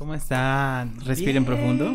¿Cómo 0.00 0.14
están? 0.14 0.98
Respiren 1.04 1.44
Bien. 1.44 1.44
profundo. 1.44 1.94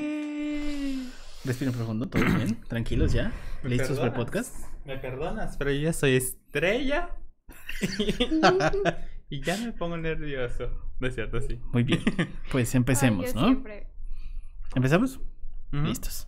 Respiren 1.43 1.73
profundo, 1.73 2.07
todos 2.07 2.35
bien, 2.35 2.61
tranquilos 2.67 3.13
ya. 3.13 3.31
¿Me 3.63 3.71
¿Listos 3.71 3.97
para 3.97 4.09
el 4.09 4.13
podcast? 4.13 4.55
Me 4.85 4.99
perdonas, 4.99 5.57
pero 5.57 5.71
yo 5.71 5.81
ya 5.81 5.91
soy 5.91 6.15
estrella. 6.15 7.15
y 9.29 9.41
ya 9.41 9.57
me 9.57 9.71
pongo 9.71 9.97
nervioso. 9.97 10.69
No 10.99 11.07
es 11.07 11.15
cierto, 11.15 11.41
sí. 11.41 11.59
Muy 11.73 11.81
bien. 11.81 12.03
Pues 12.51 12.75
Ay, 12.75 12.77
empecemos, 12.77 13.33
yo 13.33 13.41
¿no? 13.41 13.47
siempre. 13.47 13.87
¿Empezamos? 14.75 15.19
Ujú. 15.73 15.85
Listos. 15.85 16.27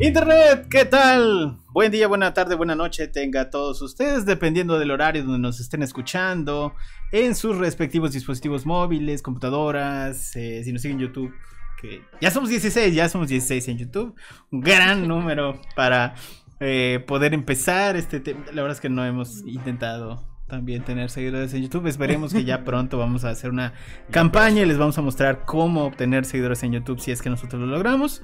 Internet, 0.00 0.68
¿qué 0.70 0.84
tal? 0.84 1.58
Buen 1.72 1.90
día, 1.90 2.06
buena 2.06 2.32
tarde, 2.32 2.54
buena 2.54 2.76
noche 2.76 3.08
tenga 3.08 3.50
todos 3.50 3.82
ustedes, 3.82 4.24
dependiendo 4.24 4.78
del 4.78 4.92
horario 4.92 5.24
donde 5.24 5.40
nos 5.40 5.58
estén 5.58 5.82
escuchando, 5.82 6.72
en 7.10 7.34
sus 7.34 7.58
respectivos 7.58 8.12
dispositivos 8.12 8.64
móviles, 8.64 9.22
computadoras, 9.22 10.36
eh, 10.36 10.62
si 10.62 10.72
nos 10.72 10.82
siguen 10.82 11.00
en 11.00 11.08
YouTube, 11.08 11.34
que 11.82 12.00
ya 12.20 12.30
somos 12.30 12.48
16, 12.48 12.94
ya 12.94 13.08
somos 13.08 13.26
16 13.26 13.66
en 13.66 13.78
YouTube, 13.78 14.14
un 14.52 14.60
gran 14.60 15.08
número 15.08 15.60
para 15.74 16.14
eh, 16.60 17.02
poder 17.04 17.34
empezar 17.34 17.96
este 17.96 18.20
tema. 18.20 18.44
La 18.52 18.62
verdad 18.62 18.76
es 18.76 18.80
que 18.80 18.90
no 18.90 19.04
hemos 19.04 19.40
intentado 19.46 20.24
también 20.46 20.84
tener 20.84 21.10
seguidores 21.10 21.52
en 21.54 21.62
YouTube. 21.64 21.88
Esperemos 21.88 22.32
que 22.32 22.44
ya 22.44 22.62
pronto 22.64 22.98
vamos 22.98 23.24
a 23.24 23.30
hacer 23.30 23.50
una 23.50 23.72
campaña 24.12 24.62
y 24.62 24.66
les 24.66 24.78
vamos 24.78 24.96
a 24.96 25.02
mostrar 25.02 25.44
cómo 25.44 25.86
obtener 25.86 26.24
seguidores 26.24 26.62
en 26.62 26.70
YouTube 26.70 27.00
si 27.00 27.10
es 27.10 27.20
que 27.20 27.30
nosotros 27.30 27.60
lo 27.60 27.66
logramos. 27.66 28.22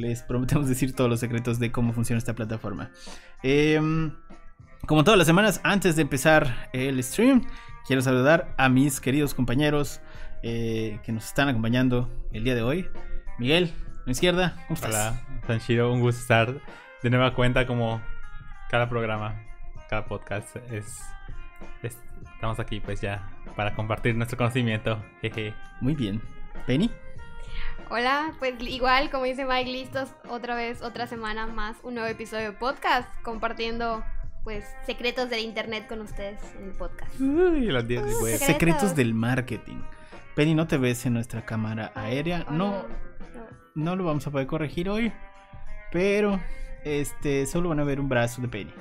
Les 0.00 0.22
prometemos 0.22 0.68
decir 0.68 0.94
todos 0.94 1.08
los 1.08 1.20
secretos 1.20 1.58
de 1.58 1.70
cómo 1.70 1.92
funciona 1.92 2.18
esta 2.18 2.34
plataforma. 2.34 2.90
Em, 3.42 4.12
como 4.86 5.04
todas 5.04 5.16
las 5.18 5.26
semanas, 5.26 5.60
antes 5.62 5.94
de 5.96 6.02
empezar 6.02 6.68
el 6.72 7.02
stream, 7.02 7.42
quiero 7.86 8.02
saludar 8.02 8.54
a 8.58 8.68
mis 8.68 9.00
queridos 9.00 9.34
compañeros 9.34 10.00
eh, 10.42 10.98
que 11.04 11.12
nos 11.12 11.24
están 11.26 11.48
acompañando 11.48 12.10
el 12.32 12.42
día 12.44 12.54
de 12.54 12.62
hoy. 12.62 12.88
Miguel, 13.38 13.72
a 13.96 14.02
mi 14.06 14.12
izquierda, 14.12 14.54
¿cómo 14.66 14.74
estás? 14.74 14.90
Hola, 14.90 15.22
Sanshiro, 15.46 15.92
un 15.92 16.00
gusto 16.00 16.20
estar 16.20 16.60
de 17.02 17.10
nueva 17.10 17.34
cuenta 17.34 17.66
como 17.66 18.02
cada 18.70 18.88
programa, 18.88 19.42
cada 19.88 20.06
podcast 20.06 20.56
es, 20.72 21.00
es- 21.82 21.98
estamos 22.34 22.58
aquí 22.58 22.80
pues 22.80 23.00
ya 23.00 23.30
para 23.54 23.74
compartir 23.74 24.16
nuestro 24.16 24.36
conocimiento. 24.38 25.02
Jeje. 25.20 25.54
Muy 25.80 25.94
bien. 25.94 26.20
Penny, 26.66 26.90
Hola, 27.90 28.32
pues 28.38 28.54
igual 28.60 29.10
como 29.10 29.24
dice 29.24 29.44
Mike, 29.44 29.70
listos 29.70 30.08
otra 30.28 30.54
vez, 30.54 30.82
otra 30.82 31.06
semana 31.06 31.46
más, 31.46 31.76
un 31.82 31.94
nuevo 31.94 32.08
episodio 32.08 32.52
de 32.52 32.52
podcast, 32.52 33.08
compartiendo 33.22 34.02
pues 34.42 34.64
secretos 34.86 35.30
del 35.30 35.40
internet 35.40 35.86
con 35.88 36.00
ustedes 36.00 36.40
en 36.58 36.64
el 36.64 36.72
podcast. 36.72 37.18
Uy, 37.20 37.66
los 37.66 37.86
10 37.86 38.04
de 38.04 38.14
web. 38.14 38.38
Secretos. 38.38 38.46
secretos 38.46 38.96
del 38.96 39.14
marketing. 39.14 39.80
Penny, 40.34 40.54
no 40.54 40.66
te 40.66 40.76
ves 40.76 41.06
en 41.06 41.14
nuestra 41.14 41.44
cámara 41.44 41.92
aérea. 41.94 42.44
Hola. 42.48 42.56
No, 42.56 42.84
no 43.74 43.96
lo 43.96 44.04
vamos 44.04 44.26
a 44.26 44.30
poder 44.30 44.46
corregir 44.46 44.88
hoy. 44.88 45.12
Pero 45.92 46.40
este 46.84 47.46
solo 47.46 47.70
van 47.70 47.80
a 47.80 47.84
ver 47.84 48.00
un 48.00 48.08
brazo 48.08 48.42
de 48.42 48.48
Penny 48.48 48.72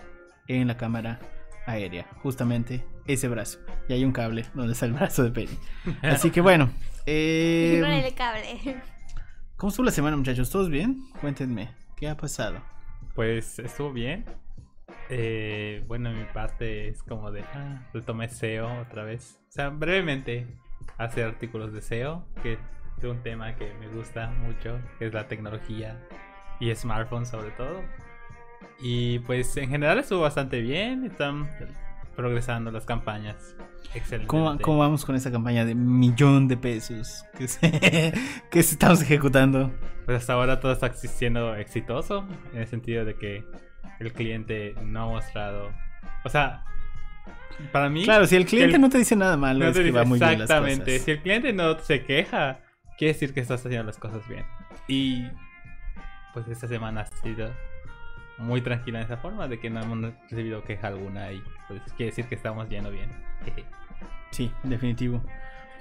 en 0.47 0.67
la 0.67 0.77
cámara 0.77 1.19
aérea. 1.65 2.07
Justamente 2.21 2.85
ese 3.05 3.27
brazo. 3.27 3.59
Y 3.87 3.93
hay 3.93 4.03
un 4.03 4.11
cable 4.11 4.45
donde 4.53 4.73
está 4.73 4.85
el 4.85 4.93
brazo 4.93 5.23
de 5.23 5.31
Penny. 5.31 5.57
Así 6.01 6.31
que 6.31 6.41
bueno. 6.41 6.71
eh, 7.05 7.81
el 8.05 8.15
cable. 8.15 8.81
¿Cómo 9.63 9.69
estuvo 9.69 9.85
la 9.85 9.91
semana, 9.93 10.17
muchachos? 10.17 10.49
¿Todos 10.49 10.67
bien? 10.67 11.07
Cuéntenme. 11.21 11.69
¿Qué 11.95 12.09
ha 12.09 12.17
pasado? 12.17 12.61
Pues 13.15 13.59
estuvo 13.59 13.93
bien. 13.93 14.25
Eh, 15.09 15.85
bueno, 15.87 16.11
mi 16.11 16.25
parte 16.25 16.89
es 16.89 17.01
como 17.01 17.31
de. 17.31 17.45
Ah, 17.53 17.87
retomé 17.93 18.27
SEO 18.27 18.81
otra 18.81 19.05
vez. 19.05 19.39
O 19.47 19.51
sea, 19.53 19.69
brevemente, 19.69 20.47
hacer 20.97 21.23
artículos 21.23 21.71
de 21.71 21.81
SEO, 21.81 22.25
que 22.43 22.57
es 22.97 23.03
un 23.05 23.23
tema 23.23 23.55
que 23.55 23.73
me 23.75 23.87
gusta 23.87 24.31
mucho, 24.31 24.81
que 24.99 25.07
es 25.07 25.13
la 25.13 25.29
tecnología 25.29 25.97
y 26.59 26.75
smartphones 26.75 27.29
sobre 27.29 27.51
todo. 27.51 27.83
Y 28.81 29.19
pues 29.19 29.55
en 29.55 29.69
general 29.69 29.97
estuvo 29.97 30.19
bastante 30.19 30.59
bien. 30.59 31.05
Están 31.05 31.47
progresando 32.15 32.71
las 32.71 32.85
campañas. 32.85 33.55
Excelente. 33.93 34.27
¿Cómo, 34.27 34.57
cómo 34.59 34.79
vamos 34.79 35.05
con 35.05 35.15
esa 35.15 35.31
campaña 35.31 35.65
de 35.65 35.75
millón 35.75 36.47
de 36.47 36.57
pesos 36.57 37.25
que, 37.37 37.47
se- 37.47 38.13
que 38.51 38.59
estamos 38.59 39.01
ejecutando? 39.01 39.71
Pues 40.05 40.17
hasta 40.17 40.33
ahora 40.33 40.59
todo 40.59 40.71
está 40.71 40.91
siendo 40.93 41.55
exitoso, 41.55 42.27
en 42.53 42.59
el 42.61 42.67
sentido 42.67 43.05
de 43.05 43.15
que 43.15 43.45
el 43.99 44.13
cliente 44.13 44.75
no 44.83 45.03
ha 45.03 45.07
mostrado. 45.07 45.71
O 46.25 46.29
sea, 46.29 46.63
para 47.71 47.89
mí. 47.89 48.03
Claro, 48.03 48.25
si 48.25 48.35
el 48.35 48.45
cliente 48.45 48.75
el- 48.75 48.81
no 48.81 48.89
te 48.89 48.97
dice 48.97 49.15
nada 49.15 49.37
malo, 49.37 49.59
no 49.59 49.67
es 49.71 49.77
que 49.77 49.91
va 49.91 50.03
muy 50.03 50.19
bien 50.19 50.31
las 50.39 50.49
exactamente. 50.49 50.99
Si 50.99 51.11
el 51.11 51.21
cliente 51.21 51.53
no 51.53 51.77
se 51.79 52.03
queja, 52.03 52.59
quiere 52.97 53.13
decir 53.13 53.33
que 53.33 53.39
estás 53.41 53.65
haciendo 53.65 53.85
las 53.85 53.97
cosas 53.97 54.27
bien. 54.27 54.45
Y 54.87 55.27
pues 56.33 56.47
esta 56.47 56.67
semana 56.67 57.01
ha 57.01 57.05
sido 57.21 57.51
muy 58.37 58.61
tranquila 58.61 58.99
en 58.99 59.05
esa 59.05 59.17
forma, 59.17 59.47
de 59.47 59.59
que 59.59 59.69
no 59.69 59.81
hemos 59.81 60.13
recibido 60.29 60.63
queja 60.63 60.87
alguna 60.87 61.31
y 61.31 61.43
pues 61.67 61.81
quiere 61.95 62.11
decir 62.11 62.25
que 62.25 62.35
estamos 62.35 62.69
yendo 62.69 62.91
bien. 62.91 63.09
Sí, 64.31 64.51
definitivo. 64.63 65.21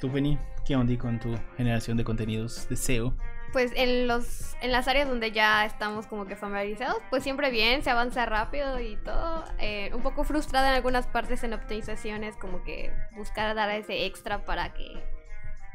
Tú, 0.01 0.11
Penny, 0.11 0.39
¿qué 0.67 0.77
onda 0.77 0.97
con 0.99 1.19
tu 1.19 1.35
generación 1.57 1.97
de 1.97 2.05
contenidos 2.05 2.69
de 2.69 2.77
SEO? 2.77 3.15
Pues 3.53 3.73
en 3.77 4.09
los 4.09 4.57
en 4.63 4.73
las 4.73 4.89
áreas 4.89 5.09
donde 5.09 5.31
ya 5.31 5.65
estamos 5.65 6.07
como 6.07 6.27
que 6.27 6.37
familiarizados, 6.37 6.97
pues 7.11 7.23
siempre 7.23 7.51
bien, 7.51 7.83
se 7.83 7.91
avanza 7.91 8.27
rápido 8.27 8.81
y 8.81 8.97
todo. 8.97 9.45
Eh, 9.59 9.91
un 9.95 10.03
poco 10.03 10.25
frustrada 10.25 10.69
en 10.71 10.75
algunas 10.75 11.07
partes 11.07 11.45
en 11.45 11.53
optimizaciones, 11.53 12.37
como 12.37 12.65
que 12.65 12.93
buscar 13.17 13.55
dar 13.55 13.71
ese 13.71 14.07
extra 14.07 14.45
para 14.45 14.73
que 14.73 15.03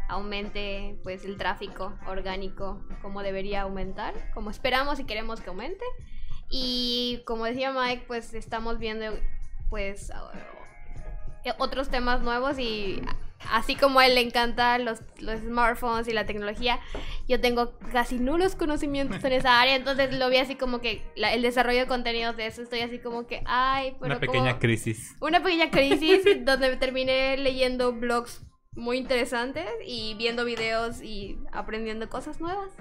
aumente 0.09 0.99
pues 1.03 1.25
el 1.25 1.37
tráfico 1.37 1.97
orgánico 2.07 2.81
como 3.01 3.23
debería 3.23 3.61
aumentar, 3.61 4.13
como 4.33 4.49
esperamos 4.49 4.99
y 4.99 5.05
queremos 5.05 5.41
que 5.41 5.49
aumente. 5.49 5.85
Y 6.49 7.21
como 7.25 7.45
decía 7.45 7.71
Mike, 7.71 8.03
pues 8.07 8.33
estamos 8.33 8.79
viendo 8.79 9.05
pues 9.69 10.09
eh, 11.43 11.53
otros 11.57 11.89
temas 11.89 12.21
nuevos 12.21 12.57
y 12.59 13.01
así 13.51 13.75
como 13.75 13.99
a 13.99 14.05
él 14.07 14.15
le 14.15 14.21
encantan 14.21 14.83
los, 14.85 14.99
los 15.19 15.39
smartphones 15.41 16.07
y 16.07 16.13
la 16.13 16.25
tecnología, 16.25 16.79
yo 17.27 17.39
tengo 17.39 17.77
casi 17.91 18.17
nulos 18.19 18.55
conocimientos 18.55 19.23
en 19.23 19.33
esa 19.33 19.61
área, 19.61 19.75
entonces 19.75 20.17
lo 20.17 20.29
vi 20.29 20.37
así 20.37 20.55
como 20.55 20.81
que 20.81 21.01
la- 21.15 21.33
el 21.33 21.41
desarrollo 21.43 21.79
de 21.81 21.87
contenidos 21.87 22.35
de 22.35 22.47
eso, 22.47 22.61
estoy 22.61 22.79
así 22.81 22.99
como 22.99 23.27
que, 23.27 23.43
ay, 23.45 23.93
pero 23.99 24.13
Una 24.13 24.19
pequeña 24.19 24.47
como- 24.51 24.59
crisis. 24.59 25.15
una 25.21 25.43
pequeña 25.43 25.69
crisis 25.71 26.23
donde 26.45 26.75
terminé 26.77 27.37
leyendo 27.37 27.93
blogs 27.93 28.41
muy 28.73 28.97
interesantes 28.97 29.67
y 29.85 30.15
viendo 30.15 30.43
videos 30.45 31.01
y 31.01 31.37
aprendiendo 31.51 32.09
cosas 32.09 32.39
nuevas. 32.41 32.71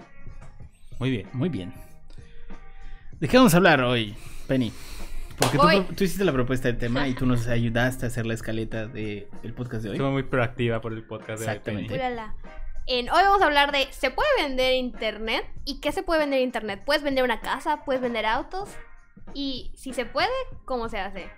Muy 0.98 1.10
bien. 1.10 1.28
Muy 1.33 1.48
bien. 1.48 1.72
¿De 3.21 3.28
qué 3.28 3.38
vamos 3.38 3.54
a 3.54 3.56
hablar 3.56 3.81
hoy, 3.81 4.15
Penny? 4.47 4.72
Porque 5.38 5.59
tú, 5.94 6.04
hiciste 6.04 6.25
la 6.25 6.32
propuesta 6.32 6.69
del 6.69 6.78
tema 6.78 7.09
y 7.09 7.15
tú 7.15 7.25
nos 7.25 7.47
ayudaste 7.49 8.06
a 8.06 8.09
hacer 8.09 8.27
la 8.27 8.34
escaleta 8.34 8.87
del 8.87 9.54
podcast 9.54 9.82
de 9.82 9.91
hoy. 9.91 9.97
Estuvo 9.97 10.10
muy 10.10 10.22
proactiva 10.22 10.81
por 10.81 10.93
el 10.93 11.04
podcast 11.04 11.41
de 11.41 11.47
hoy, 11.47 11.50
Exactamente. 11.50 11.94
En- 12.87 13.10
hoy 13.10 13.22
vamos 13.22 13.43
a 13.43 13.47
hablar 13.47 13.72
de 13.72 13.88
¿se 13.91 14.10
puede 14.10 14.28
vender 14.38 14.75
internet? 14.75 15.44
¿Y 15.65 15.81
qué 15.81 15.93
se 15.93 16.03
puede 16.03 16.21
vender 16.21 16.41
internet? 16.41 16.82
¿Puedes 16.84 17.03
vender 17.03 17.25
una 17.25 17.41
casa? 17.41 17.84
¿Puedes 17.84 18.03
vender 18.03 18.27
autos? 18.27 18.69
Y 19.34 19.72
si 19.77 19.93
se 19.93 20.06
puede, 20.06 20.28
¿cómo 20.65 20.88
se 20.88 20.98
hace? 20.98 21.28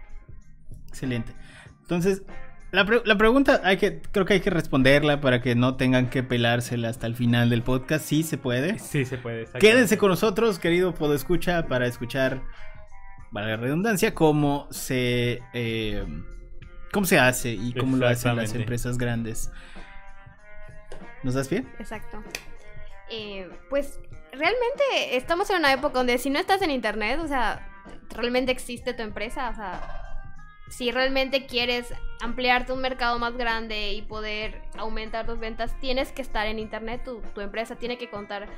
Excelente. 0.88 1.32
Entonces, 1.80 2.22
la, 2.70 2.84
pre- 2.84 3.02
la 3.04 3.16
pregunta 3.16 3.60
hay 3.64 3.76
que, 3.76 4.00
creo 4.12 4.26
que 4.26 4.34
hay 4.34 4.40
que 4.40 4.50
responderla 4.50 5.20
para 5.20 5.40
que 5.40 5.54
no 5.54 5.76
tengan 5.76 6.10
que 6.10 6.22
pelársela 6.22 6.88
hasta 6.88 7.06
el 7.06 7.14
final 7.14 7.50
del 7.50 7.62
podcast. 7.62 8.04
Sí 8.04 8.22
se 8.22 8.38
puede. 8.38 8.78
Sí, 8.78 9.04
se 9.04 9.18
puede. 9.18 9.46
Quédense 9.58 9.98
con 9.98 10.10
nosotros, 10.10 10.58
querido 10.58 10.94
Podescucha, 10.94 11.66
para 11.66 11.86
escuchar, 11.86 12.42
valga 13.30 13.50
la 13.50 13.56
redundancia, 13.56 14.14
cómo 14.14 14.68
se, 14.70 15.40
eh, 15.54 16.04
cómo 16.92 17.06
se 17.06 17.18
hace 17.18 17.50
y 17.52 17.72
cómo 17.74 17.96
lo 17.96 18.06
hacen 18.06 18.36
las 18.36 18.54
empresas 18.54 18.98
grandes. 18.98 19.50
¿Nos 21.22 21.34
das 21.34 21.48
pie? 21.48 21.64
Exacto. 21.78 22.22
Eh, 23.10 23.48
pues 23.70 23.98
realmente 24.30 25.16
estamos 25.16 25.48
en 25.50 25.56
una 25.56 25.72
época 25.72 25.98
donde 25.98 26.18
si 26.18 26.30
no 26.30 26.38
estás 26.38 26.62
en 26.62 26.70
internet, 26.70 27.18
o 27.20 27.26
sea, 27.26 27.66
realmente 28.14 28.52
existe 28.52 28.92
tu 28.94 29.02
empresa, 29.02 29.48
o 29.50 29.54
sea, 29.54 30.07
si 30.68 30.90
realmente 30.90 31.46
quieres 31.46 31.92
ampliarte 32.20 32.72
un 32.72 32.80
mercado 32.80 33.18
más 33.18 33.36
grande 33.36 33.92
y 33.92 34.02
poder 34.02 34.62
aumentar 34.76 35.26
tus 35.26 35.38
ventas, 35.38 35.78
tienes 35.80 36.12
que 36.12 36.22
estar 36.22 36.46
en 36.46 36.58
internet, 36.58 37.02
tu, 37.04 37.20
tu 37.34 37.40
empresa 37.40 37.76
tiene 37.76 37.96
que 37.96 38.10
contar 38.10 38.48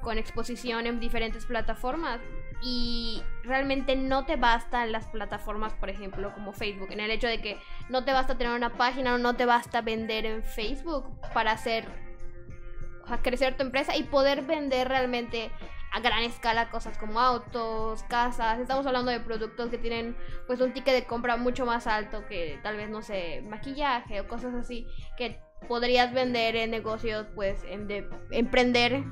con 0.00 0.18
exposición 0.18 0.86
en 0.86 1.00
diferentes 1.00 1.46
plataformas. 1.46 2.20
Y 2.64 3.22
realmente 3.42 3.96
no 3.96 4.24
te 4.24 4.36
bastan 4.36 4.92
las 4.92 5.06
plataformas, 5.06 5.74
por 5.74 5.90
ejemplo, 5.90 6.32
como 6.32 6.52
Facebook, 6.52 6.92
en 6.92 7.00
el 7.00 7.10
hecho 7.10 7.26
de 7.26 7.40
que 7.40 7.58
no 7.88 8.04
te 8.04 8.12
basta 8.12 8.38
tener 8.38 8.52
una 8.52 8.70
página 8.70 9.14
o 9.14 9.18
no 9.18 9.34
te 9.34 9.46
basta 9.46 9.80
vender 9.80 10.26
en 10.26 10.44
Facebook 10.44 11.04
para 11.34 11.52
hacer 11.52 11.86
crecer 13.22 13.56
tu 13.56 13.62
empresa 13.62 13.96
y 13.96 14.04
poder 14.04 14.42
vender 14.42 14.88
realmente 14.88 15.50
a 15.92 16.00
gran 16.00 16.22
escala 16.22 16.70
cosas 16.70 16.96
como 16.96 17.20
autos, 17.20 18.02
casas. 18.04 18.58
Estamos 18.58 18.86
hablando 18.86 19.10
de 19.10 19.20
productos 19.20 19.68
que 19.68 19.78
tienen 19.78 20.16
pues 20.46 20.60
un 20.60 20.72
ticket 20.72 20.94
de 20.94 21.04
compra 21.04 21.36
mucho 21.36 21.66
más 21.66 21.86
alto 21.86 22.24
que 22.26 22.58
tal 22.62 22.76
vez, 22.76 22.88
no 22.88 23.02
sé, 23.02 23.42
maquillaje 23.42 24.20
o 24.20 24.26
cosas 24.26 24.54
así 24.54 24.86
que 25.18 25.38
podrías 25.68 26.12
vender 26.12 26.56
en 26.56 26.70
negocios, 26.70 27.26
pues, 27.34 27.62
en 27.68 27.86
de, 27.86 28.08
emprender 28.30 29.04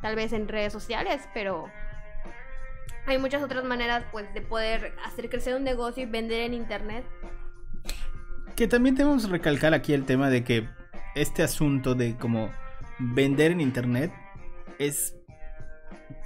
tal 0.00 0.14
vez 0.14 0.32
en 0.32 0.48
redes 0.48 0.72
sociales, 0.72 1.28
pero 1.34 1.66
hay 3.06 3.18
muchas 3.18 3.42
otras 3.42 3.64
maneras 3.64 4.04
pues 4.12 4.32
de 4.32 4.40
poder 4.40 4.94
hacer 5.04 5.28
crecer 5.28 5.56
un 5.56 5.64
negocio 5.64 6.04
y 6.04 6.06
vender 6.06 6.42
en 6.42 6.54
internet. 6.54 7.04
Que 8.54 8.68
también 8.68 8.94
tenemos 8.94 9.26
que 9.26 9.32
recalcar 9.32 9.74
aquí 9.74 9.92
el 9.94 10.04
tema 10.04 10.30
de 10.30 10.44
que 10.44 10.68
este 11.16 11.42
asunto 11.42 11.94
de 11.94 12.16
como 12.16 12.50
vender 12.98 13.50
en 13.50 13.60
internet 13.60 14.12
es 14.78 15.19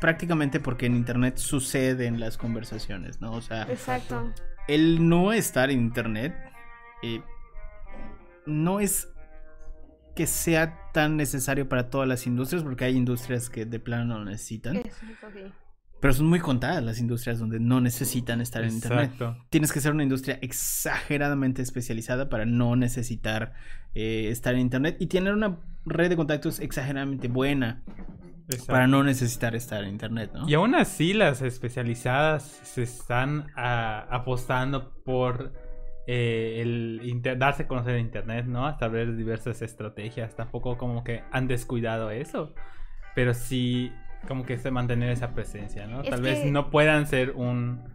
prácticamente 0.05 0.61
porque 0.61 0.85
en 0.85 0.97
internet 0.97 1.39
suceden 1.39 2.21
las 2.21 2.37
conversaciones, 2.37 3.23
¿no? 3.23 3.33
O 3.33 3.41
sea, 3.41 3.63
Exacto. 3.63 4.35
el 4.69 5.09
no 5.09 5.33
estar 5.33 5.71
en 5.71 5.81
internet 5.81 6.35
eh, 7.03 7.23
no 8.45 8.81
es 8.81 9.09
que 10.15 10.27
sea 10.27 10.91
tan 10.93 11.17
necesario 11.17 11.71
para 11.71 11.89
todas 11.89 12.07
las 12.07 12.27
industrias, 12.27 12.63
porque 12.63 12.85
hay 12.85 12.99
industrias 12.99 13.49
que 13.49 13.65
de 13.65 13.81
plano 13.81 14.05
no 14.05 14.19
lo 14.19 14.27
necesitan. 14.27 14.83
Pero 16.01 16.13
son 16.13 16.27
muy 16.27 16.41
contadas 16.41 16.85
las 16.85 17.01
industrias 17.01 17.39
donde 17.39 17.59
no 17.59 17.81
necesitan 17.81 18.43
estar 18.43 18.63
en 18.63 18.75
internet. 18.75 19.13
Exacto. 19.15 19.43
Tienes 19.49 19.73
que 19.73 19.81
ser 19.81 19.93
una 19.93 20.03
industria 20.03 20.39
exageradamente 20.43 21.63
especializada 21.63 22.29
para 22.29 22.45
no 22.45 22.77
necesitar 22.77 23.55
eh, 23.95 24.29
estar 24.29 24.53
en 24.53 24.61
internet 24.61 24.99
y 25.01 25.07
tener 25.07 25.33
una 25.33 25.61
red 25.87 26.11
de 26.11 26.17
contactos 26.17 26.61
exageradamente 26.61 27.29
buena 27.29 27.83
Exacto. 28.49 28.73
para 28.73 28.87
no 28.87 29.03
necesitar 29.03 29.55
estar 29.55 29.83
en 29.85 29.91
internet, 29.91 30.31
¿no? 30.35 30.49
Y 30.49 30.55
aún 30.55 30.75
así 30.75 31.13
las 31.15 31.41
especializadas 31.43 32.43
se 32.43 32.83
están 32.83 33.47
ah, 33.57 34.07
apostando 34.11 34.93
por 35.05 35.53
eh, 36.07 36.61
el 36.61 37.01
inter- 37.05 37.39
darse 37.39 37.63
a 37.63 37.69
conocer 37.69 37.95
en 37.95 38.01
internet, 38.07 38.45
¿no? 38.47 38.69
Establecer 38.69 39.17
diversas 39.17 39.63
estrategias. 39.63 40.37
Tampoco 40.37 40.77
como 40.77 41.03
que 41.05 41.23
han 41.33 41.49
descuidado 41.49 42.11
eso. 42.11 42.55
Pero 43.15 43.33
sí 43.33 43.93
como 44.29 44.45
que 44.45 44.59
se 44.59 44.71
mantener 44.71 45.11
esa 45.11 45.35
presencia, 45.35 45.87
¿no? 45.87 46.03
Es 46.03 46.11
Tal 46.11 46.21
vez 46.23 46.41
que- 46.41 46.51
no 46.51 46.71
puedan 46.71 47.07
ser 47.07 47.31
un... 47.33 47.95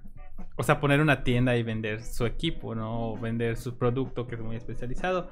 O 0.55 0.63
sea, 0.63 0.79
poner 0.79 0.99
una 1.01 1.23
tienda 1.23 1.55
y 1.57 1.63
vender 1.63 2.01
su 2.03 2.25
equipo, 2.25 2.73
¿no? 2.75 3.11
O 3.11 3.17
vender 3.19 3.55
su 3.57 3.77
producto 3.77 4.27
que 4.27 4.35
es 4.35 4.41
muy 4.41 4.55
especializado. 4.55 5.29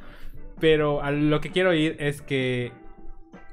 Pero 0.60 1.02
a 1.04 1.12
lo 1.12 1.40
que 1.42 1.52
quiero 1.52 1.74
ir 1.74 1.96
es 2.00 2.22
que 2.22 2.72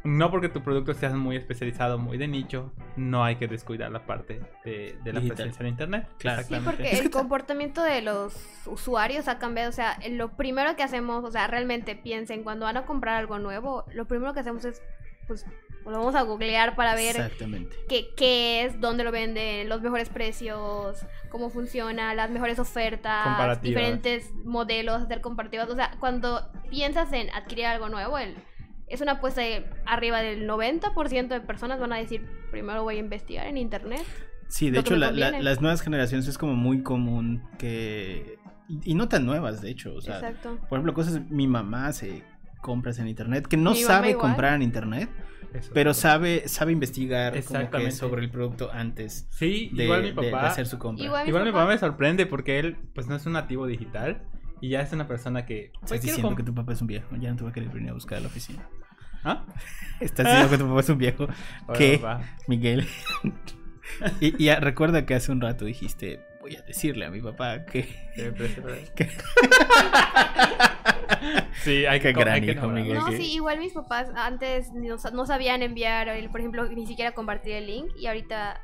no 0.05 0.31
porque 0.31 0.49
tu 0.49 0.63
producto 0.63 0.95
sea 0.95 1.11
muy 1.11 1.37
especializado, 1.37 1.99
muy 1.99 2.19
de 2.19 2.29
nicho, 2.29 2.73
no 2.97 3.25
hay 3.25 3.37
que 3.37 3.49
descuidar 3.49 3.91
la 3.91 4.07
parte 4.07 4.41
de, 4.65 4.97
de 5.03 5.13
la 5.13 5.21
Digital. 5.21 5.37
presencia 5.37 5.63
en 5.63 5.69
internet. 5.69 6.09
Claro. 6.19 6.43
Sí, 6.43 6.55
Exactamente. 6.55 6.71
porque 6.83 6.93
Es 6.93 7.01
el 7.01 7.11
ta- 7.11 7.19
comportamiento 7.19 7.83
de 7.83 8.03
los 8.03 8.35
usuarios 8.67 9.29
ha 9.29 9.39
cambiado. 9.39 9.71
O 9.71 9.73
sea, 9.73 9.99
lo 10.11 10.37
primero 10.37 10.77
que 10.77 10.83
hacemos, 10.83 11.25
o 11.25 11.31
sea, 11.31 11.47
realmente 11.47 11.97
piensen, 11.97 12.43
cuando 12.45 12.67
van 12.67 12.77
a 12.77 12.85
comprar 12.87 13.17
algo 13.17 13.39
nuevo, 13.39 13.85
lo 13.95 14.07
primero 14.07 14.35
que 14.35 14.41
hacemos 14.41 14.65
es, 14.65 14.83
pues, 15.27 15.47
lo 15.87 15.91
vamos 15.93 16.15
a 16.15 16.23
googlear 16.23 16.77
para 16.77 16.95
ver 16.95 17.17
Exactamente. 17.17 17.77
qué, 17.89 18.09
qué 18.17 18.65
es, 18.65 18.81
dónde 18.81 19.05
lo 19.05 19.13
venden, 19.13 19.69
los 19.69 19.83
mejores 19.83 20.09
precios, 20.09 21.05
cómo 21.31 21.51
funciona, 21.51 22.15
las 22.15 22.31
mejores 22.31 22.59
ofertas, 22.59 23.61
diferentes 23.61 24.33
modelos, 24.45 25.03
hacer 25.03 25.21
comparativas. 25.21 25.69
O 25.69 25.75
sea, 25.75 25.93
cuando 26.01 26.51
piensas 26.71 27.13
en 27.13 27.29
adquirir 27.35 27.67
algo 27.67 27.89
nuevo, 27.91 28.17
el- 28.19 28.35
es 28.95 29.01
una 29.01 29.13
apuesta 29.13 29.41
de 29.43 29.67
arriba 29.87 30.21
del 30.23 30.49
90% 30.49 31.29
de 31.29 31.41
personas 31.41 31.79
van 31.81 31.93
a 31.93 31.97
decir, 31.97 32.25
primero 32.51 32.83
voy 32.83 32.97
a 32.97 33.01
investigar 33.01 33.47
en 33.47 33.57
internet. 33.59 34.03
Sí, 34.49 34.71
de 34.71 34.79
hecho, 34.81 34.97
la- 34.97 35.11
las 35.13 35.61
nuevas 35.61 35.81
generaciones 35.83 36.27
es 36.29 36.39
como 36.39 36.55
muy 36.55 36.83
común 36.83 37.43
que... 37.59 38.39
Y, 38.69 38.93
y 38.93 38.95
no 38.95 39.09
tan 39.09 39.27
nuevas, 39.27 39.61
de 39.61 39.71
hecho. 39.71 39.95
O 39.95 40.01
sea, 40.01 40.17
Exacto. 40.17 40.57
por 40.69 40.79
ejemplo, 40.79 40.95
cosas... 40.95 41.21
Mi 41.29 41.47
mamá 41.47 41.87
hace 41.89 42.23
compras 42.63 42.99
en 42.99 43.09
internet, 43.09 43.47
que 43.47 43.57
no 43.59 43.73
Mi 43.73 43.83
sabe 43.83 44.11
igual. 44.11 44.29
comprar 44.29 44.55
en 44.55 44.63
internet, 44.63 45.11
Eso. 45.53 45.71
pero 45.75 45.93
sabe, 45.93 46.49
sabe 46.49 46.73
investigar 46.73 47.33
como 47.33 47.33
que 47.35 47.39
Exactamente. 47.41 47.93
sobre 47.97 48.23
el 48.23 48.31
producto 48.31 48.71
antes 48.73 49.27
Sí, 49.31 49.71
de, 49.75 49.85
igual 49.85 50.03
mi 50.03 50.13
de- 50.13 50.23
de 50.23 50.31
papá. 50.31 50.47
hacer 50.49 50.67
su 50.67 50.79
compra. 50.79 51.05
Igual- 51.05 51.29
Igual 51.29 51.45
mi 51.45 51.53
papá- 51.53 51.67
me 51.67 51.77
sorprende 51.79 52.25
porque 52.25 52.59
él, 52.59 52.77
pues 52.95 53.07
no 53.07 53.17
es 53.17 53.27
un 53.27 53.35
nativo 53.35 53.67
digital 53.67 54.23
y 54.63 54.71
ya 54.71 54.81
es 54.81 54.91
una 54.95 55.07
persona 55.07 55.45
que. 55.45 55.67
Estás 55.75 55.89
Pues, 55.89 56.03
diciendo 56.03 56.35
que 56.35 56.43
tu 56.43 56.55
papá 56.55 56.73
es 56.73 56.81
un 56.81 56.87
viejo, 56.87 57.15
ya 57.17 57.29
no 57.31 57.37
te 57.37 57.43
voy 57.43 57.51
a 57.51 57.53
querer 57.53 57.69
venir 57.69 57.91
a 57.91 57.93
buscar 57.93 58.17
a 58.17 58.21
la 58.23 58.29
oficina. 58.29 58.67
¿Ah? 59.25 59.45
Estás 60.01 60.27
diciendo 60.27 60.51
que 60.51 60.59
tu 60.59 60.69
papá 60.69 60.81
es 60.81 60.89
un 60.89 60.99
viejo. 60.99 61.27
Papá. 61.67 62.21
Miguel. 62.49 62.87
y, 64.21 64.51
recuerda 64.55 65.07
que 65.07 65.15
hace 65.15 65.33
un 65.33 65.41
rato 65.41 65.65
dijiste, 65.65 66.21
voy 66.41 66.57
a 66.57 66.63
decirle 66.63 67.07
a 67.07 67.11
mi 67.11 67.21
papá 67.21 67.65
que... 67.65 67.83
Que- 68.95 69.11
Sí, 71.63 71.87
hay 71.87 72.01
que, 72.01 72.13
gran 72.13 72.35
hay 72.35 72.41
que 72.43 72.53
hijo. 72.53 72.69
Miguel. 72.69 72.99
No, 72.99 73.07
que- 73.07 73.17
sí, 73.17 73.33
igual 73.35 73.59
mis 73.59 73.73
papás 73.73 74.09
antes 74.15 74.73
no, 74.75 74.99
sa- 74.99 75.11
no 75.11 75.25
sabían 75.27 75.63
enviar, 75.63 76.09
el- 76.09 76.29
por 76.31 76.41
ejemplo, 76.41 76.67
ni 76.69 76.87
siquiera 76.87 77.13
compartir 77.13 77.53
el 77.53 77.67
link 77.67 77.87
y 77.99 78.07
ahorita 78.07 78.61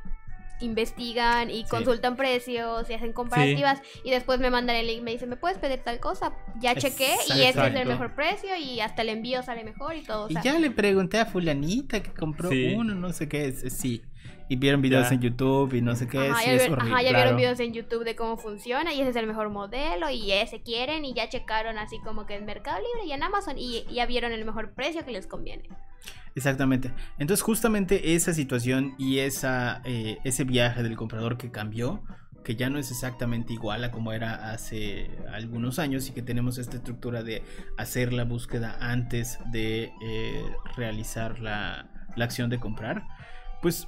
investigan 0.60 1.50
y 1.50 1.64
consultan 1.64 2.16
precios 2.16 2.88
y 2.90 2.94
hacen 2.94 3.12
comparativas 3.12 3.80
y 4.04 4.10
después 4.10 4.40
me 4.40 4.50
mandan 4.50 4.76
el 4.76 4.86
link, 4.86 5.02
me 5.02 5.10
dicen, 5.12 5.28
¿me 5.28 5.36
puedes 5.36 5.58
pedir 5.58 5.78
tal 5.80 5.98
cosa? 6.00 6.32
Ya 6.60 6.74
chequé 6.74 7.14
y 7.34 7.42
este 7.42 7.66
es 7.66 7.74
el 7.74 7.86
mejor 7.88 8.14
precio 8.14 8.50
y 8.56 8.80
hasta 8.80 9.02
el 9.02 9.08
envío 9.10 9.42
sale 9.42 9.64
mejor 9.64 9.96
y 9.96 10.02
todo. 10.02 10.26
o 10.26 10.28
Y 10.30 10.34
sea, 10.34 10.42
ya 10.42 10.58
le 10.58 10.70
pregunté 10.70 11.18
a 11.18 11.26
fulanita 11.26 12.02
que 12.02 12.12
compró 12.12 12.50
Sí. 12.50 12.74
uno, 12.76 12.94
no 12.94 13.12
sé 13.12 13.28
qué 13.28 13.46
es. 13.48 13.72
Sí. 13.72 14.02
Y 14.50 14.56
vieron 14.56 14.82
videos 14.82 15.08
Ya. 15.08 15.14
en 15.14 15.20
YouTube 15.22 15.72
y 15.74 15.80
no 15.80 15.94
sé 15.96 16.08
qué. 16.08 16.18
Ajá, 16.18 16.40
sí, 16.40 16.46
ya, 16.46 16.52
es 16.54 16.62
vieron- 16.62 16.72
horrible. 16.78 16.92
ajá, 16.92 17.02
ya 17.02 17.08
claro. 17.10 17.22
vieron 17.24 17.36
videos 17.38 17.60
en 17.60 17.72
YouTube 17.72 18.04
de 18.04 18.16
cómo 18.16 18.36
funciona 18.36 18.92
y 18.92 19.00
ese 19.00 19.10
es 19.10 19.16
el 19.16 19.26
mejor 19.26 19.48
modelo 19.48 20.10
y 20.10 20.32
ese 20.32 20.60
quieren 20.60 21.04
y 21.04 21.14
ya 21.14 21.28
checaron 21.28 21.78
así 21.78 21.98
como 22.00 22.26
que 22.26 22.34
en 22.34 22.44
Mercado 22.44 22.78
Libre 22.78 23.06
y 23.06 23.12
en 23.12 23.22
Amazon 23.22 23.54
y 23.58 23.84
ya 23.94 24.06
vieron 24.06 24.32
el 24.32 24.44
mejor 24.44 24.72
precio 24.74 25.04
que 25.04 25.12
les 25.12 25.26
conviene. 25.28 25.68
Exactamente. 26.34 26.90
Entonces, 27.18 27.42
justamente 27.42 28.14
esa 28.14 28.32
situación 28.34 28.94
y 28.98 29.18
esa, 29.20 29.82
eh, 29.84 30.18
ese 30.24 30.44
viaje 30.44 30.82
del 30.82 30.96
comprador 30.96 31.36
que 31.38 31.50
cambió, 31.50 32.02
que 32.44 32.56
ya 32.56 32.70
no 32.70 32.78
es 32.78 32.90
exactamente 32.90 33.52
igual 33.52 33.84
a 33.84 33.90
como 33.90 34.12
era 34.12 34.50
hace 34.52 35.10
algunos 35.32 35.78
años 35.78 36.08
y 36.08 36.12
que 36.12 36.22
tenemos 36.22 36.58
esta 36.58 36.76
estructura 36.76 37.22
de 37.22 37.42
hacer 37.76 38.12
la 38.12 38.24
búsqueda 38.24 38.76
antes 38.80 39.38
de 39.52 39.92
eh, 40.02 40.42
realizar 40.76 41.38
la, 41.40 41.88
la 42.16 42.24
acción 42.24 42.48
de 42.48 42.58
comprar, 42.58 43.04
pues 43.60 43.86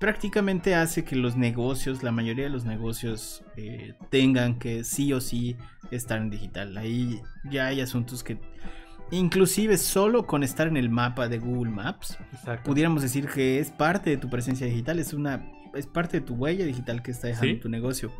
prácticamente 0.00 0.74
hace 0.74 1.04
que 1.04 1.16
los 1.16 1.36
negocios, 1.36 2.02
la 2.02 2.12
mayoría 2.12 2.44
de 2.44 2.50
los 2.50 2.64
negocios 2.64 3.44
eh, 3.56 3.94
tengan 4.10 4.58
que 4.58 4.84
sí 4.84 5.12
o 5.12 5.20
sí 5.20 5.56
estar 5.90 6.18
en 6.18 6.30
digital. 6.30 6.76
Ahí 6.76 7.20
ya 7.50 7.66
hay 7.66 7.80
asuntos 7.80 8.22
que 8.24 8.38
inclusive 9.10 9.78
solo 9.78 10.26
con 10.26 10.42
estar 10.42 10.66
en 10.66 10.76
el 10.76 10.90
mapa 10.90 11.28
de 11.28 11.38
Google 11.38 11.70
Maps, 11.70 12.18
Exacto. 12.32 12.64
pudiéramos 12.70 13.02
decir 13.02 13.28
que 13.28 13.60
es 13.60 13.70
parte 13.70 14.10
de 14.10 14.16
tu 14.16 14.28
presencia 14.28 14.66
digital, 14.66 14.98
es 14.98 15.12
una 15.12 15.50
es 15.74 15.86
parte 15.86 16.20
de 16.20 16.26
tu 16.26 16.34
huella 16.34 16.64
digital 16.64 17.02
que 17.02 17.10
está 17.10 17.28
dejando 17.28 17.54
Sí. 17.54 17.60
tu 17.60 17.68
negocio. 17.68 18.10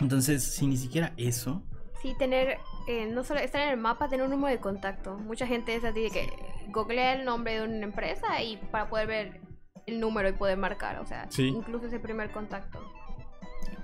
Entonces, 0.00 0.42
si 0.42 0.66
ni 0.66 0.76
siquiera 0.76 1.12
eso, 1.16 1.62
Sí, 2.02 2.14
tener, 2.18 2.58
eh, 2.86 3.06
no 3.10 3.24
solo 3.24 3.40
estar 3.40 3.62
en 3.62 3.70
el 3.70 3.76
mapa, 3.78 4.08
tener 4.10 4.24
un 4.26 4.30
número 4.30 4.54
de 4.54 4.60
contacto. 4.60 5.16
Mucha 5.16 5.46
gente 5.46 5.74
es 5.74 5.84
así 5.84 6.02
de 6.02 6.10
que 6.10 6.28
googlea 6.70 7.14
el 7.14 7.24
nombre 7.24 7.54
de 7.54 7.62
una 7.66 7.82
empresa 7.84 8.42
y 8.42 8.58
para 8.70 8.90
poder 8.90 9.06
ver 9.06 9.40
el 9.86 10.00
número 10.00 10.28
y 10.28 10.32
poder 10.32 10.56
marcar, 10.58 10.98
o 11.00 11.06
sea, 11.06 11.26
Sí. 11.30 11.48
incluso 11.48 11.86
ese 11.86 11.98
primer 11.98 12.30
contacto. 12.30 12.80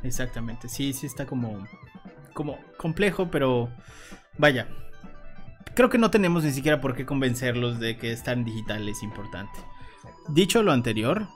exactamente, 0.02 0.69
sí, 0.69 0.92
sí 0.92 1.07
está 1.07 1.26
como 1.26 1.66
como 2.33 2.57
complejo, 2.78 3.28
pero 3.30 3.69
vaya. 4.38 4.69
Creo 5.75 5.90
que 5.90 5.99
no 5.99 6.11
tenemos 6.11 6.45
ni 6.45 6.52
siquiera 6.52 6.80
por 6.80 6.95
qué 6.95 7.04
convencerlos 7.04 7.80
de 7.80 7.97
que 7.97 8.12
estar 8.12 8.37
en 8.37 8.45
digital 8.45 8.88
es 8.88 9.02
importante. 9.02 9.59
Dicho 10.28 10.62
lo 10.62 10.73
anterior, 10.73 11.28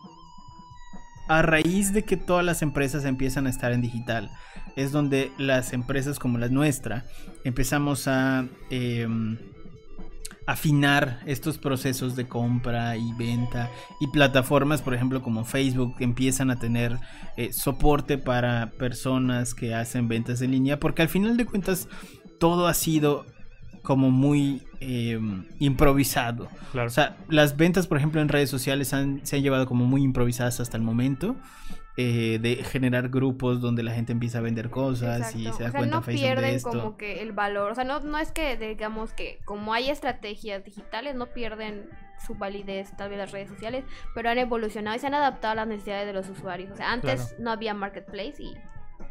a 1.29 1.43
raíz 1.43 1.93
de 1.93 2.05
que 2.05 2.17
todas 2.17 2.45
las 2.45 2.63
empresas 2.63 3.05
empiezan 3.05 3.47
a 3.47 3.51
estar 3.51 3.73
en 3.73 3.81
digital, 3.83 4.31
es 4.77 4.93
donde 4.93 5.33
las 5.37 5.73
empresas 5.73 6.19
como 6.19 6.39
la 6.39 6.49
nuestra 6.49 7.05
empezamos 7.45 8.07
a 8.09 8.47
em, 8.71 9.39
afinar 10.47 11.21
estos 11.27 11.59
procesos 11.59 12.17
de 12.17 12.29
compra 12.29 12.97
y 12.97 13.13
venta 13.15 13.71
y 14.01 14.09
plataformas, 14.09 14.83
por 14.83 14.95
ejemplo, 14.95 15.23
como 15.23 15.45
Facebook, 15.45 15.97
que 15.97 16.05
empiezan 16.05 16.51
a 16.51 16.59
tener 16.59 16.99
eh, 17.37 17.53
soporte 17.53 18.19
para 18.19 18.71
personas 18.79 19.55
que 19.55 19.75
hacen 19.75 20.09
ventas 20.09 20.43
en 20.43 20.51
línea, 20.51 20.79
porque 20.79 21.03
al 21.03 21.09
final 21.09 21.37
de 21.37 21.47
cuentas 21.47 21.89
todo 22.39 22.67
ha 22.67 22.75
sido 22.75 23.25
como 23.83 24.11
muy 24.11 24.63
eh, 24.81 25.19
improvisado. 25.61 26.49
Claro. 26.73 26.89
O 26.89 26.91
sea, 26.91 27.17
las 27.29 27.57
ventas, 27.57 27.87
por 27.87 27.99
ejemplo, 27.99 28.21
en 28.21 28.29
redes 28.29 28.51
sociales 28.51 28.93
han- 28.95 29.21
se 29.25 29.37
han 29.37 29.43
llevado 29.43 29.67
como 29.67 29.85
muy 29.87 30.03
improvisadas 30.03 30.61
hasta 30.61 30.77
el 30.77 30.83
momento. 30.83 31.37
Eh, 31.97 32.39
de 32.41 32.57
generar 32.65 33.09
grupos 33.09 33.61
donde 33.61 33.83
la 33.85 33.93
gente 33.93 34.11
empieza 34.13 34.39
a 34.39 34.41
vender 34.41 34.69
cosas 34.71 35.35
y 35.37 35.45
se 35.45 35.49
da 35.49 35.55
o 35.55 35.57
sea, 35.59 35.71
cuenta 35.73 35.97
no 35.97 36.03
Facebook 36.03 36.21
de 36.21 36.27
pierden 36.35 36.55
esto. 36.57 36.71
como 36.71 36.97
que 36.97 37.23
el 37.23 37.33
valor. 37.33 37.71
O 37.71 37.75
sea, 37.75 37.85
no, 37.85 38.01
no 38.01 38.19
es 38.19 38.33
que 38.33 38.57
digamos 38.57 39.13
que 39.13 39.39
como 39.45 39.73
hay 39.75 39.91
estrategias 39.91 40.65
digitales, 40.65 41.15
no 41.15 41.27
pierden 41.27 41.89
su 42.27 42.35
validez 42.35 42.91
tal 42.97 43.11
vez 43.11 43.19
las 43.19 43.31
redes 43.33 43.49
sociales, 43.51 43.85
pero 44.15 44.29
han 44.31 44.39
evolucionado 44.39 44.97
y 44.97 44.99
se 44.99 45.07
han 45.07 45.15
adaptado 45.15 45.53
a 45.53 45.55
las 45.57 45.69
necesidades 45.69 46.07
de 46.07 46.13
los 46.15 46.29
usuarios. 46.29 46.71
O 46.73 46.77
sea, 46.77 46.93
antes 46.93 47.21
Claro. 47.29 47.43
no 47.43 47.51
había 47.53 47.75
marketplace 47.75 48.35
y, 48.43 48.55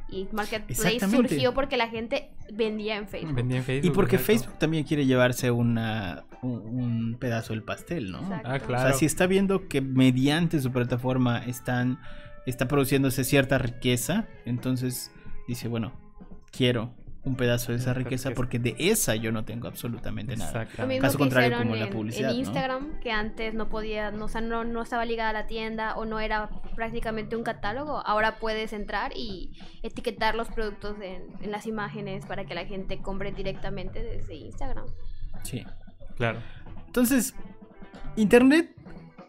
y 0.09 0.27
marketplace 0.33 0.99
surgió 1.09 1.53
porque 1.53 1.77
la 1.77 1.87
gente 1.87 2.31
vendía 2.51 2.97
en 2.97 3.07
Facebook. 3.07 3.35
Vendí 3.35 3.55
en 3.55 3.63
Facebook. 3.63 3.91
Y 3.91 3.95
porque 3.95 4.15
exacto. 4.17 4.39
Facebook 4.41 4.59
también 4.59 4.83
quiere 4.83 5.05
llevarse 5.05 5.51
una, 5.51 6.25
un, 6.41 6.51
un 6.59 7.17
pedazo 7.19 7.53
del 7.53 7.63
pastel, 7.63 8.11
¿no? 8.11 8.19
Exacto. 8.19 8.49
Ah, 8.49 8.59
O 8.61 8.65
claro. 8.67 8.89
sea, 8.89 8.93
si 8.93 9.05
está 9.05 9.25
viendo 9.27 9.67
que 9.69 9.79
mediante 9.81 10.59
su 10.59 10.71
plataforma 10.71 11.39
están 11.45 11.99
está 12.45 12.67
produciéndose 12.67 13.23
cierta 13.23 13.57
riqueza, 13.57 14.27
entonces 14.45 15.11
dice, 15.47 15.67
bueno, 15.67 15.93
quiero 16.51 16.93
un 17.25 17.35
pedazo 17.35 17.71
de 17.71 17.77
esa 17.77 17.93
riqueza 17.93 18.31
porque 18.31 18.59
de 18.59 18.75
esa 18.77 19.15
yo 19.15 19.31
no 19.31 19.45
tengo 19.45 19.67
absolutamente 19.69 20.35
nada. 20.35 20.51
Lo 20.51 20.61
Exactamente. 20.61 20.93
mismo 20.95 21.01
Caso 21.07 21.17
que 21.17 21.21
contrario, 21.21 21.47
hicieron 21.47 21.67
como 21.67 21.75
la 21.79 21.85
en, 21.85 21.93
publicidad, 21.93 22.29
en 22.29 22.35
¿no? 22.35 22.41
Instagram, 22.41 22.99
que 22.99 23.11
antes 23.11 23.53
no 23.53 23.69
podía, 23.69 24.11
no, 24.11 24.25
o 24.25 24.27
sea, 24.27 24.41
no, 24.41 24.65
no 24.65 24.81
estaba 24.81 25.05
ligada 25.05 25.29
a 25.29 25.33
la 25.33 25.47
tienda 25.47 25.95
o 25.95 26.05
no 26.05 26.19
era 26.19 26.49
prácticamente 26.75 27.37
un 27.37 27.43
catálogo. 27.43 28.05
Ahora 28.05 28.39
puedes 28.39 28.73
entrar 28.73 29.13
y 29.15 29.51
etiquetar 29.83 30.35
los 30.35 30.49
productos 30.49 30.97
en, 31.01 31.23
en 31.41 31.51
las 31.51 31.65
imágenes 31.65 32.25
para 32.25 32.43
que 32.45 32.55
la 32.55 32.65
gente 32.65 33.01
compre 33.01 33.31
directamente 33.31 34.03
desde 34.03 34.35
Instagram. 34.35 34.85
Sí. 35.43 35.65
Claro. 36.17 36.39
Entonces, 36.87 37.33
Internet 38.17 38.75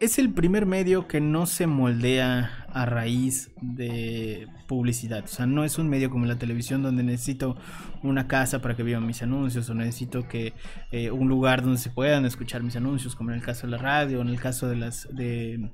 es 0.00 0.18
el 0.18 0.33
primer 0.33 0.66
medio 0.66 1.06
que 1.06 1.21
no 1.21 1.47
se 1.47 1.66
moldea 1.66 2.63
a 2.75 2.87
raíz 2.87 3.50
de 3.62 4.47
publicidad. 4.66 5.25
O 5.25 5.28
sea, 5.28 5.47
no 5.47 5.64
es 5.64 5.78
un 5.78 5.88
medio 5.88 6.11
como 6.11 6.26
la 6.26 6.37
televisión 6.38 6.83
donde 6.83 7.02
necesito 7.04 7.57
una 8.02 8.26
casa 8.26 8.61
para 8.61 8.75
que 8.76 8.83
vean 8.83 9.07
mis 9.07 9.23
anuncios 9.23 9.71
o 9.71 9.75
necesito 9.75 10.28
que 10.28 10.52
eh, 10.90 11.11
un 11.11 11.28
lugar 11.28 11.62
donde 11.62 11.78
se 11.78 11.90
puedan 11.90 12.26
escuchar 12.26 12.62
mis 12.62 12.76
anuncios, 12.76 13.14
como 13.14 13.31
en 13.31 13.37
el 13.37 13.43
caso 13.43 13.66
de 13.66 13.71
la 13.71 13.78
radio, 13.78 14.21
en 14.21 14.28
el 14.28 14.40
caso 14.40 14.69
de 14.69 14.76
las 14.76 15.09
de, 15.14 15.71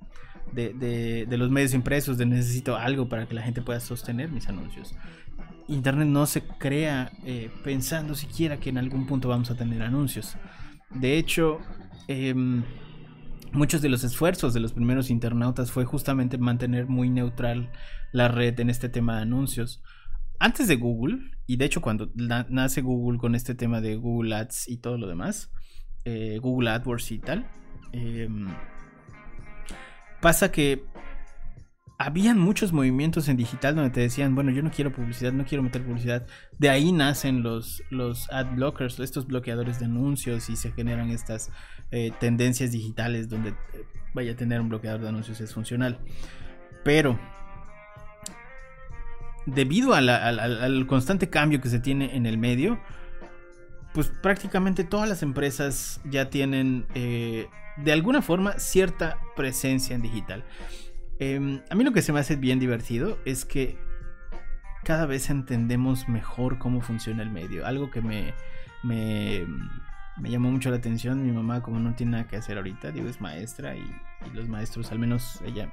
de, 0.53 0.75
de- 0.75 1.27
de 1.27 1.37
los 1.39 1.51
medios 1.51 1.75
impresos, 1.75 2.19
de 2.19 2.27
necesito 2.27 2.77
algo 2.77 3.09
para 3.09 3.27
que 3.27 3.35
la 3.35 3.43
gente 3.43 3.63
pueda 3.63 3.81
sostener 3.81 4.31
mis 4.31 4.49
anuncios. 4.49 4.95
Internet 5.69 6.09
no 6.09 6.27
se 6.27 6.43
crea 6.43 7.13
eh, 7.25 7.51
pensando 7.65 8.15
siquiera 8.15 8.59
que 8.59 8.71
en 8.71 8.79
algún 8.79 9.07
punto 9.07 9.29
vamos 9.29 9.51
a 9.51 9.55
tener 9.57 9.83
anuncios. 9.83 10.37
De 10.91 11.17
hecho, 11.17 11.61
em, 12.09 12.65
muchos 13.53 13.83
de 13.83 13.89
los 13.89 14.05
esfuerzos 14.05 14.55
de 14.55 14.61
los 14.61 14.73
primeros 14.73 15.11
internautas 15.11 15.71
fue 15.71 15.85
justamente 15.85 16.39
mantener 16.39 16.87
muy 16.87 17.11
neutral 17.11 17.71
la 18.13 18.29
red 18.29 18.59
en 18.61 18.71
este 18.71 18.89
tema 18.89 19.17
de 19.17 19.23
anuncios. 19.23 19.83
Antes 20.39 20.69
de 20.69 20.77
Google, 20.77 21.19
y 21.47 21.57
de 21.57 21.65
hecho 21.67 21.81
cuando 21.81 22.11
na- 22.15 22.47
nace 22.49 22.81
Google 22.81 23.19
con 23.19 23.35
este 23.35 23.55
tema 23.55 23.81
de 23.81 23.97
Google 23.97 24.35
Ads 24.35 24.69
y 24.69 24.79
todo 24.79 24.97
lo 24.99 25.07
demás, 25.07 25.53
eh, 26.05 26.39
Google 26.41 26.71
AdWords 26.71 27.13
y 27.13 27.19
tal, 27.19 27.47
em, 27.93 28.49
pasa 30.21 30.51
que 30.53 30.85
habían 32.03 32.39
muchos 32.39 32.73
movimientos 32.73 33.29
en 33.29 33.37
digital 33.37 33.75
donde 33.75 33.91
te 33.91 34.01
decían, 34.01 34.35
bueno, 34.35 34.51
yo 34.51 34.63
no 34.63 34.71
quiero 34.71 34.91
publicidad, 34.91 35.35
no 35.35 35.45
quiero 35.45 35.63
meter 35.63 35.85
publicidad. 35.85 36.27
De 36.59 36.71
ahí 36.71 36.93
nacen 36.93 37.43
los, 37.43 37.83
los 37.91 38.33
ad 38.33 38.55
blockers, 38.55 38.99
estos 39.01 39.27
bloqueadores 39.27 39.79
de 39.81 39.85
anuncios 39.85 40.49
y 40.49 40.57
se 40.57 40.73
generan 40.73 41.11
estas 41.11 41.53
eh, 41.91 42.11
tendencias 42.19 42.73
digitales 42.73 43.29
donde 43.29 43.51
eh, 43.51 43.55
vaya 44.15 44.33
a 44.33 44.35
tener 44.35 44.63
un 44.63 44.71
bloqueador 44.71 45.03
de 45.03 45.09
anuncios 45.11 45.43
es 45.43 45.53
funcional. 45.53 45.99
Pero 46.85 47.21
debido 49.45 49.93
a 49.93 50.01
la- 50.01 50.27
al, 50.27 50.87
constante 50.87 51.29
cambio 51.29 51.61
que 51.61 51.69
se 51.69 51.81
tiene 51.81 52.17
en 52.17 52.25
el 52.25 52.39
medio, 52.39 52.81
pues 53.93 54.09
prácticamente 54.23 54.85
todas 54.85 55.07
las 55.07 55.23
empresas 55.23 56.01
ya 56.07 56.31
tienen 56.31 56.87
eh, 56.95 57.47
de 57.77 57.93
alguna 57.93 58.23
forma 58.23 58.59
cierta 58.59 59.19
presencia 59.37 59.95
en 59.95 60.01
digital. 60.01 60.45
Em, 61.21 61.61
a 61.71 61.75
mí 61.75 61.85
lo 61.85 61.93
que 61.93 62.01
se 62.03 62.13
me 62.13 62.19
hace 62.21 62.35
bien 62.37 62.59
divertido 62.59 63.19
es 63.25 63.45
que 63.45 63.79
cada 64.85 65.05
vez 65.07 65.29
entendemos 65.29 66.09
mejor 66.09 66.59
cómo 66.59 66.81
funciona 66.81 67.23
el 67.23 67.31
medio. 67.31 67.67
Algo 67.67 67.91
que 67.91 68.01
me, 68.01 68.33
me, 68.83 69.47
me 70.17 70.31
llamó 70.31 70.51
mucho 70.51 70.71
la 70.71 70.77
atención. 70.77 71.23
Mi 71.25 71.31
mamá, 71.33 71.63
como 71.63 71.79
no 71.79 71.95
tiene 71.95 72.13
nada 72.13 72.27
que 72.27 72.37
hacer 72.37 72.57
ahorita, 72.57 72.91
digo, 72.91 73.07
es 73.09 73.21
maestra 73.21 73.77
y, 73.77 73.81
y 73.81 74.35
los 74.35 74.49
maestros, 74.49 74.91
al 74.93 74.99
menos 74.99 75.43
ella, 75.45 75.71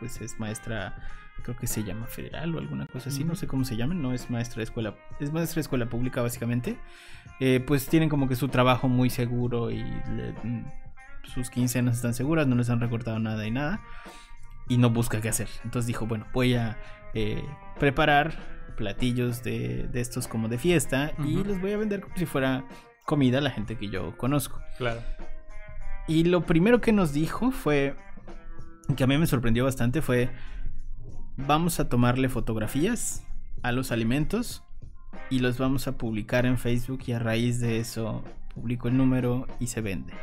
pues 0.00 0.20
es 0.20 0.40
maestra, 0.40 0.96
creo 1.44 1.56
que 1.56 1.68
se 1.68 1.84
llama 1.84 2.06
federal 2.06 2.52
o 2.56 2.58
alguna 2.58 2.86
cosa 2.86 3.10
así, 3.10 3.22
no 3.22 3.36
sé 3.36 3.46
cómo 3.46 3.64
se 3.64 3.76
llaman, 3.76 4.02
no 4.02 4.12
es 4.12 4.28
maestra 4.30 4.56
de 4.56 4.64
escuela, 4.64 4.96
es 5.20 5.32
maestra 5.32 5.56
de 5.56 5.60
escuela 5.60 5.86
pública 5.88 6.20
básicamente. 6.22 6.76
Eh, 7.38 7.60
pues 7.64 7.86
tienen 7.86 8.08
como 8.08 8.28
que 8.28 8.34
su 8.34 8.48
trabajo 8.48 8.88
muy 8.88 9.10
seguro 9.10 9.70
y 9.70 9.78
le- 9.84 10.34
sus 11.22 11.50
quincenas 11.50 11.94
están 11.96 12.14
seguras, 12.14 12.48
no 12.48 12.56
les 12.56 12.68
han 12.70 12.80
recortado 12.80 13.20
nada 13.20 13.46
y 13.46 13.52
nada 13.52 13.80
y 14.68 14.78
no 14.78 14.90
busca 14.90 15.20
qué 15.20 15.28
hacer. 15.28 15.48
Entonces 15.64 15.86
dijo, 15.86 16.06
bueno, 16.06 16.26
voy 16.32 16.54
a 16.54 16.78
eh, 17.14 17.44
preparar 17.78 18.34
platillos 18.76 19.42
de, 19.42 19.88
de 19.88 20.00
estos 20.00 20.28
como 20.28 20.48
de 20.48 20.58
fiesta 20.58 21.12
y 21.24 21.42
los 21.42 21.60
voy 21.60 21.72
a 21.72 21.76
vender 21.76 22.00
como 22.00 22.16
si 22.16 22.26
fuera 22.26 22.64
comida 23.04 23.38
a 23.38 23.40
la 23.40 23.50
gente 23.50 23.76
que 23.76 23.88
yo 23.88 24.16
conozco. 24.16 24.60
Claro. 24.76 25.00
Y 26.06 26.24
lo 26.24 26.46
primero 26.46 26.80
que 26.80 26.92
nos 26.92 27.12
dijo 27.12 27.50
fue, 27.50 27.96
que 28.96 29.04
a 29.04 29.06
mí 29.06 29.18
me 29.18 29.26
sorprendió 29.26 29.64
bastante, 29.64 30.00
fue, 30.00 30.30
vamos 31.36 31.80
a 31.80 31.88
tomarle 31.88 32.28
fotografías 32.28 33.26
a 33.62 33.72
los 33.72 33.92
alimentos 33.92 34.62
y 35.30 35.40
los 35.40 35.58
vamos 35.58 35.88
a 35.88 35.98
publicar 35.98 36.46
en 36.46 36.58
Facebook 36.58 37.00
y 37.06 37.12
a 37.12 37.18
raíz 37.18 37.60
de 37.60 37.78
eso 37.78 38.22
publico 38.54 38.88
el 38.88 38.96
número 38.96 39.46
y 39.60 39.68
se 39.68 39.80
vende. 39.80 40.14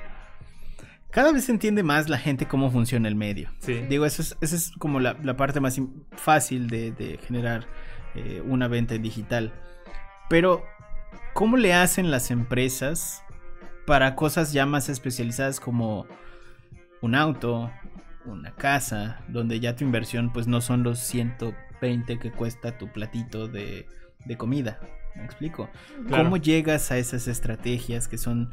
Cada 1.11 1.31
vez 1.31 1.45
se 1.45 1.51
entiende 1.51 1.81
más 1.81 2.09
la 2.09 2.17
gente 2.17 2.45
cómo 2.45 2.69
funciona 2.71 3.07
el 3.07 3.15
medio. 3.15 3.49
Sí. 3.59 3.85
Digo, 3.89 4.05
eso 4.05 4.21
es, 4.21 4.37
esa 4.41 4.55
es 4.55 4.71
como 4.77 4.99
la, 4.99 5.17
la 5.23 5.37
parte 5.37 5.59
más 5.59 5.79
fácil 6.11 6.67
de, 6.67 6.91
de 6.91 7.17
generar 7.19 7.67
eh, 8.15 8.41
una 8.45 8.67
venta 8.67 8.95
en 8.95 9.01
digital. 9.01 9.53
Pero, 10.29 10.63
¿cómo 11.33 11.57
le 11.57 11.73
hacen 11.73 12.11
las 12.11 12.31
empresas 12.31 13.23
para 13.85 14.15
cosas 14.15 14.51
ya 14.51 14.65
más 14.65 14.89
especializadas 14.89 15.59
como 15.59 16.07
un 17.01 17.15
auto, 17.15 17.71
una 18.25 18.51
casa, 18.55 19.21
donde 19.27 19.59
ya 19.59 19.75
tu 19.75 19.83
inversión 19.83 20.33
pues 20.33 20.47
no 20.47 20.61
son 20.61 20.83
los 20.83 20.99
120 20.99 22.19
que 22.19 22.31
cuesta 22.31 22.77
tu 22.77 22.91
platito 22.91 23.47
de, 23.47 23.87
de 24.25 24.37
comida? 24.37 24.79
¿Me 25.15 25.23
explico? 25.23 25.69
Claro. 26.07 26.23
¿Cómo 26.23 26.37
llegas 26.37 26.91
a 26.91 26.97
esas 26.97 27.27
estrategias 27.27 28.07
que 28.07 28.17
son 28.17 28.49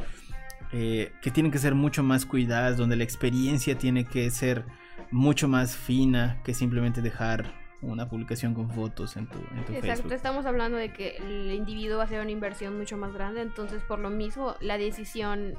eh, 0.72 1.12
que 1.20 1.30
tienen 1.30 1.52
que 1.52 1.58
ser 1.58 1.74
mucho 1.74 2.02
más 2.02 2.26
cuidadas, 2.26 2.76
donde 2.76 2.96
la 2.96 3.04
experiencia 3.04 3.76
tiene 3.76 4.06
que 4.06 4.30
ser 4.30 4.64
mucho 5.10 5.46
más 5.48 5.76
fina 5.76 6.40
que 6.44 6.54
simplemente 6.54 7.02
dejar 7.02 7.52
una 7.82 8.08
publicación 8.08 8.54
con 8.54 8.70
fotos 8.70 9.16
en 9.16 9.26
tu, 9.26 9.38
en 9.38 9.64
tu 9.64 9.72
Exacto, 9.72 9.86
Facebook? 9.86 10.12
estamos 10.12 10.46
hablando 10.46 10.78
de 10.78 10.92
que 10.92 11.16
el 11.16 11.50
individuo 11.50 11.96
va 11.98 12.04
a 12.04 12.06
hacer 12.06 12.20
una 12.20 12.30
inversión 12.30 12.78
mucho 12.78 12.96
más 12.96 13.12
grande, 13.12 13.42
entonces 13.42 13.82
por 13.82 13.98
lo 13.98 14.08
mismo 14.08 14.54
la 14.60 14.78
decisión 14.78 15.54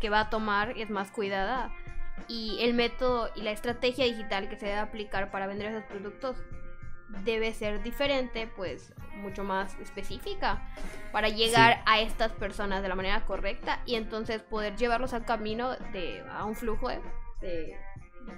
que 0.00 0.10
va 0.10 0.20
a 0.20 0.30
tomar 0.30 0.76
es 0.76 0.90
más 0.90 1.10
cuidada 1.10 1.72
y 2.26 2.58
el 2.60 2.74
método 2.74 3.30
y 3.36 3.42
la 3.42 3.52
estrategia 3.52 4.04
digital 4.04 4.48
que 4.48 4.56
se 4.56 4.66
debe 4.66 4.78
aplicar 4.78 5.30
para 5.30 5.46
vender 5.46 5.72
esos 5.72 5.84
productos 5.84 6.36
debe 7.24 7.52
ser 7.52 7.82
diferente, 7.82 8.48
pues 8.56 8.92
mucho 9.16 9.42
más 9.44 9.76
específica 9.80 10.62
para 11.12 11.28
llegar 11.28 11.82
a 11.86 12.00
estas 12.00 12.32
personas 12.32 12.82
de 12.82 12.88
la 12.88 12.94
manera 12.94 13.24
correcta 13.24 13.80
y 13.86 13.94
entonces 13.96 14.40
poder 14.42 14.76
llevarlos 14.76 15.12
al 15.14 15.24
camino 15.24 15.72
de 15.92 16.22
a 16.30 16.44
un 16.44 16.54
flujo 16.54 16.88
de, 16.88 17.00
de, 17.40 17.76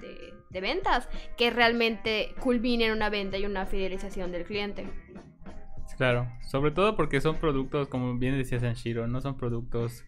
de- 0.01 0.35
de 0.49 0.61
ventas 0.61 1.09
que 1.37 1.51
realmente 1.51 2.35
culmine 2.41 2.87
en 2.87 2.93
una 2.93 3.09
venta 3.11 3.39
y 3.39 3.47
una 3.47 3.67
fidelización 3.67 4.33
del 4.33 4.45
cliente. 4.45 4.87
Claro, 5.97 6.27
sobre 6.49 6.71
todo 6.71 6.97
porque 6.97 7.21
son 7.21 7.37
productos, 7.37 7.89
como 7.89 8.17
bien 8.17 8.37
decía 8.39 8.59
Sanshiro, 8.59 9.07
no 9.07 9.21
son 9.21 9.37
productos 9.37 10.05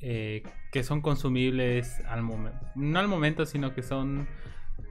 eh, 0.00 0.42
que 0.70 0.82
son 0.84 1.00
consumibles 1.00 2.00
al 2.06 2.22
momento, 2.22 2.58
no 2.74 2.98
al 2.98 3.08
momento, 3.08 3.46
sino 3.46 3.72
que 3.74 3.82
son 3.82 4.28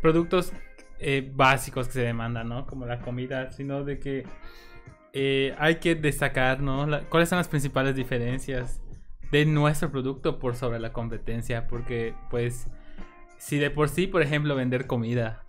productos 0.02 0.52
eh, 1.00 1.32
básicos 1.34 1.88
que 1.88 1.94
se 1.94 2.02
demandan, 2.02 2.50
¿no? 2.50 2.66
Como 2.66 2.86
la 2.86 3.00
comida, 3.00 3.52
sino 3.52 3.84
de 3.84 4.00
que 4.00 4.26
eh, 5.14 5.56
hay 5.58 5.76
que 5.76 5.96
destacar, 5.96 6.62
¿no? 6.62 6.88
¿Cuáles 7.10 7.30
son 7.30 7.38
las 7.38 7.48
principales 7.48 7.96
diferencias 7.96 8.82
de 9.32 9.46
nuestro 9.46 9.92
producto 9.92 10.40
por 10.40 10.56
sobre 10.56 10.80
la 10.80 10.94
competencia? 10.94 11.68
Porque, 11.68 12.14
pues, 12.30 12.68
si 13.38 13.58
de 13.58 13.70
por 13.72 13.90
sí, 13.90 14.08
por 14.08 14.22
ejemplo, 14.22 14.56
vender 14.56 14.88
comida 14.88 15.44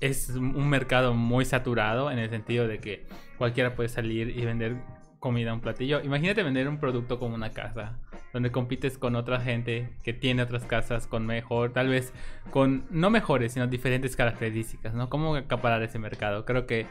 es 0.00 0.30
un 0.30 0.68
mercado 0.68 1.14
muy 1.14 1.44
saturado 1.44 2.10
en 2.10 2.18
el 2.18 2.30
sentido 2.30 2.68
de 2.68 2.78
que 2.78 3.06
cualquiera 3.36 3.74
puede 3.74 3.88
salir 3.88 4.30
y 4.36 4.44
vender 4.44 4.76
comida 5.18 5.52
un 5.52 5.60
platillo. 5.60 6.00
Imagínate 6.02 6.42
vender 6.42 6.68
un 6.68 6.78
producto 6.78 7.18
como 7.18 7.34
una 7.34 7.50
casa 7.50 7.98
donde 8.32 8.50
compites 8.50 8.98
con 8.98 9.16
otra 9.16 9.40
gente 9.40 9.90
que 10.02 10.12
tiene 10.12 10.42
otras 10.42 10.64
casas 10.64 11.06
con 11.06 11.26
mejor, 11.26 11.72
tal 11.72 11.88
vez 11.88 12.12
con 12.50 12.86
no 12.90 13.10
mejores, 13.10 13.52
sino 13.52 13.66
diferentes 13.66 14.16
características, 14.16 14.94
¿no? 14.94 15.08
¿Cómo 15.08 15.34
acaparar 15.36 15.82
ese 15.82 15.98
mercado? 15.98 16.44
Creo 16.44 16.66
que 16.66 16.86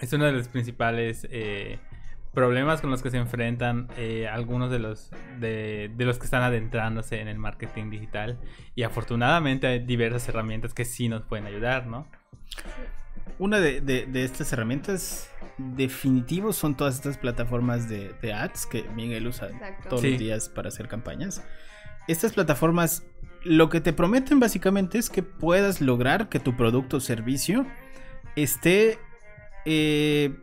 es 0.00 0.12
uno 0.12 0.26
de 0.26 0.32
los 0.32 0.48
principales 0.48 1.26
eh, 1.30 1.78
problemas 2.32 2.80
con 2.80 2.90
los 2.90 3.02
que 3.02 3.10
se 3.10 3.16
enfrentan 3.16 3.88
eh, 3.96 4.28
algunos 4.28 4.70
de 4.70 4.78
los 4.78 5.10
de, 5.40 5.90
de, 5.96 6.04
los 6.04 6.18
que 6.18 6.24
están 6.24 6.42
adentrándose 6.42 7.20
en 7.20 7.28
el 7.28 7.38
marketing 7.38 7.90
digital 7.90 8.38
y 8.76 8.84
afortunadamente 8.84 9.66
hay 9.66 9.78
diversas 9.80 10.28
herramientas 10.28 10.72
que 10.72 10.84
sí 10.84 11.08
nos 11.08 11.22
pueden 11.22 11.46
ayudar, 11.46 11.86
¿no? 11.86 12.06
Una 13.38 13.60
de, 13.60 13.80
de, 13.80 14.06
de 14.06 14.24
estas 14.24 14.52
herramientas 14.52 15.30
definitivos 15.58 16.56
son 16.56 16.76
todas 16.76 16.94
estas 16.94 17.18
plataformas 17.18 17.88
de, 17.88 18.14
de 18.22 18.32
ads 18.32 18.66
que 18.66 18.84
Miguel 18.94 19.26
usa 19.26 19.48
Exacto. 19.48 19.88
todos 19.88 20.02
sí. 20.02 20.10
los 20.10 20.18
días 20.18 20.48
para 20.48 20.68
hacer 20.68 20.88
campañas. 20.88 21.42
Estas 22.06 22.32
plataformas 22.32 23.04
lo 23.44 23.68
que 23.68 23.80
te 23.80 23.92
prometen 23.92 24.40
básicamente 24.40 24.98
es 24.98 25.10
que 25.10 25.22
puedas 25.22 25.80
lograr 25.80 26.28
que 26.28 26.40
tu 26.40 26.56
producto 26.56 26.98
o 26.98 27.00
servicio 27.00 27.66
esté 28.36 28.98
eh, 29.64 30.36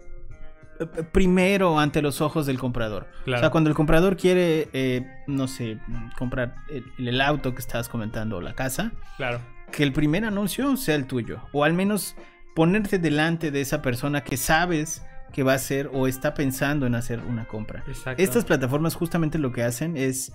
primero 1.12 1.80
ante 1.80 2.02
los 2.02 2.22
ojos 2.22 2.46
del 2.46 2.58
comprador. 2.58 3.08
Claro. 3.24 3.40
O 3.40 3.42
sea, 3.42 3.50
cuando 3.50 3.70
el 3.70 3.76
comprador 3.76 4.18
quiere, 4.18 4.70
eh, 4.74 5.08
no 5.28 5.48
sé, 5.48 5.80
comprar 6.18 6.56
el, 6.70 6.86
el, 7.08 7.22
auto 7.22 7.54
que 7.54 7.60
estabas 7.60 7.90
comentando 7.90 8.38
o 8.38 8.42
la 8.42 8.54
casa, 8.54 8.92
claro. 9.18 9.40
que 9.72 9.84
el 9.84 9.94
primer 9.94 10.26
anuncio 10.26 10.76
sea 10.78 10.96
el 10.96 11.06
tuyo. 11.06 11.40
O 11.52 11.64
al 11.64 11.74
menos 11.74 12.16
ponerte 12.56 12.98
delante 12.98 13.52
de 13.52 13.62
esa 13.62 13.84
persona 13.84 14.24
que 14.24 14.38
sabes 14.38 15.04
que 15.32 15.44
va 15.44 15.52
a 15.52 15.56
hacer 15.56 15.92
o 15.94 16.08
está 16.08 16.34
pensando 16.34 16.88
en 16.88 16.96
hacer 16.96 17.20
una 17.20 17.46
compra. 17.46 17.84
Exacto. 17.88 18.24
Estas 18.24 18.46
plataformas 18.46 18.96
justamente 18.96 19.38
lo 19.38 19.52
que 19.52 19.64
hacen 19.64 19.98
es 19.98 20.32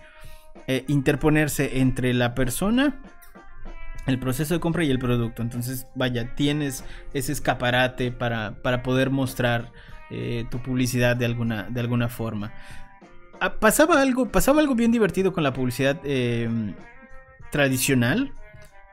eh, 0.67 0.85
interponerse 0.89 1.81
entre 1.81 2.13
la 2.13 2.35
persona, 2.35 3.01
el 4.07 4.19
proceso 4.19 4.55
de 4.55 4.61
compra 4.61 4.85
y 4.85 4.91
el 4.91 4.99
producto. 4.99 5.41
Entonces, 5.41 5.87
vaya, 5.95 6.35
tienes 6.35 6.85
ese 7.15 7.33
escaparate 7.33 8.13
para, 8.13 8.57
para 8.63 8.83
poder 8.83 9.09
mostrar 9.09 9.73
eh, 10.11 10.45
tu 10.51 10.61
publicidad 10.61 11.17
de 11.17 11.25
alguna, 11.25 11.63
de 11.71 11.81
alguna 11.81 12.09
forma. 12.09 12.53
Ah, 13.41 13.55
pasaba, 13.55 14.03
algo, 14.03 14.31
pasaba 14.31 14.61
algo 14.61 14.75
bien 14.75 14.93
divertido 14.93 15.33
con 15.33 15.43
la 15.43 15.55
publicidad 15.55 15.99
eh, 16.05 16.47
tradicional. 17.51 18.35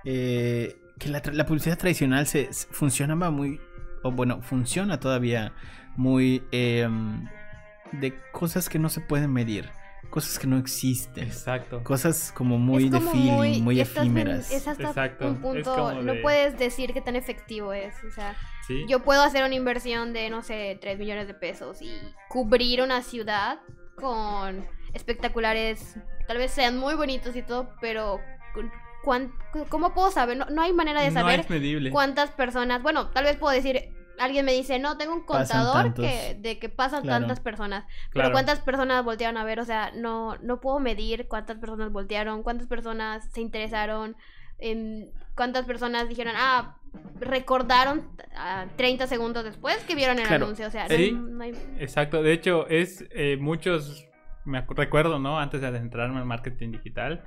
Eh, 0.05 0.76
que 1.00 1.10
la, 1.10 1.22
la, 1.32 1.46
publicidad 1.46 1.77
tradicional 1.77 2.25
se, 2.27 2.51
se, 2.54 2.68
funcionaba 2.68 3.30
muy, 3.30 3.60
o 4.04 4.12
bueno, 4.12 4.42
funciona 4.42 5.00
todavía 5.00 5.54
muy 5.96 6.44
eh, 6.51 6.88
de 7.92 8.13
cosas 8.32 8.70
que 8.70 8.80
no 8.80 8.89
se 8.89 9.01
pueden 9.01 9.32
medir, 9.32 9.70
cosas 10.10 10.39
que 10.39 10.48
no 10.48 10.58
existen. 10.58 11.25
Exacto. 11.25 11.84
Cosas 11.84 12.32
como 12.32 12.58
muy 12.58 12.89
como 12.89 13.06
de 13.06 13.12
feeling, 13.12 13.32
muy, 13.32 13.62
muy 13.62 13.80
efímeras. 13.80 14.51
Es 14.51 14.68
hasta 14.68 14.89
Exacto. 14.89 15.27
un 15.27 15.42
punto, 15.42 15.89
de... 15.89 16.04
no 16.04 16.13
puedes 16.22 16.58
decir 16.58 16.94
qué 16.94 17.01
tan 17.01 17.16
efectivo 17.16 17.74
es, 17.74 17.96
o 18.04 18.12
sea, 18.12 18.36
¿Sí? 18.68 18.86
yo 18.88 19.04
puedo 19.04 19.22
hacer 19.22 19.44
una 19.44 19.56
inversión 19.56 20.13
de, 20.13 20.30
no 20.30 20.44
sé, 20.44 20.77
3 20.82 20.98
millones 21.00 21.27
de 21.27 21.34
pesos 21.34 21.82
y 21.82 21.92
cubrir 22.30 22.82
una 22.82 23.01
ciudad 23.01 23.60
con 23.96 24.66
espectaculares, 24.94 25.96
tal 26.27 26.38
vez 26.38 26.51
sean 26.51 26.77
muy 26.77 26.96
bonitos 26.96 27.36
y 27.36 27.42
todo, 27.42 27.75
pero 27.82 28.20
¿Cómo 29.70 29.94
puedo 29.94 30.12
saber? 30.12 30.38
No, 30.38 30.46
no, 30.46 30.62
hay 30.62 30.74
manera 30.74 31.01
de 31.01 31.12
saber 31.12 31.46
no 31.50 31.92
cuántas 31.92 32.32
personas. 32.32 32.82
Bueno, 32.82 33.08
tal 33.10 33.25
vez 33.25 33.38
puedo 33.38 33.54
decir. 33.54 33.89
Alguien 34.20 34.46
me 34.46 34.54
dice, 34.54 34.80
no, 34.80 34.98
tengo 34.98 35.13
un 35.13 35.25
contador 35.25 35.94
que, 35.94 36.36
de 36.39 36.58
que 36.58 36.70
pasan 36.70 37.04
claro. 37.04 37.20
tantas 37.20 37.39
personas. 37.39 37.86
Pero. 38.12 38.32
¿cuántas 38.32 38.60
personas 38.60 39.06
voltearon 39.06 39.38
a 39.38 39.44
ver? 39.44 39.60
O 39.60 39.66
sea, 39.66 39.92
no, 39.96 40.36
no 40.38 40.60
puedo 40.60 40.80
medir 40.80 41.27
cuántas 41.27 41.58
personas 41.58 41.92
voltearon, 41.92 42.42
cuántas 42.42 42.68
personas 42.68 43.30
se 43.32 43.42
interesaron, 43.42 44.16
en 44.58 45.12
cuántas 45.36 45.66
personas 45.66 46.10
dijeron, 46.10 46.34
ah, 46.36 46.77
recordaron 47.20 48.00
uh, 48.00 48.68
30 48.75 49.06
segundos 49.06 49.44
después 49.44 49.77
que 49.84 49.94
vieron 49.94 50.18
el 50.18 50.25
claro. 50.25 50.46
anuncio. 50.46 50.66
O 50.66 50.72
sea, 50.72 50.88
sí, 50.88 51.12
no, 51.12 51.22
no 51.22 51.44
hay... 51.44 51.51
exacto. 51.77 52.24
De 52.24 52.34
hecho, 52.34 52.68
es 52.70 53.06
eh, 53.12 53.38
muchos, 53.39 54.08
me 54.46 54.62
recuerdo, 54.62 55.20
¿no? 55.20 55.39
Antes 55.39 55.62
de 55.62 55.68
adentrarme 55.68 56.18
al 56.18 56.25
marketing 56.25 56.72
digital 56.72 57.24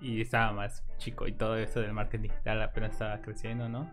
y 0.00 0.20
estaba 0.20 0.52
más 0.52 0.84
chico 0.98 1.26
y 1.26 1.32
todo 1.32 1.56
esto 1.56 1.80
del 1.80 1.92
marketing 1.92 2.28
digital 2.28 2.62
apenas 2.62 2.92
estaba 2.92 3.20
creciendo, 3.20 3.68
¿no? 3.68 3.90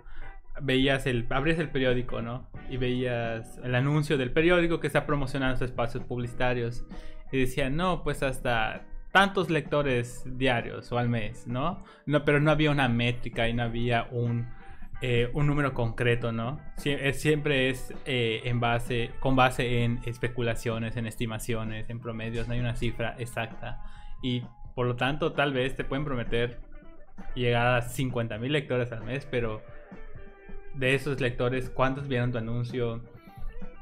Veías 0.62 1.06
el, 1.06 1.28
abrías 1.30 1.60
el 1.60 1.70
periódico, 1.70 2.22
¿no? 2.22 2.48
Y 2.70 2.78
veías 2.78 3.60
el 3.64 3.76
anuncio 3.76 4.18
del 4.18 4.32
periódico 4.32 4.80
que 4.80 4.88
está 4.88 5.06
promocionando 5.06 5.58
sus 5.58 5.70
espacios 5.70 6.04
publicitarios 6.04 6.86
y 7.32 7.40
decían, 7.40 7.76
no, 7.76 8.04
pues 8.04 8.24
hasta 8.24 8.86
tantos 9.12 9.50
lectores 9.50 10.24
diarios 10.38 10.92
o 10.92 10.98
al 10.98 11.10
mes, 11.10 11.48
¿no? 11.48 11.84
no 12.06 12.24
pero 12.26 12.40
no 12.40 12.52
había 12.52 12.72
una 12.72 12.88
métrica 12.88 13.48
y 13.48 13.54
no 13.54 13.64
había 13.64 14.08
un, 14.12 14.48
eh, 15.02 15.30
un 15.34 15.48
número 15.48 15.74
concreto, 15.74 16.32
¿no? 16.32 16.60
Sie 16.78 17.14
siempre 17.14 17.70
es 17.70 17.94
eh, 18.06 18.42
en 18.46 18.60
base, 18.60 19.12
con 19.20 19.36
base 19.36 19.84
en 19.84 20.02
especulaciones, 20.06 20.98
en 20.98 21.08
estimaciones, 21.08 21.90
en 21.90 22.00
promedios, 22.00 22.48
no 22.48 22.54
hay 22.54 22.60
una 22.60 22.76
cifra 22.76 23.16
exacta. 23.18 23.82
Y 24.22 24.44
por 24.78 24.86
lo 24.86 24.96
tanto, 24.96 25.34
tal 25.34 25.54
vez 25.54 25.76
te 25.76 25.84
pueden 25.84 26.06
prometer 26.06 26.60
llegar 27.34 27.66
a 27.66 27.82
50 27.82 28.38
mil 28.38 28.52
lectores 28.52 28.92
al 28.92 29.04
mes, 29.04 29.28
pero 29.28 29.64
de 30.76 30.94
esos 30.94 31.20
lectores, 31.20 31.72
¿cuántos 31.72 32.08
vieron 32.08 32.32
tu 32.32 32.38
anuncio? 32.38 33.02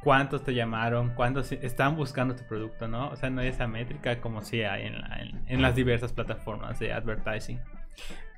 ¿Cuántos 0.06 0.46
te 0.46 0.54
llamaron? 0.54 1.10
¿Cuántos 1.10 1.52
están 1.52 1.98
buscando 1.98 2.34
tu 2.34 2.46
producto? 2.46 2.88
¿no? 2.88 3.10
O 3.10 3.18
sea, 3.18 3.30
no 3.30 3.42
hay 3.42 3.50
esa 3.50 3.68
métrica 3.68 4.22
como 4.22 4.42
si 4.42 4.62
hay 4.62 4.86
en, 4.86 5.02
la, 5.02 5.20
en, 5.48 5.62
las 5.62 5.76
diversas 5.76 6.14
plataformas 6.14 6.80
de 6.80 6.94
advertising. 6.94 7.60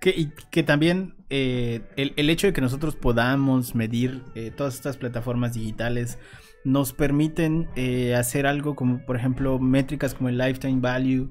Que, 0.02 0.10
y 0.10 0.32
que 0.50 0.64
también 0.64 1.14
eh, 1.30 1.82
el, 1.96 2.14
el, 2.16 2.28
hecho 2.32 2.48
de 2.48 2.54
que 2.54 2.62
nosotros 2.62 2.96
podamos 2.96 3.76
medir 3.76 4.24
eh, 4.34 4.50
todas 4.50 4.74
estas 4.74 4.98
plataformas 4.98 5.54
digitales 5.54 6.18
nos 6.64 6.92
permiten 6.92 7.70
eh, 7.76 8.16
hacer 8.16 8.48
algo 8.48 8.76
como, 8.76 9.06
por 9.06 9.16
ejemplo, 9.16 9.60
métricas 9.60 10.16
como 10.16 10.30
el 10.30 10.40
lifetime 10.40 10.82
value 10.82 11.30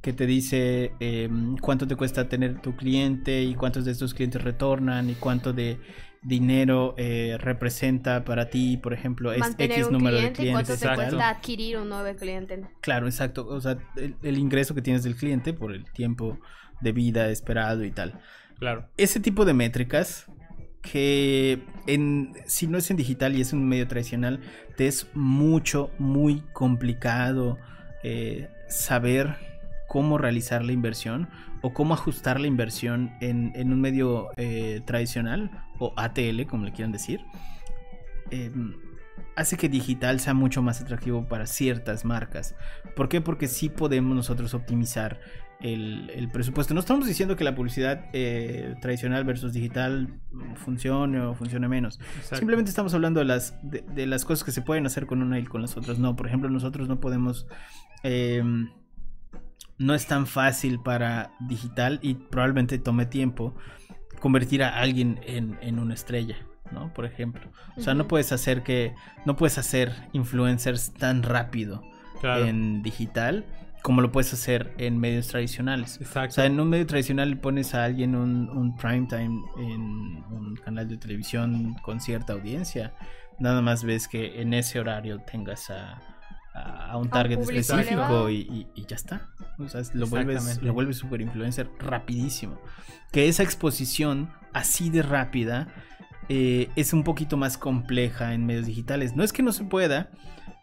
que 0.00 0.12
te 0.12 0.26
dice 0.26 0.92
eh, 1.00 1.28
cuánto 1.60 1.86
te 1.86 1.96
cuesta 1.96 2.28
tener 2.28 2.60
tu 2.60 2.76
cliente 2.76 3.42
y 3.42 3.54
cuántos 3.54 3.84
de 3.84 3.92
estos 3.92 4.14
clientes 4.14 4.42
retornan 4.42 5.10
y 5.10 5.14
cuánto 5.14 5.52
de 5.52 5.78
dinero 6.22 6.94
eh, 6.96 7.36
representa 7.38 8.24
para 8.24 8.50
ti, 8.50 8.76
por 8.76 8.92
ejemplo, 8.92 9.32
es 9.32 9.54
X 9.56 9.90
número 9.90 10.20
de 10.20 10.32
clientes. 10.32 10.78
¿Cuánto 10.78 10.88
te 10.88 10.94
cuesta 10.94 11.28
adquirir 11.28 11.78
un 11.78 11.88
nuevo 11.88 12.16
cliente? 12.16 12.66
Claro, 12.80 13.06
exacto. 13.06 13.46
O 13.46 13.60
sea, 13.60 13.78
el, 13.96 14.16
el, 14.22 14.38
ingreso 14.38 14.74
que 14.74 14.82
tienes 14.82 15.04
del 15.04 15.16
cliente 15.16 15.52
por 15.52 15.72
el 15.72 15.84
tiempo 15.92 16.38
de 16.80 16.92
vida 16.92 17.28
esperado 17.30 17.84
y 17.84 17.90
tal. 17.90 18.20
Claro. 18.58 18.88
Ese 18.96 19.20
tipo 19.20 19.44
de 19.44 19.54
métricas 19.54 20.26
que 20.82 21.64
en, 21.86 22.32
si 22.46 22.66
no 22.66 22.78
es 22.78 22.90
en 22.90 22.96
digital 22.96 23.36
y 23.36 23.40
es 23.40 23.52
un 23.52 23.68
medio 23.68 23.86
tradicional, 23.86 24.40
te 24.76 24.86
es 24.86 25.08
mucho, 25.14 25.90
muy 25.98 26.42
complicado 26.52 27.58
eh, 28.02 28.48
saber 28.68 29.36
cómo 29.88 30.18
realizar 30.18 30.64
la 30.64 30.72
inversión 30.72 31.28
o 31.62 31.72
cómo 31.72 31.94
ajustar 31.94 32.38
la 32.38 32.46
inversión 32.46 33.10
en, 33.20 33.52
en 33.56 33.72
un 33.72 33.80
medio 33.80 34.28
eh, 34.36 34.82
tradicional 34.84 35.50
o 35.78 35.92
ATL, 35.96 36.46
como 36.46 36.64
le 36.64 36.72
quieran 36.72 36.92
decir, 36.92 37.24
eh, 38.30 38.52
hace 39.34 39.56
que 39.56 39.68
digital 39.68 40.20
sea 40.20 40.34
mucho 40.34 40.62
más 40.62 40.80
atractivo 40.80 41.26
para 41.26 41.46
ciertas 41.46 42.04
marcas. 42.04 42.54
¿Por 42.94 43.08
qué? 43.08 43.20
Porque 43.20 43.48
sí 43.48 43.68
podemos 43.68 44.14
nosotros 44.14 44.54
optimizar 44.54 45.20
el, 45.60 46.10
el 46.14 46.28
presupuesto. 46.28 46.74
No 46.74 46.80
estamos 46.80 47.06
diciendo 47.06 47.34
que 47.34 47.42
la 47.42 47.54
publicidad 47.54 48.04
eh, 48.12 48.76
tradicional 48.80 49.24
versus 49.24 49.52
digital 49.52 50.20
funcione 50.56 51.20
o 51.20 51.34
funcione 51.34 51.66
menos. 51.66 51.98
Exacto. 52.16 52.36
Simplemente 52.36 52.68
estamos 52.68 52.94
hablando 52.94 53.20
de 53.20 53.26
las, 53.26 53.58
de, 53.62 53.80
de, 53.80 54.06
las 54.06 54.24
cosas 54.24 54.44
que 54.44 54.52
se 54.52 54.62
pueden 54.62 54.86
hacer 54.86 55.06
con 55.06 55.22
una 55.22 55.38
y 55.38 55.44
con 55.44 55.62
las 55.62 55.76
otras. 55.76 55.98
No, 55.98 56.14
por 56.14 56.26
ejemplo, 56.26 56.50
nosotros 56.50 56.88
no 56.88 57.00
podemos... 57.00 57.46
Eh, 58.02 58.42
no 59.78 59.94
es 59.94 60.06
tan 60.06 60.26
fácil 60.26 60.80
para 60.80 61.32
digital 61.40 62.00
y 62.02 62.14
probablemente 62.14 62.78
tome 62.78 63.06
tiempo 63.06 63.54
convertir 64.20 64.62
a 64.62 64.80
alguien 64.80 65.20
en, 65.24 65.58
en 65.62 65.78
una 65.78 65.94
estrella, 65.94 66.36
¿no? 66.72 66.92
Por 66.92 67.06
ejemplo. 67.06 67.48
O 67.76 67.80
sea, 67.80 67.92
uh 67.92 67.96
-huh. 67.96 67.98
no 67.98 68.08
puedes 68.08 68.32
hacer 68.32 68.62
que. 68.62 68.94
No 69.24 69.36
puedes 69.36 69.58
hacer 69.58 69.92
influencers 70.12 70.92
tan 70.92 71.22
rápido 71.22 71.82
claro. 72.20 72.46
en 72.46 72.82
digital 72.82 73.44
como 73.82 74.02
lo 74.02 74.10
puedes 74.12 74.32
hacer 74.32 74.74
en 74.78 74.98
medios 74.98 75.28
tradicionales. 75.28 76.00
Exacto. 76.00 76.30
O 76.30 76.34
sea, 76.34 76.46
en 76.46 76.58
un 76.58 76.68
medio 76.68 76.86
tradicional 76.86 77.38
pones 77.38 77.74
a 77.74 77.84
alguien 77.84 78.14
un, 78.16 78.48
un 78.50 78.76
prime 78.76 79.06
time 79.06 79.42
en 79.56 80.24
un 80.30 80.58
canal 80.64 80.88
de 80.88 80.96
televisión 80.96 81.74
con 81.82 82.00
cierta 82.00 82.32
audiencia. 82.32 82.92
Nada 83.38 83.62
más 83.62 83.84
ves 83.84 84.08
que 84.08 84.42
en 84.42 84.52
ese 84.52 84.80
horario 84.80 85.20
tengas 85.20 85.70
a 85.70 86.02
a 86.54 86.96
un 86.96 87.08
target 87.08 87.38
específico 87.40 88.30
y, 88.30 88.36
y, 88.36 88.66
y, 88.74 88.86
ya 88.86 88.96
está. 88.96 89.28
O 89.58 89.68
sea, 89.68 89.82
lo 89.94 90.06
vuelves, 90.06 90.62
lo 90.62 90.72
vuelves 90.72 90.96
super 90.96 91.20
influencer 91.20 91.70
rapidísimo. 91.78 92.60
Que 93.12 93.28
esa 93.28 93.42
exposición 93.42 94.30
así 94.52 94.90
de 94.90 95.02
rápida 95.02 95.68
eh, 96.28 96.68
es 96.76 96.92
un 96.92 97.04
poquito 97.04 97.36
más 97.36 97.56
compleja 97.56 98.34
en 98.34 98.44
medios 98.46 98.66
digitales. 98.66 99.16
No 99.16 99.24
es 99.24 99.32
que 99.32 99.42
no 99.42 99.52
se 99.52 99.64
pueda, 99.64 100.10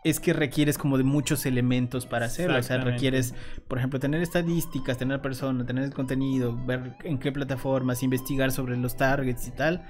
es 0.04 0.20
que 0.20 0.34
requieres 0.34 0.78
como 0.78 0.98
de 0.98 1.04
muchos 1.04 1.46
elementos 1.46 2.06
para 2.06 2.28
hacerlo. 2.28 2.60
O 2.60 2.64
sea, 2.64 2.78
requieres, 2.78 3.34
por 3.68 3.80
ejemplo, 3.80 4.00
tener 4.00 4.22
estadísticas, 4.22 4.98
tener 4.98 5.22
persona, 5.22 5.66
tener 5.66 5.84
el 5.84 5.94
contenido, 5.94 6.56
ver 6.66 6.96
en 7.04 7.18
qué 7.18 7.32
plataformas, 7.32 8.04
investigar 8.04 8.52
sobre 8.52 8.78
los 8.78 8.96
targets 8.96 9.48
y 9.48 9.52
tal. 9.52 9.86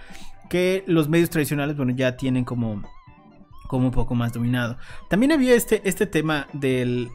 Que 0.50 0.84
los 0.88 1.10
medios 1.10 1.30
tradicionales, 1.30 1.76
bueno, 1.76 1.92
ya 1.94 2.16
tienen 2.16 2.46
como, 2.46 2.84
como 3.68 3.86
un 3.88 3.92
poco 3.92 4.16
más 4.16 4.34
dominado. 4.34 4.78
También 5.10 5.32
había 5.32 5.54
este, 5.56 5.82
este 5.88 6.06
tema 6.06 6.48
del 6.54 7.10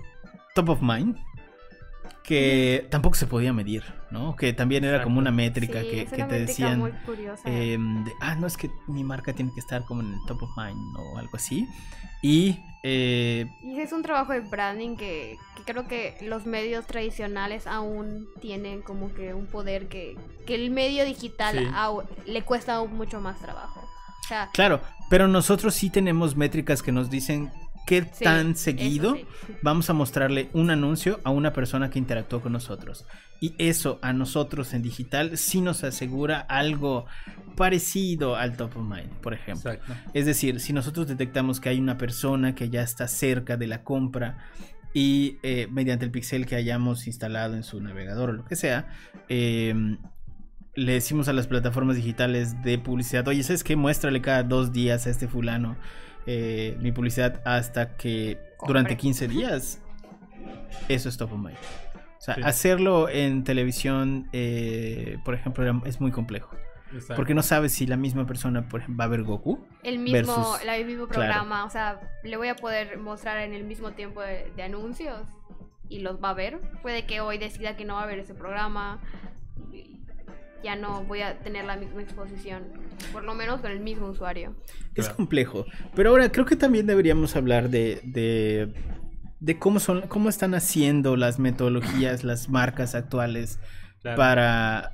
top 0.55 0.71
of 0.71 0.83
mind. 0.83 1.17
Que 2.23 2.87
tampoco 2.91 3.17
se 3.17 3.27
podía 3.27 3.53
medir, 3.53 3.83
¿no? 4.13 4.37
Que 4.37 4.53
también 4.53 4.85
era 4.85 5.03
como 5.03 5.19
una 5.19 5.33
métrica 5.33 5.81
Sí, 5.81 5.89
que, 5.89 6.03
es 6.03 6.11
que 6.11 6.17
una 6.17 6.29
te 6.29 6.39
métrica 6.39 6.47
decían. 6.47 6.79
muy 6.79 6.93
curiosa. 7.05 7.43
Em, 7.49 8.05
de, 8.05 8.13
ah, 8.21 8.37
no, 8.37 8.47
es 8.47 8.57
que 8.57 8.71
mi 8.87 9.03
marca 9.03 9.33
tiene 9.33 9.51
que 9.53 9.59
estar 9.59 9.85
como 9.85 10.03
en 10.03 10.13
el 10.13 10.21
top 10.29 10.45
of 10.45 10.51
mind 10.57 10.97
o 10.97 11.19
algo 11.19 11.37
así. 11.37 11.67
Y 12.23 12.61
eh, 12.85 13.51
Y 13.65 13.81
es 13.81 13.93
un 13.93 14.03
trabajo 14.03 14.33
de 14.33 14.41
branding 14.41 14.97
que, 14.97 15.39
que 15.57 15.63
creo 15.73 15.89
que 15.89 16.17
los 16.23 16.47
medios 16.47 16.87
tradicionales 16.87 17.67
aún 17.67 18.29
tienen 18.41 18.83
como 18.83 19.13
que 19.13 19.35
un 19.35 19.47
poder 19.47 19.89
que, 19.89 20.17
que 20.47 20.55
el 20.55 20.71
medio 20.71 21.05
digital 21.05 21.59
Sí. 21.59 22.31
le 22.31 22.43
cuesta 22.43 22.77
aún 22.77 22.97
mucho 22.97 23.21
más 23.21 23.41
trabajo. 23.41 23.80
O 24.25 24.29
sea, 24.29 24.51
claro, 24.53 24.81
pero 25.09 25.29
nosotros 25.29 25.75
sí 25.75 25.91
tenemos 25.91 26.37
métricas 26.37 26.83
que 26.83 26.93
nos 26.93 27.11
dicen 27.11 27.51
qué 27.87 28.07
sí, 28.13 28.25
tan 28.25 28.55
seguido 28.55 29.17
sí. 29.17 29.27
vamos 29.63 29.91
a 29.91 29.93
mostrarle 29.93 30.49
un 30.53 30.71
anuncio 30.71 31.21
a 31.25 31.31
una 31.31 31.53
persona 31.53 31.91
que 31.91 31.99
interactuó 31.99 32.41
con 32.41 32.53
nosotros. 32.53 33.05
Y 33.41 33.55
eso 33.59 33.99
a 34.03 34.13
nosotros 34.13 34.75
en 34.75 34.83
digital 34.83 35.37
sí 35.37 35.61
nos 35.61 35.83
asegura 35.83 36.41
algo 36.41 37.07
parecido 37.57 38.37
al 38.37 38.57
top 38.57 38.77
of 38.77 38.85
mind, 38.85 39.11
por 39.21 39.35
ejemplo. 39.35 39.73
Exacto. 39.73 39.95
Es 40.15 40.27
decir, 40.27 40.61
si 40.61 40.73
nosotros 40.73 41.09
detectamos 41.09 41.59
que 41.59 41.71
hay 41.71 41.81
una 41.81 41.99
persona 41.99 42.55
que 42.55 42.69
ya 42.69 42.83
está 42.83 43.09
cerca 43.09 43.57
de 43.57 43.67
la 43.67 43.83
compra 43.83 44.39
y 44.93 45.39
eh, 45.43 45.69
mediante 45.71 46.05
el 46.05 46.11
pixel 46.11 46.47
que 46.47 46.57
hayamos 46.57 47.07
instalado 47.07 47.55
en 47.55 47.63
su 47.63 47.81
navegador 47.81 48.31
o 48.31 48.33
lo 48.35 48.45
que 48.45 48.57
sea, 48.57 48.89
eh, 49.29 49.75
le 50.75 50.93
decimos 50.93 51.29
a 51.29 51.33
las 51.33 51.47
plataformas 51.47 51.97
digitales 51.97 52.63
de 52.63 52.79
publicidad, 52.79 53.27
oye, 53.29 53.43
¿sabes 53.43 53.65
qué? 53.65 53.77
Muéstrale 53.77 54.21
cada 54.23 54.43
dos 54.43 54.73
días 54.73 55.07
a 55.07 55.11
este 55.11 55.29
fulano 55.29 55.77
eh, 56.27 56.77
mi 56.81 56.93
publicidad 56.93 57.41
hasta 57.47 57.97
que 57.97 58.39
durante 58.67 58.91
Compre. 58.91 58.97
15 58.99 59.29
días. 59.29 59.81
Eso 60.89 61.09
es 61.09 61.17
top 61.17 61.33
of 61.33 61.39
mind. 61.39 61.57
O 62.19 62.21
sea, 62.23 62.35
Sí. 62.35 62.43
hacerlo 62.45 63.09
en 63.09 63.43
televisión, 63.45 64.29
eh, 64.33 65.17
por 65.25 65.35
ejemplo, 65.35 65.83
es 65.87 66.01
muy 66.01 66.11
complejo. 66.13 66.55
exacto. 66.93 67.15
Porque 67.17 67.35
no 67.35 67.43
sabes 67.43 67.73
si 67.73 67.87
la 67.87 67.97
misma 67.97 68.27
persona, 68.27 68.69
por 68.69 68.81
ejemplo, 68.81 68.99
va 68.99 69.05
a 69.05 69.09
ver 69.09 69.23
Goku. 69.23 69.65
el 69.83 69.99
mismo, 69.99 70.35
versus- 70.35 70.61
el 70.67 70.85
mismo 70.87 71.07
claro. 71.09 71.23
programa, 71.33 71.65
o 71.65 71.71
sea, 71.71 72.01
le 72.25 72.37
voy 72.37 72.49
a 72.49 72.57
poder 72.57 72.99
mostrar 72.99 73.39
en 73.39 73.55
el 73.55 73.65
mismo 73.65 73.93
tiempo 73.93 74.21
de, 74.21 74.53
de 74.55 74.63
anuncios 74.63 75.23
y 75.89 76.01
los 76.01 76.23
va 76.23 76.31
a 76.31 76.35
ver. 76.35 76.61
Puede 76.83 77.07
que 77.07 77.21
hoy 77.21 77.39
decida 77.39 77.77
que 77.77 77.85
no 77.85 77.95
va 77.95 78.03
a 78.03 78.07
ver 78.07 78.19
ese 78.19 78.35
programa. 78.35 79.01
Ya 80.63 80.77
no 80.77 81.05
voy 81.05 81.23
a 81.23 81.39
tener 81.39 81.65
la 81.65 81.77
misma 81.77 82.03
exposición, 82.03 82.65
por 83.13 83.25
lo 83.25 83.35
menos 83.35 83.61
con 83.61 83.71
el 83.71 83.81
mismo 83.81 84.09
usuario. 84.09 84.55
Es 84.95 85.09
complejo. 85.09 85.65
Pero 85.95 86.11
ahora 86.11 86.31
creo 86.31 86.45
que 86.45 86.57
también 86.57 86.87
deberíamos 86.87 87.35
hablar 87.37 87.71
de, 87.71 88.01
de, 88.05 88.73
de 89.41 89.59
cómo 89.59 89.81
son, 89.81 90.03
cómo 90.09 90.29
están 90.29 90.55
haciendo 90.55 91.17
las 91.17 91.39
metodologías, 91.39 92.25
las 92.25 92.49
marcas 92.49 92.95
actuales 92.95 93.59
Claro. 94.03 94.17
para, 94.17 94.93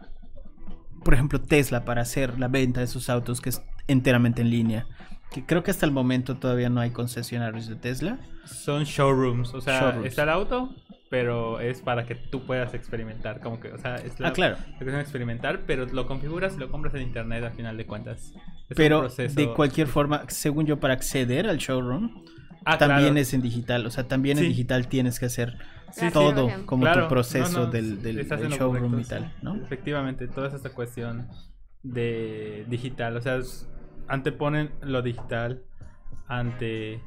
por 1.05 1.14
ejemplo, 1.14 1.40
Tesla, 1.40 1.85
para 1.85 2.02
hacer 2.02 2.38
la 2.40 2.48
venta 2.48 2.81
de 2.81 2.88
sus 2.88 3.09
autos 3.09 3.40
que 3.40 3.50
es 3.50 3.62
enteramente 3.87 4.42
en 4.42 4.50
línea. 4.50 4.87
Que 5.31 5.44
creo 5.44 5.62
que 5.62 5.70
hasta 5.70 5.87
el 5.87 5.92
momento 5.92 6.37
todavía 6.38 6.70
no 6.70 6.81
hay 6.81 6.90
concesionarios 6.90 7.68
de 7.68 7.76
Tesla. 7.76 8.18
Son 8.44 8.83
showrooms, 8.85 9.55
o 9.55 9.61
sea, 9.61 9.81
Showrooms. 9.81 10.07
está 10.09 10.22
el 10.24 10.29
auto, 10.31 10.74
pero 11.11 11.61
es 11.61 11.81
para 11.83 12.05
que 12.05 12.14
tú 12.16 12.45
puedas 12.47 12.75
experimentar, 12.75 13.40
como 13.40 13.61
que, 13.61 13.73
o 13.73 13.79
sea, 13.79 13.97
es 13.97 14.19
la 14.19 14.29
Ah, 14.29 14.33
claro. 14.33 14.57
la 14.57 14.64
cuestión 14.64 14.95
de 14.97 15.01
experimentar, 15.03 15.61
pero 15.66 15.87
lo 15.87 16.07
configuras 16.07 16.57
y 16.57 16.59
lo 16.61 16.71
compras 16.71 16.95
en 16.95 17.03
internet 17.03 17.45
al 17.45 17.53
final 17.53 17.77
de 17.77 17.87
cuentas. 17.87 18.33
Es 18.69 18.77
Pero 18.77 19.01
proceso- 19.01 19.35
de 19.40 19.53
cualquier 19.55 19.87
forma, 19.87 20.25
según 20.29 20.66
yo, 20.66 20.81
para 20.81 20.95
acceder 20.95 21.49
al 21.49 21.59
showroom, 21.59 22.25
Ah, 22.69 22.79
también 22.79 23.11
claro. 23.11 23.21
es 23.21 23.33
en 23.33 23.42
digital. 23.42 23.87
O 23.87 23.90
sea, 23.90 24.09
también 24.09 24.38
en 24.38 24.49
digital 24.49 24.88
tienes 24.88 25.21
que 25.21 25.27
hacer 25.27 25.57
Sí, 25.92 26.07
todo 26.12 26.51
como 26.66 26.83
Claro, 26.83 27.05
tu 27.05 27.09
proceso 27.11 27.61
no, 27.61 27.66
no, 27.66 27.71
del, 27.71 28.03
del- 28.03 28.27
showroom 28.27 28.90
correcto, 28.90 29.01
y 29.01 29.05
tal. 29.05 29.33
¿no? 29.40 29.55
Efectivamente, 29.62 30.27
toda 30.27 30.49
esta 30.49 30.71
cuestión 30.71 31.29
de 31.85 32.64
digital, 32.69 33.16
o 33.16 33.21
sea, 33.21 33.37
es- 33.37 33.69
anteponen 34.09 34.73
lo 34.83 35.01
digital 35.03 35.62
ante 36.27 37.01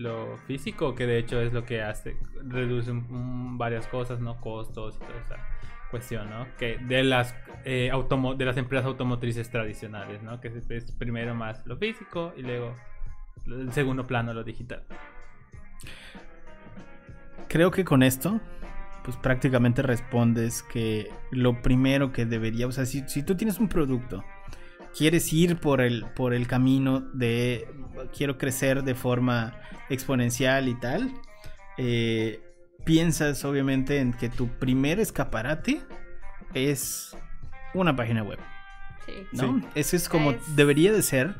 lo 0.00 0.38
físico, 0.46 0.94
que 0.94 1.06
de 1.06 1.18
hecho 1.18 1.40
es 1.40 1.52
lo 1.52 1.64
que 1.64 1.82
hace, 1.82 2.16
reduce 2.42 2.90
varias 3.10 3.86
cosas, 3.86 4.18
¿no? 4.18 4.40
Costos 4.40 4.96
y 4.96 4.98
toda 4.98 5.20
esa 5.20 5.36
cuestión, 5.90 6.30
¿no? 6.30 6.46
Que 6.58 6.78
de 6.78 7.04
las 7.04 7.34
eh, 7.64 7.90
automo- 7.92 8.34
de 8.34 8.46
las 8.46 8.56
empresas 8.56 8.86
automotrices 8.86 9.50
tradicionales, 9.50 10.22
¿no? 10.22 10.40
Que 10.40 10.48
es, 10.48 10.70
es 10.70 10.92
primero 10.92 11.34
más 11.34 11.66
lo 11.66 11.76
físico 11.76 12.32
y 12.36 12.42
luego 12.42 12.74
el 13.46 13.72
segundo 13.72 14.06
plano 14.06 14.32
lo 14.32 14.42
digital. 14.42 14.84
Creo 17.48 17.70
que 17.70 17.84
con 17.84 18.02
esto, 18.02 18.40
pues 19.04 19.16
prácticamente 19.16 19.82
respondes 19.82 20.62
que 20.62 21.10
lo 21.30 21.60
primero 21.60 22.12
que 22.12 22.24
debería, 22.24 22.66
o 22.66 22.72
sea, 22.72 22.86
si, 22.86 23.06
si 23.08 23.22
tú 23.22 23.34
tienes 23.34 23.58
un 23.58 23.68
producto, 23.68 24.24
quieres 24.96 25.32
ir 25.32 25.56
por 25.58 25.80
el, 25.80 26.04
por 26.16 26.34
el 26.34 26.46
camino 26.46 27.00
de 27.12 27.68
quiero 28.16 28.38
crecer 28.38 28.82
de 28.84 28.94
forma 28.94 29.54
exponencial 29.88 30.68
y 30.68 30.74
tal, 30.74 31.10
eh, 31.78 32.40
piensas 32.84 33.44
obviamente 33.44 33.98
en 34.00 34.12
que 34.12 34.28
tu 34.28 34.48
primer 34.48 35.00
escaparate 35.00 35.80
es 36.54 37.16
una 37.74 37.94
página 37.96 38.22
web. 38.22 38.38
Sí. 39.06 39.12
¿no? 39.32 39.60
Sí. 39.60 39.66
Eso 39.74 39.96
es 39.96 40.08
como 40.08 40.32
Es- 40.32 40.56
debería 40.56 40.92
de 40.92 41.02
ser 41.02 41.34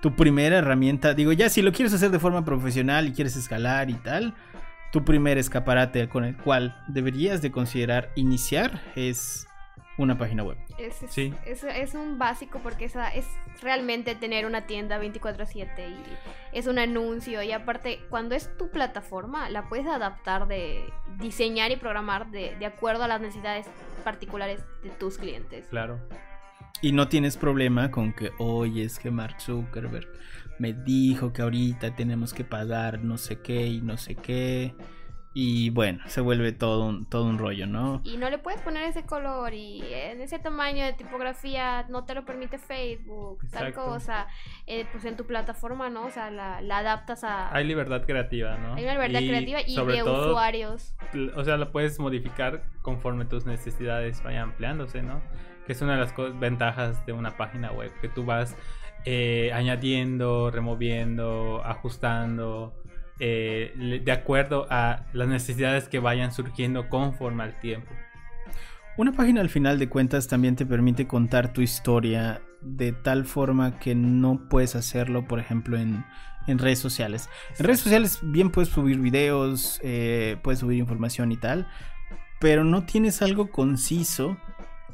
tu 0.00 0.14
primera 0.16 0.58
herramienta. 0.58 1.14
Digo, 1.14 1.32
ya 1.32 1.48
si 1.48 1.62
lo 1.62 1.72
quieres 1.72 1.92
hacer 1.94 2.10
de 2.10 2.18
forma 2.18 2.44
profesional 2.44 3.06
y 3.08 3.12
quieres 3.12 3.36
escalar 3.36 3.90
y 3.90 3.94
tal, 3.94 4.34
tu 4.92 5.04
primer 5.04 5.38
escaparate 5.38 6.08
con 6.08 6.24
el 6.24 6.36
cual 6.36 6.76
deberías 6.88 7.40
de 7.42 7.50
considerar 7.50 8.10
iniciar 8.16 8.82
es 8.96 9.46
una 9.98 10.16
página 10.16 10.42
web. 10.42 10.56
Es, 10.78 11.02
es, 11.02 11.10
Sí. 11.10 11.34
es- 11.44 11.64
es 11.64 11.94
un 11.94 12.18
básico 12.18 12.60
porque 12.62 12.86
esa 12.86 13.08
es 13.08 13.26
realmente 13.60 14.14
tener 14.14 14.46
una 14.46 14.66
tienda 14.66 14.98
24/7 14.98 15.88
y 15.90 15.96
es 16.52 16.66
un 16.66 16.78
anuncio 16.78 17.42
y 17.42 17.52
aparte 17.52 18.00
cuando 18.08 18.34
es 18.34 18.56
tu 18.56 18.70
plataforma 18.70 19.48
la 19.50 19.68
puedes 19.68 19.86
adaptar 19.86 20.48
de 20.48 20.84
diseñar 21.18 21.70
y 21.70 21.76
programar 21.76 22.30
de, 22.30 22.56
de 22.58 22.66
acuerdo 22.66 23.04
a 23.04 23.08
las 23.08 23.20
necesidades 23.20 23.66
particulares 24.04 24.64
de 24.82 24.90
tus 24.90 25.18
clientes. 25.18 25.66
Claro. 25.68 26.00
Y 26.80 26.92
no 26.92 27.06
tienes 27.08 27.36
problema 27.36 27.90
con 27.90 28.12
que, 28.12 28.30
oye, 28.38 28.82
es 28.84 28.98
que 28.98 29.10
Mark 29.10 29.40
Zuckerberg 29.40 30.08
me 30.58 30.72
dijo 30.72 31.32
que 31.32 31.42
ahorita 31.42 31.94
tenemos 31.94 32.32
que 32.34 32.42
pagar 32.44 33.00
no 33.04 33.18
sé 33.18 33.40
qué 33.40 33.66
y 33.66 33.80
no 33.82 33.96
sé 33.98 34.16
qué. 34.16 34.74
Y 35.34 35.70
bueno, 35.70 36.02
se 36.08 36.20
vuelve 36.20 36.52
todo 36.52 36.84
un, 36.84 37.06
todo 37.06 37.24
un 37.24 37.38
rollo, 37.38 37.66
¿no? 37.66 38.02
Y 38.04 38.18
no 38.18 38.28
le 38.28 38.36
puedes 38.36 38.60
poner 38.60 38.84
ese 38.84 39.04
color 39.04 39.54
y 39.54 39.82
en 39.90 40.20
ese 40.20 40.38
tamaño 40.38 40.84
de 40.84 40.92
tipografía 40.92 41.86
no 41.88 42.04
te 42.04 42.14
lo 42.14 42.26
permite 42.26 42.58
Facebook, 42.58 43.38
tal 43.50 43.72
cosa. 43.72 44.26
Eh, 44.66 44.84
pues 44.92 45.06
en 45.06 45.16
tu 45.16 45.24
plataforma, 45.24 45.88
¿no? 45.88 46.04
O 46.04 46.10
sea, 46.10 46.30
la, 46.30 46.60
la 46.60 46.78
adaptas 46.78 47.24
a... 47.24 47.54
Hay 47.54 47.64
libertad 47.64 48.02
creativa, 48.04 48.58
¿no? 48.58 48.74
hay 48.74 48.84
una 48.84 48.92
libertad 48.92 49.20
Y 49.20 49.28
creativa 49.28 49.60
y 49.66 49.74
sobre 49.74 49.96
de 49.96 50.04
todo, 50.04 50.28
usuarios. 50.28 50.94
O 51.34 51.44
sea, 51.44 51.56
lo 51.56 51.72
puedes 51.72 51.98
modificar 51.98 52.64
conforme 52.82 53.24
tus 53.24 53.46
necesidades 53.46 54.22
vayan 54.22 54.50
ampliándose, 54.50 55.02
¿no? 55.02 55.22
Que 55.66 55.72
es 55.72 55.80
una 55.80 55.92
de 55.92 56.00
las 56.00 56.14
ventajas 56.38 57.06
de 57.06 57.12
una 57.12 57.36
página 57.38 57.72
web, 57.72 57.90
que 58.02 58.08
tú 58.08 58.24
vas 58.24 58.56
eh, 59.04 59.50
añadiendo, 59.54 60.50
removiendo, 60.50 61.62
ajustando, 61.64 62.74
eh, 63.20 64.00
de 64.04 64.12
acuerdo 64.12 64.66
a 64.70 65.06
las 65.12 65.28
necesidades 65.28 65.88
que 65.88 65.98
vayan 65.98 66.32
surgiendo 66.32 66.88
conforme 66.88 67.44
al 67.44 67.60
tiempo. 67.60 67.90
Una 68.96 69.12
página 69.12 69.40
al 69.40 69.48
final 69.48 69.78
de 69.78 69.88
cuentas 69.88 70.28
también 70.28 70.54
te 70.54 70.66
permite 70.66 71.06
contar 71.06 71.52
tu 71.52 71.62
historia 71.62 72.42
de 72.60 72.92
tal 72.92 73.24
forma 73.24 73.78
que 73.78 73.94
no 73.94 74.48
puedes 74.48 74.76
hacerlo, 74.76 75.26
por 75.26 75.38
ejemplo, 75.38 75.78
en, 75.78 76.04
en 76.46 76.58
redes 76.58 76.78
sociales. 76.78 77.28
En 77.58 77.66
redes 77.66 77.80
sociales 77.80 78.18
bien 78.22 78.50
puedes 78.50 78.68
subir 78.68 78.98
videos, 78.98 79.80
eh, 79.82 80.36
puedes 80.42 80.60
subir 80.60 80.78
información 80.78 81.32
y 81.32 81.36
tal, 81.36 81.66
pero 82.40 82.64
no 82.64 82.84
tienes 82.84 83.22
algo 83.22 83.50
conciso 83.50 84.36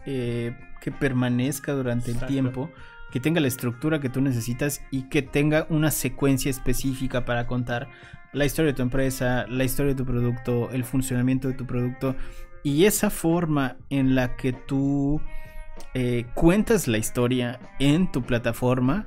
eh, 0.07 0.57
que 0.81 0.93
permanezca 0.93 1.73
durante 1.73 2.11
Exacto. 2.11 2.27
el 2.27 2.33
tiempo, 2.33 2.71
que 3.13 3.21
tenga 3.21 3.41
la 3.41 3.49
estructura 3.49 4.01
que 4.01 4.09
tú 4.09 4.21
necesitas 4.21 4.83
y 4.91 5.09
que 5.09 5.23
tenga 5.23 5.67
una 5.71 5.91
secuencia 5.91 6.51
específica 6.51 7.25
para 7.25 7.47
contar 7.47 7.89
la 8.33 8.45
historia 8.45 8.73
de 8.73 8.77
tu 8.77 8.83
empresa, 8.83 9.47
la 9.49 9.65
historia 9.65 9.95
de 9.95 9.99
tu 9.99 10.05
producto, 10.05 10.71
el 10.71 10.85
funcionamiento 10.85 11.49
de 11.49 11.55
tu 11.55 11.67
producto 11.67 12.15
y 12.63 12.85
esa 12.85 13.11
forma 13.11 13.77
en 13.89 14.15
la 14.15 14.37
que 14.37 14.53
tú 14.53 15.21
eh, 15.95 16.27
cuentas 16.35 16.89
la 16.89 16.99
historia 16.99 17.61
en 17.79 18.11
tu 18.13 18.23
plataforma, 18.23 19.07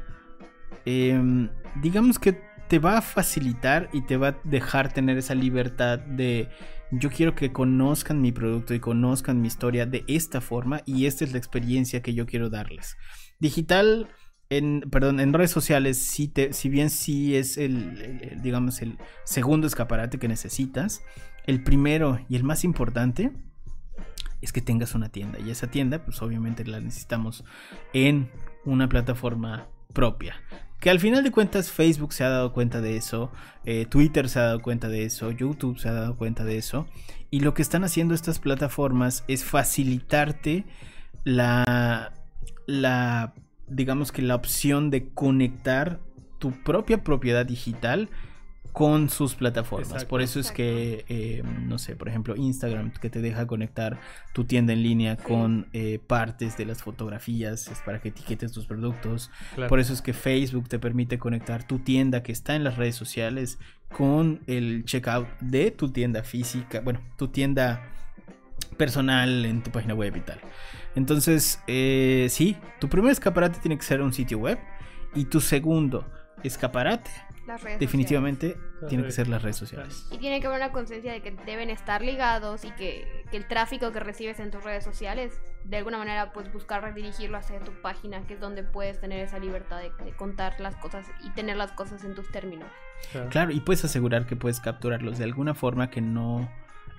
em, 0.85 1.49
digamos 1.81 2.17
que 2.17 2.41
te 2.67 2.79
va 2.79 2.97
a 2.97 3.01
facilitar 3.01 3.89
y 3.93 4.01
te 4.01 4.17
va 4.17 4.29
a 4.29 4.37
dejar 4.45 4.93
tener 4.93 5.17
esa 5.17 5.35
libertad 5.35 5.99
de 5.99 6.49
yo 6.91 7.09
quiero 7.09 7.35
que 7.35 7.51
conozcan 7.51 8.21
mi 8.21 8.31
producto 8.31 8.73
y 8.73 8.79
conozcan 8.79 9.41
mi 9.41 9.47
historia 9.47 9.85
de 9.85 10.03
esta 10.07 10.41
forma 10.41 10.81
y 10.85 11.05
esta 11.05 11.23
es 11.23 11.31
la 11.31 11.37
experiencia 11.37 12.01
que 12.01 12.13
yo 12.13 12.25
quiero 12.25 12.49
darles. 12.49 12.97
Digital, 13.41 14.07
en, 14.51 14.81
perdón, 14.91 15.19
en 15.19 15.33
redes 15.33 15.49
sociales, 15.49 15.97
si, 15.97 16.27
te, 16.27 16.53
si 16.53 16.69
bien 16.69 16.91
sí 16.91 17.35
es 17.35 17.57
el, 17.57 18.39
digamos, 18.43 18.83
el 18.83 18.99
segundo 19.23 19.65
escaparate 19.65 20.19
que 20.19 20.27
necesitas, 20.27 21.01
el 21.47 21.63
primero 21.63 22.19
y 22.29 22.35
el 22.35 22.43
más 22.43 22.63
importante 22.63 23.31
es 24.41 24.53
que 24.53 24.61
tengas 24.61 24.93
una 24.93 25.09
tienda 25.09 25.39
y 25.39 25.49
esa 25.49 25.67
tienda 25.67 26.05
pues 26.05 26.21
obviamente 26.21 26.65
la 26.65 26.79
necesitamos 26.79 27.43
en 27.93 28.29
una 28.63 28.87
plataforma 28.87 29.67
propia. 29.91 30.35
Que 30.79 30.91
al 30.91 30.99
final 30.99 31.23
de 31.23 31.31
cuentas 31.31 31.71
Facebook 31.71 32.13
se 32.13 32.23
ha 32.23 32.29
dado 32.29 32.53
cuenta 32.53 32.79
de 32.79 32.95
eso, 32.95 33.31
eh, 33.65 33.87
Twitter 33.87 34.29
se 34.29 34.37
ha 34.37 34.43
dado 34.43 34.61
cuenta 34.61 34.87
de 34.87 35.05
eso, 35.05 35.31
YouTube 35.31 35.79
se 35.79 35.89
ha 35.89 35.93
dado 35.93 36.15
cuenta 36.15 36.43
de 36.43 36.57
eso. 36.57 36.87
Y 37.31 37.39
lo 37.39 37.55
que 37.55 37.63
están 37.63 37.83
haciendo 37.83 38.13
estas 38.13 38.37
plataformas 38.37 39.23
es 39.27 39.43
facilitarte 39.43 40.65
la, 41.23 42.13
la, 42.65 43.33
digamos 43.67 44.11
que 44.11 44.21
la 44.21 44.35
opción 44.35 44.89
de 44.89 45.09
conectar 45.09 45.99
tu 46.39 46.51
propia 46.63 47.03
propiedad 47.03 47.45
digital 47.45 48.09
con 48.71 49.09
sus 49.09 49.35
plataformas. 49.35 50.05
Por 50.05 50.21
eso 50.21 50.39
es 50.39 50.51
que, 50.51 51.03
eh, 51.09 51.43
no 51.67 51.77
sé, 51.77 51.95
por 51.95 52.07
ejemplo, 52.07 52.35
Instagram, 52.35 52.91
que 52.91 53.09
te 53.09 53.21
deja 53.21 53.45
conectar 53.45 53.99
tu 54.33 54.45
tienda 54.45 54.73
en 54.73 54.81
línea 54.81 55.17
con 55.17 55.67
eh, 55.73 55.99
partes 56.05 56.57
de 56.57 56.65
las 56.65 56.81
fotografías, 56.81 57.67
es 57.67 57.79
para 57.79 57.99
que 57.99 58.09
etiquetes 58.09 58.51
tus 58.51 58.65
productos. 58.65 59.29
Por 59.67 59.79
eso 59.79 59.93
es 59.93 60.01
que 60.01 60.13
Facebook 60.13 60.69
te 60.69 60.79
permite 60.79 61.19
conectar 61.19 61.67
tu 61.67 61.79
tienda 61.79 62.23
que 62.23 62.31
está 62.31 62.55
en 62.55 62.63
las 62.63 62.77
redes 62.77 62.95
sociales 62.95 63.59
con 63.89 64.39
el 64.47 64.85
checkout 64.85 65.27
de 65.41 65.71
tu 65.71 65.89
tienda 65.89 66.23
física, 66.23 66.79
bueno, 66.79 67.01
tu 67.17 67.27
tienda 67.27 67.83
personal 68.77 69.45
en 69.45 69.63
tu 69.63 69.71
página 69.71 69.93
web 69.93 70.15
y 70.15 70.21
tal. 70.21 70.39
Entonces, 70.95 71.61
eh, 71.67 72.27
sí, 72.29 72.57
tu 72.79 72.89
primer 72.89 73.11
escaparate 73.11 73.59
tiene 73.59 73.77
que 73.77 73.83
ser 73.83 74.01
un 74.01 74.13
sitio 74.13 74.39
web 74.39 74.59
y 75.15 75.25
tu 75.25 75.39
segundo 75.39 76.05
escaparate 76.43 77.11
definitivamente 77.79 78.57
tiene 78.87 79.03
que 79.03 79.11
ser 79.11 79.27
las 79.27 79.41
redes 79.41 79.57
sociales. 79.57 80.07
Y 80.11 80.17
tiene 80.17 80.39
que 80.39 80.47
haber 80.47 80.59
una 80.59 80.71
conciencia 80.71 81.11
de 81.11 81.21
que 81.21 81.31
deben 81.45 81.69
estar 81.69 82.01
ligados 82.01 82.65
y 82.65 82.71
que, 82.71 83.25
el 83.31 83.47
tráfico 83.47 83.91
que 83.91 83.99
recibes 83.99 84.39
en 84.39 84.51
tus 84.51 84.63
redes 84.63 84.83
sociales, 84.83 85.41
de 85.63 85.77
alguna 85.77 85.97
manera, 85.97 86.33
pues 86.33 86.51
buscar 86.51 86.81
redirigirlo 86.83 87.37
hacia 87.37 87.59
tu 87.59 87.71
página, 87.81 88.25
que 88.27 88.35
es 88.35 88.39
donde 88.39 88.63
puedes 88.63 88.99
tener 88.99 89.19
esa 89.19 89.39
libertad 89.39 89.81
de, 89.81 89.91
contar 90.15 90.59
las 90.59 90.75
cosas 90.77 91.05
y 91.23 91.29
tener 91.31 91.57
las 91.57 91.71
cosas 91.71 92.03
en 92.03 92.15
tus 92.15 92.29
términos. 92.31 92.67
Claro. 93.31 93.51
y 93.51 93.59
puedes 93.61 93.83
asegurar 93.83 94.27
que 94.27 94.35
puedes 94.35 94.59
capturarlos 94.59 95.17
de 95.17 95.23
alguna 95.23 95.55
forma 95.55 95.89
que 95.89 96.01
no 96.01 96.51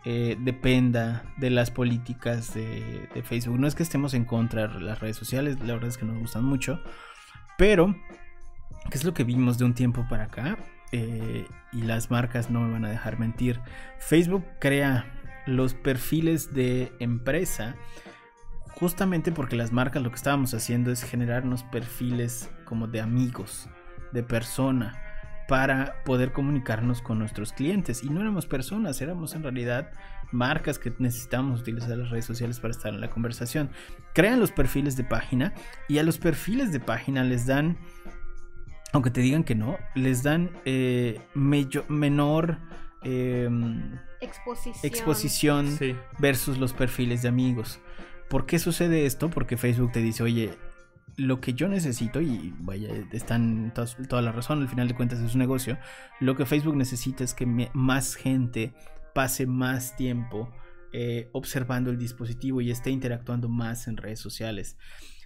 eh, 0.05 0.37
dependa 0.41 1.25
de 1.37 1.51
las 1.51 1.71
políticas 1.71 2.55
de, 2.55 3.09
Facebook. 3.25 3.59
No 3.59 3.67
es 3.67 3.75
que 3.75 3.83
estemos 3.83 4.15
en 4.15 4.25
contra 4.25 4.69
de 4.69 4.81
las 4.81 5.01
redes 5.01 5.17
sociales, 5.17 5.59
la 5.61 5.75
verdad 5.75 5.89
es 5.89 5.99
que 5.99 6.05
nos 6.05 6.19
gustan 6.19 6.45
mucho, 6.45 6.81
pero 7.57 7.95
¿Qué 8.91 8.99
es 8.99 9.05
lo 9.05 9.15
que 9.15 9.25
vimos 9.25 9.59
de 9.59 9.65
un 9.65 9.75
tiempo 9.75 10.07
para 10.09 10.25
acá? 10.25 10.59
Eh, 10.93 11.47
y 11.73 11.83
las 11.83 12.11
marcas 12.11 12.51
no 12.51 12.61
me 12.61 12.73
van 12.73 12.85
a 12.85 12.91
dejar 12.91 13.19
mentir. 13.19 13.61
Facebook 13.99 14.45
crea 14.61 15.07
los 15.47 15.75
perfiles 15.75 16.53
de 16.53 16.93
empresa 16.99 17.77
justamente 18.79 19.33
porque 19.33 19.57
las 19.57 19.73
marcas 19.73 20.03
lo 20.03 20.11
que 20.11 20.17
estábamos 20.17 20.55
haciendo 20.55 20.91
es 20.91 21.05
generarnos 21.05 21.63
perfiles 21.65 22.51
como 22.65 22.87
de 22.87 23.01
amigos, 23.01 23.69
de 24.13 24.23
persona, 24.23 25.01
para 25.49 26.03
poder 26.05 26.33
comunicarnos 26.33 27.03
con 27.03 27.19
nuestros 27.19 27.53
clientes. 27.53 28.03
Y 28.03 28.11
no 28.11 28.21
éramos 28.21 28.47
personas, 28.47 29.01
éramos 29.01 29.35
en 29.35 29.43
realidad 29.43 29.91
marcas 30.31 30.79
que 30.79 30.93
necesitamos 30.99 31.61
utilizar 31.61 31.97
las 31.97 32.11
redes 32.11 32.25
sociales 32.25 32.59
para 32.61 32.73
estar 32.73 32.93
en 32.93 33.01
la 33.01 33.11
conversación. 33.11 33.71
Crean 34.15 34.41
los 34.41 34.51
perfiles 34.51 34.97
de 34.97 35.05
página 35.05 35.53
y 35.89 35.99
a 35.99 36.03
los 36.03 36.19
perfiles 36.19 36.73
de 36.73 36.81
página 36.81 37.25
les 37.25 37.47
dan 37.47 37.77
aunque 38.93 39.11
te 39.11 39.23
digan 39.23 39.43
que 39.43 39.55
no, 39.55 39.79
les 39.95 40.23
dan 40.23 40.51
eh, 40.67 41.19
menor 41.35 42.59
em, 43.03 43.99
exposición, 44.21 45.79
versus 46.19 46.59
los 46.59 46.75
perfiles 46.75 47.23
de 47.23 47.29
amigos. 47.29 47.81
¿Por 48.29 48.47
qué 48.47 48.59
sucede 48.59 49.07
esto? 49.07 49.31
Porque 49.31 49.57
Facebook 49.57 49.93
te 49.93 50.01
dice, 50.01 50.23
oye, 50.23 50.55
lo 51.17 51.41
que 51.41 51.55
yo 51.55 51.69
necesito, 51.69 52.21
y 52.21 52.55
vaya, 52.61 52.89
están 53.13 53.73
toda 53.75 54.23
la 54.23 54.33
razón, 54.33 54.63
al 54.63 54.69
final 54.69 54.89
de 54.89 54.95
cuentas 54.95 55.21
es 55.21 55.35
un 55.35 55.41
negocio, 55.41 55.79
lo 56.21 56.37
que 56.37 56.47
Facebook 56.47 56.77
necesita 56.77 57.25
es 57.25 57.35
que 57.35 57.47
más 57.47 58.15
gente 58.15 58.73
pase 59.15 59.47
más 59.47 59.97
tiempo 59.97 60.51
eh, 60.93 61.29
observando 61.33 61.91
el 61.91 61.99
dispositivo 61.99 62.61
y 62.61 62.71
esté 62.71 62.91
interactuando 62.91 63.49
más 63.49 63.89
en 63.89 63.97
redes 63.97 64.21
sociales. 64.21 64.77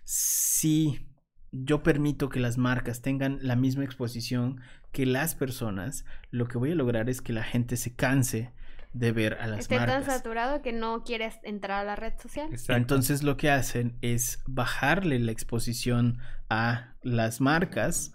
Si 0.05 1.07
yo 1.53 1.83
permito 1.83 2.29
que 2.29 2.41
las 2.41 2.59
marcas 2.59 3.03
tengan 3.03 3.39
la 3.43 3.57
misma 3.57 3.85
exposición 3.85 4.61
que 4.93 5.07
las 5.07 5.35
personas, 5.35 6.05
lo 6.31 6.47
que 6.47 6.59
voy 6.59 6.73
a 6.73 6.77
lograr 6.77 7.09
es 7.11 7.21
que 7.21 7.33
la 7.33 7.43
gente 7.43 7.77
se 7.77 7.95
canse 7.95 8.53
de 8.99 9.13
ver 9.13 9.39
a 9.41 9.47
las 9.47 9.61
Esté 9.61 9.79
marcas. 9.79 10.05
tan 10.05 10.15
saturado 10.17 10.63
que 10.63 10.73
no 10.73 11.05
quieres 11.05 11.39
entrar 11.43 11.81
a 11.81 11.85
la 11.85 11.97
red 11.97 12.15
social. 12.19 12.49
Entonces 12.69 13.23
lo 13.23 13.37
que 13.37 13.51
hacen 13.51 13.97
es 14.01 14.43
bajarle 14.47 15.19
la 15.19 15.33
exposición 15.33 16.19
a 16.49 16.95
las 17.03 17.41
marcas 17.41 18.13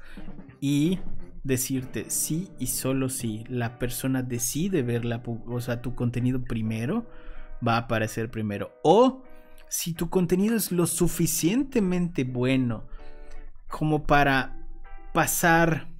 y 0.60 1.00
decirte 1.44 2.10
sí 2.10 2.50
y 2.60 2.68
solo 2.68 3.10
si 3.10 3.44
la 3.48 3.80
persona 3.80 4.24
decide 4.24 4.84
ver 4.84 5.06
la, 5.06 5.22
o 5.26 5.62
sea, 5.62 5.82
tu 5.82 5.96
contenido 5.96 6.44
primero, 6.44 7.10
va 7.66 7.76
a 7.76 7.80
aparecer 7.80 8.30
primero. 8.32 8.74
O 8.84 9.24
si 9.70 9.94
tu 9.94 10.10
contenido 10.10 10.56
es 10.56 10.72
lo 10.72 10.88
suficientemente 10.88 12.24
bueno 12.24 12.88
como 13.68 14.04
para 14.04 14.58
pasar 15.14 15.91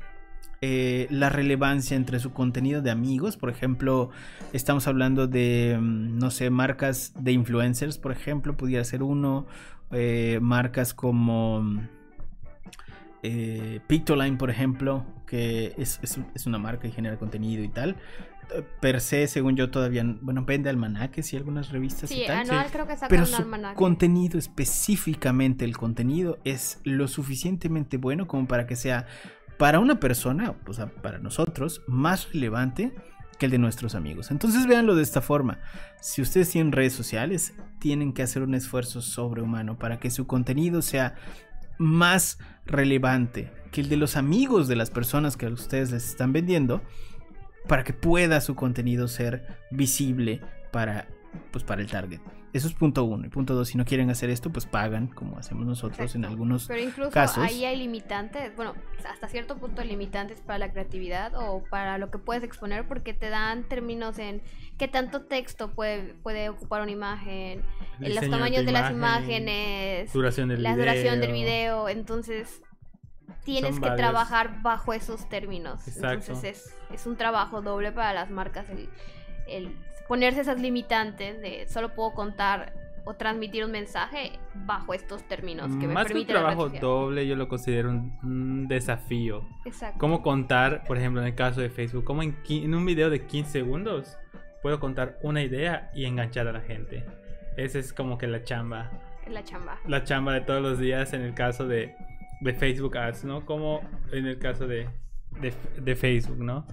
eh, 0.64 1.08
la 1.10 1.30
relevancia 1.30 1.98
entre 1.98 2.20
su 2.20 2.34
contenido 2.34 2.84
de 2.84 2.92
amigos. 2.92 3.36
Por 3.36 3.50
ejemplo, 3.50 4.12
estamos 4.54 4.88
hablando 4.88 5.26
de, 5.26 5.76
mm, 5.80 6.20
no 6.20 6.30
sé, 6.30 6.52
marcas 6.52 7.14
de 7.20 7.32
influencers, 7.32 7.98
por 7.98 8.12
ejemplo, 8.12 8.56
pudiera 8.56 8.84
ser 8.84 9.02
uno. 9.02 9.48
Eh, 9.92 10.38
marcas 10.40 10.94
como 10.94 11.82
eh, 13.24 13.80
Pictoline, 13.88 14.38
por 14.38 14.52
ejemplo, 14.52 15.04
que 15.26 15.74
es, 15.78 16.00
es, 16.04 16.46
una 16.46 16.60
marca 16.60 16.88
y 16.88 16.92
genera 16.92 17.18
contenido 17.18 17.64
y 17.64 17.70
tal 17.70 17.98
per 18.80 19.02
se, 19.02 19.28
según 19.28 19.56
yo, 19.56 19.70
todavía, 19.72 20.04
bueno, 20.22 20.44
vende 20.46 20.70
almanaques 20.70 21.34
y 21.34 21.38
algunas 21.38 21.70
revistas 21.70 22.12
y 22.12 22.26
tal. 22.26 22.50
Anual 22.50 22.68
creo 22.72 22.88
que 22.88 22.96
pero 23.10 23.26
su 23.26 23.44
contenido, 23.76 24.38
específicamente 24.38 25.66
el 25.66 25.78
contenido, 25.78 26.40
es 26.44 26.80
lo 26.84 27.08
suficientemente 27.08 27.98
bueno 27.98 28.28
como 28.28 28.48
para 28.48 28.68
que 28.68 28.76
sea 28.76 29.06
para 29.62 29.80
una 29.80 30.00
persona, 30.00 30.56
o 30.66 30.74
sea, 30.74 30.88
para 30.88 31.20
nosotros, 31.20 31.84
más 31.86 32.34
relevante 32.34 32.96
que 33.38 33.46
el 33.46 33.52
de 33.52 33.60
nuestros 33.60 33.94
amigos. 33.94 34.32
Entonces 34.32 34.66
véanlo 34.66 34.96
de 34.96 35.04
esta 35.04 35.22
forma. 35.22 35.60
Si 36.02 36.20
ustedes 36.20 36.50
tienen 36.50 36.72
redes 36.72 36.94
sociales, 36.94 37.54
tienen 37.78 38.12
que 38.12 38.24
hacer 38.24 38.42
un 38.42 38.56
esfuerzo 38.56 39.04
sobrehumano 39.04 39.78
para 39.78 40.00
que 40.00 40.10
su 40.10 40.26
contenido 40.26 40.82
sea 40.82 41.14
más 41.78 42.40
relevante 42.66 43.54
que 43.72 43.82
el 43.82 43.90
de 43.90 43.98
los 43.98 44.18
amigos 44.18 44.68
de 44.68 44.78
las 44.78 44.90
personas 44.90 45.38
que 45.38 45.46
ustedes 45.46 45.92
les 45.92 46.10
están 46.10 46.34
vendiendo 46.34 46.82
para 47.68 47.84
que 47.84 47.94
pueda 47.94 48.42
su 48.42 48.56
contenido 48.56 49.08
ser 49.08 49.60
visible 49.70 50.42
para, 50.72 51.08
pues, 51.52 51.64
para 51.64 51.84
el 51.84 51.88
target. 51.88 52.20
Eso 52.54 52.68
es 52.68 52.74
punto 52.74 53.04
uno. 53.06 53.26
Y 53.26 53.30
punto 53.30 53.56
dos, 53.56 53.70
si 53.70 53.78
no 53.78 53.86
quieren 53.86 54.10
hacer 54.10 54.30
esto, 54.30 54.50
pues 54.50 54.66
pagan, 54.66 55.08
como 55.08 55.38
hacemos 55.38 55.66
nosotros 55.66 56.16
en 56.16 56.26
algunos 56.26 56.68
Pero 56.68 56.82
incluso 56.82 57.12
casos. 57.12 57.44
ahí 57.44 57.64
hay 57.64 57.78
limitantes, 57.78 58.54
bueno, 58.56 58.76
hasta 59.10 59.28
cierto 59.28 59.58
punto 59.58 59.84
limitantes 59.84 60.42
para 60.42 60.60
la 60.60 60.72
creatividad 60.72 61.34
o 61.36 61.64
para 61.70 61.98
lo 61.98 62.12
que 62.12 62.18
puedes 62.18 62.44
exponer, 62.44 62.88
porque 62.88 63.14
te 63.14 63.30
dan 63.30 63.64
términos 63.64 64.20
en 64.20 64.42
qué 64.78 64.88
tanto 64.88 65.22
texto 65.22 65.72
puede, 65.72 66.14
puede 66.16 66.50
ocupar 66.50 66.82
una 66.82 66.92
imagen, 66.92 67.64
en 68.00 68.16
los 68.16 68.30
tamaños 68.30 68.66
de, 68.66 68.72
las 68.72 68.92
imágenes, 68.92 70.12
duración 70.12 70.50
del 70.50 70.62
la 70.62 70.76
duración 70.76 71.22
del 71.22 71.32
video. 71.32 71.88
Entonces, 71.88 72.62
tienes 73.44 73.80
que 73.80 73.90
trabajar 73.92 74.62
bajo 74.62 74.94
esos 74.94 75.28
términos. 75.30 75.88
Entonces 75.88 76.44
es, 76.44 76.76
es, 76.92 77.06
un 77.06 77.16
trabajo 77.16 77.62
doble 77.62 77.92
para 77.92 78.14
las 78.14 78.30
marcas 78.30 78.66
el, 79.48 79.76
ponerse 80.12 80.42
esas 80.42 80.60
limitantes 80.60 81.40
de 81.40 81.66
solo 81.70 81.96
puedo 81.96 82.14
contar 82.14 82.74
o 83.06 83.14
transmitir 83.14 83.64
un 83.64 83.72
mensaje 83.72 84.34
bajo 84.54 84.94
estos 84.94 85.24
términos 85.24 85.72
que 85.80 85.88
Más 85.88 86.06
que 86.08 86.16
un 86.16 86.26
trabajo 86.26 86.68
doble, 86.68 87.26
yo 87.26 87.38
lo 87.38 87.48
considero 87.48 87.90
un, 87.90 88.68
desafío. 88.68 89.48
Exacto. 89.64 89.98
Cómo 90.00 90.22
contar, 90.22 90.84
por 90.84 90.98
ejemplo, 90.98 91.22
en 91.22 91.28
el 91.28 91.36
caso 91.36 91.62
de 91.62 91.70
Facebook, 91.70 92.04
como 92.04 92.24
en, 92.24 92.36
en 92.50 92.76
un 92.76 92.86
video 92.86 93.10
de 93.10 93.26
15 93.26 93.52
segundos 93.52 94.18
puedo 94.62 94.82
contar 94.82 95.18
una 95.22 95.44
idea 95.44 95.90
y 95.96 96.04
enganchar 96.04 96.46
a 96.50 96.52
la 96.52 96.60
gente. 96.60 97.06
Esa 97.56 97.80
es 97.80 97.94
como 97.94 98.18
que 98.18 98.28
la 98.28 98.44
chamba. 98.44 98.92
La 99.30 99.46
chamba. 99.46 99.80
La 99.88 100.04
chamba 100.04 100.34
de 100.34 100.42
todos 100.42 100.62
los 100.62 100.78
días 100.78 101.14
en 101.14 101.22
el 101.22 101.34
caso 101.34 101.70
de 101.70 101.96
de 102.42 102.54
Facebook 102.54 102.98
Ads, 102.98 103.24
¿no? 103.24 103.46
Como 103.46 103.80
en 104.12 104.26
el 104.26 104.40
caso 104.40 104.68
de, 104.68 104.90
de, 105.40 105.54
de 105.82 105.96
Facebook, 105.96 106.40
¿no? 106.40 106.66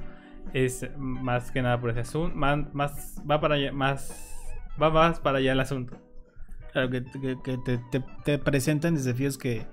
Es 0.54 0.86
más 0.96 1.50
que 1.50 1.62
nada 1.62 1.80
por 1.80 1.90
ese 1.90 2.00
asunto, 2.00 2.34
más, 2.36 2.72
más 2.74 3.22
va 3.30 3.40
para 3.40 3.56
allá, 3.56 3.72
más 3.72 4.12
va 4.80 4.90
más 4.90 5.20
para 5.20 5.38
allá 5.38 5.52
el 5.52 5.60
asunto. 5.60 5.96
Claro, 6.72 6.90
que, 6.90 7.04
que- 7.04 7.36
que 7.42 7.58
te, 7.58 7.78
te- 7.90 8.04
te 8.24 8.38
presentan 8.38 8.94
desafíos 8.94 9.38
que 9.38 9.66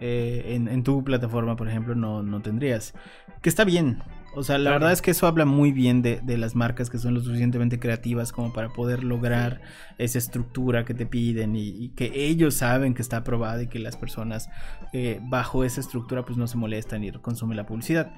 eh, 0.00 0.54
en, 0.54 0.68
en 0.68 0.84
tu 0.84 1.02
plataforma, 1.02 1.56
por 1.56 1.68
ejemplo, 1.68 1.94
no, 1.94 2.22
no 2.22 2.40
tendrías. 2.40 2.94
Que 3.42 3.48
está 3.48 3.64
bien. 3.64 3.98
O 4.36 4.44
sea, 4.44 4.56
la 4.58 4.64
Claro. 4.70 4.74
verdad 4.80 4.92
es 4.92 5.02
que 5.02 5.10
eso 5.10 5.26
habla 5.26 5.44
muy 5.44 5.72
bien 5.72 6.02
de, 6.02 6.20
de 6.22 6.38
las 6.38 6.54
marcas 6.54 6.90
que 6.90 6.98
son 6.98 7.14
lo 7.14 7.20
suficientemente 7.20 7.80
creativas 7.80 8.30
como 8.30 8.52
para 8.52 8.68
poder 8.68 9.02
lograr 9.02 9.60
esa 9.96 10.18
estructura 10.18 10.84
que 10.84 10.94
te 10.94 11.06
piden 11.06 11.56
y, 11.56 11.68
y 11.70 11.88
que 11.90 12.12
ellos 12.14 12.54
saben 12.54 12.94
que 12.94 13.02
está 13.02 13.18
aprobada 13.18 13.62
y 13.62 13.66
que 13.68 13.78
las 13.80 13.96
personas 13.96 14.48
eh, 14.92 15.18
bajo 15.22 15.64
esa 15.64 15.80
estructura 15.80 16.24
pues 16.24 16.38
no 16.38 16.46
se 16.46 16.56
molestan 16.58 17.02
y 17.02 17.10
consumen 17.12 17.56
la 17.56 17.66
publicidad. 17.66 18.12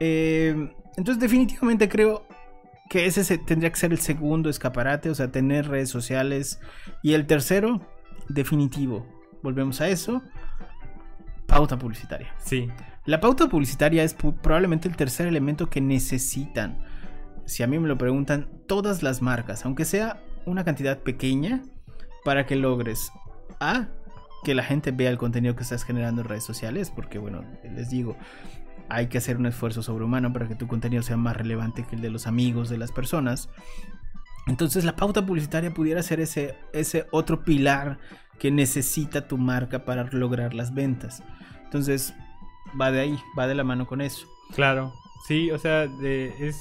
Eh, 0.00 0.74
entonces 0.96 1.20
definitivamente 1.20 1.88
creo 1.88 2.26
que 2.88 3.06
ese 3.06 3.24
se- 3.24 3.38
tendría 3.38 3.70
que 3.70 3.76
ser 3.76 3.92
el 3.92 3.98
segundo 3.98 4.48
escaparate, 4.48 5.10
o 5.10 5.14
sea, 5.14 5.30
tener 5.32 5.68
redes 5.68 5.90
sociales. 5.90 6.60
Y 7.02 7.14
el 7.14 7.26
tercero, 7.26 7.80
definitivo, 8.28 9.06
volvemos 9.42 9.80
a 9.80 9.88
eso, 9.88 10.22
pauta 11.46 11.78
publicitaria. 11.78 12.32
Sí, 12.38 12.68
La 13.04 13.20
pauta 13.20 13.48
publicitaria 13.48 14.02
es 14.02 14.14
probablemente 14.14 14.88
el 14.88 14.96
tercer 14.96 15.26
elemento 15.28 15.68
que 15.70 15.80
necesitan. 15.80 16.78
Si 17.44 17.62
a 17.62 17.66
mí 17.68 17.78
me 17.78 17.86
lo 17.86 17.96
preguntan, 17.96 18.48
todas 18.66 19.02
las 19.04 19.22
marcas, 19.22 19.64
aunque 19.64 19.84
sea 19.84 20.20
una 20.44 20.64
cantidad 20.64 20.98
pequeña, 20.98 21.62
para 22.24 22.46
que 22.46 22.56
logres 22.56 23.12
A, 23.60 23.86
que 24.42 24.54
la 24.56 24.64
gente 24.64 24.90
vea 24.90 25.10
el 25.10 25.18
contenido 25.18 25.54
que 25.54 25.62
estás 25.62 25.84
generando 25.84 26.22
en 26.22 26.28
redes 26.28 26.42
sociales, 26.44 26.90
porque 26.90 27.18
bueno, 27.18 27.44
les 27.62 27.90
digo, 27.90 28.16
hay 28.88 29.08
que 29.08 29.18
hacer 29.18 29.36
un 29.36 29.46
esfuerzo 29.46 29.82
sobrehumano 29.82 30.32
para 30.32 30.48
que 30.48 30.54
tu 30.54 30.66
contenido 30.66 31.02
sea 31.02 31.16
más 31.16 31.36
relevante 31.36 31.84
que 31.84 31.96
el 31.96 32.02
de 32.02 32.10
los 32.10 32.26
amigos 32.26 32.68
de 32.68 32.78
las 32.78 32.92
personas. 32.92 33.48
Entonces 34.46 34.84
la 34.84 34.96
pauta 34.96 35.26
publicitaria 35.26 35.72
pudiera 35.72 36.02
ser 36.02 36.20
ese, 36.20 36.56
ese 36.72 37.06
otro 37.10 37.42
pilar 37.42 37.98
que 38.38 38.50
necesita 38.50 39.26
tu 39.26 39.38
marca 39.38 39.84
para 39.84 40.04
lograr 40.12 40.54
las 40.54 40.72
ventas. 40.74 41.22
Entonces 41.64 42.14
va 42.80 42.92
de 42.92 43.00
ahí, 43.00 43.18
va 43.38 43.46
de 43.46 43.54
la 43.54 43.64
mano 43.64 43.86
con 43.86 44.00
eso. 44.00 44.26
claro. 44.54 44.92
Sí, 45.26 45.50
o 45.50 45.58
sea, 45.58 45.88
de, 45.88 46.32
es... 46.38 46.56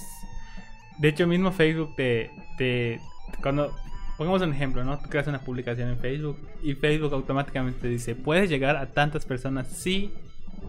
De 0.97 1.09
hecho, 1.09 1.27
mismo 1.27 1.51
Facebook 1.51 1.95
te, 1.95 2.31
te... 2.57 2.99
Cuando... 3.41 3.75
Pongamos 4.17 4.41
un 4.41 4.53
ejemplo, 4.53 4.83
¿no? 4.83 4.97
Tú 4.97 5.09
creas 5.09 5.27
una 5.27 5.41
publicación 5.41 5.89
en 5.89 5.99
Facebook 5.99 6.39
y 6.63 6.73
Facebook 6.73 7.13
automáticamente 7.13 7.81
te 7.81 7.89
dice, 7.89 8.15
puedes 8.15 8.49
llegar 8.49 8.77
a 8.77 8.93
tantas 8.93 9.25
personas 9.25 9.67
si 9.67 10.13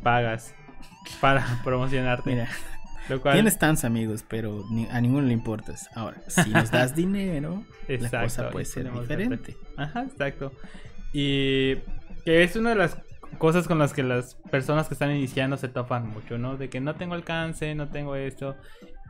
pagas 0.02 0.52
para 1.20 1.60
promocionarte. 1.64 2.30
Mira, 2.30 2.48
Lo 3.08 3.20
cual, 3.20 3.34
tienes 3.34 3.58
tantos 3.58 3.84
amigos, 3.84 4.24
pero 4.28 4.64
ni- 4.70 4.86
a 4.90 5.00
ninguno 5.00 5.26
le 5.26 5.32
importas. 5.32 5.88
Ahora, 5.94 6.20
si 6.28 6.50
nos 6.50 6.70
das 6.70 6.94
dinero, 6.96 7.64
la 7.88 7.94
Exacto, 7.94 8.24
cosa 8.26 8.48
y 8.48 8.52
puede 8.52 8.64
ser 8.64 8.92
diferente. 8.92 9.56
Ajá, 9.76 10.02
exacto. 10.02 10.52
Y 11.12 11.76
que 12.24 12.42
es 12.42 12.56
una 12.56 12.70
de 12.70 12.76
las 12.76 12.98
cosas 13.38 13.66
con 13.66 13.78
las 13.78 13.92
que 13.92 14.02
las 14.02 14.34
personas 14.50 14.88
que 14.88 14.94
están 14.94 15.10
iniciando 15.10 15.56
se 15.56 15.68
topan 15.68 16.08
mucho, 16.08 16.38
¿no? 16.38 16.56
De 16.56 16.68
que 16.68 16.80
no 16.80 16.94
tengo 16.96 17.14
alcance, 17.14 17.74
no 17.74 17.88
tengo 17.88 18.16
esto. 18.16 18.56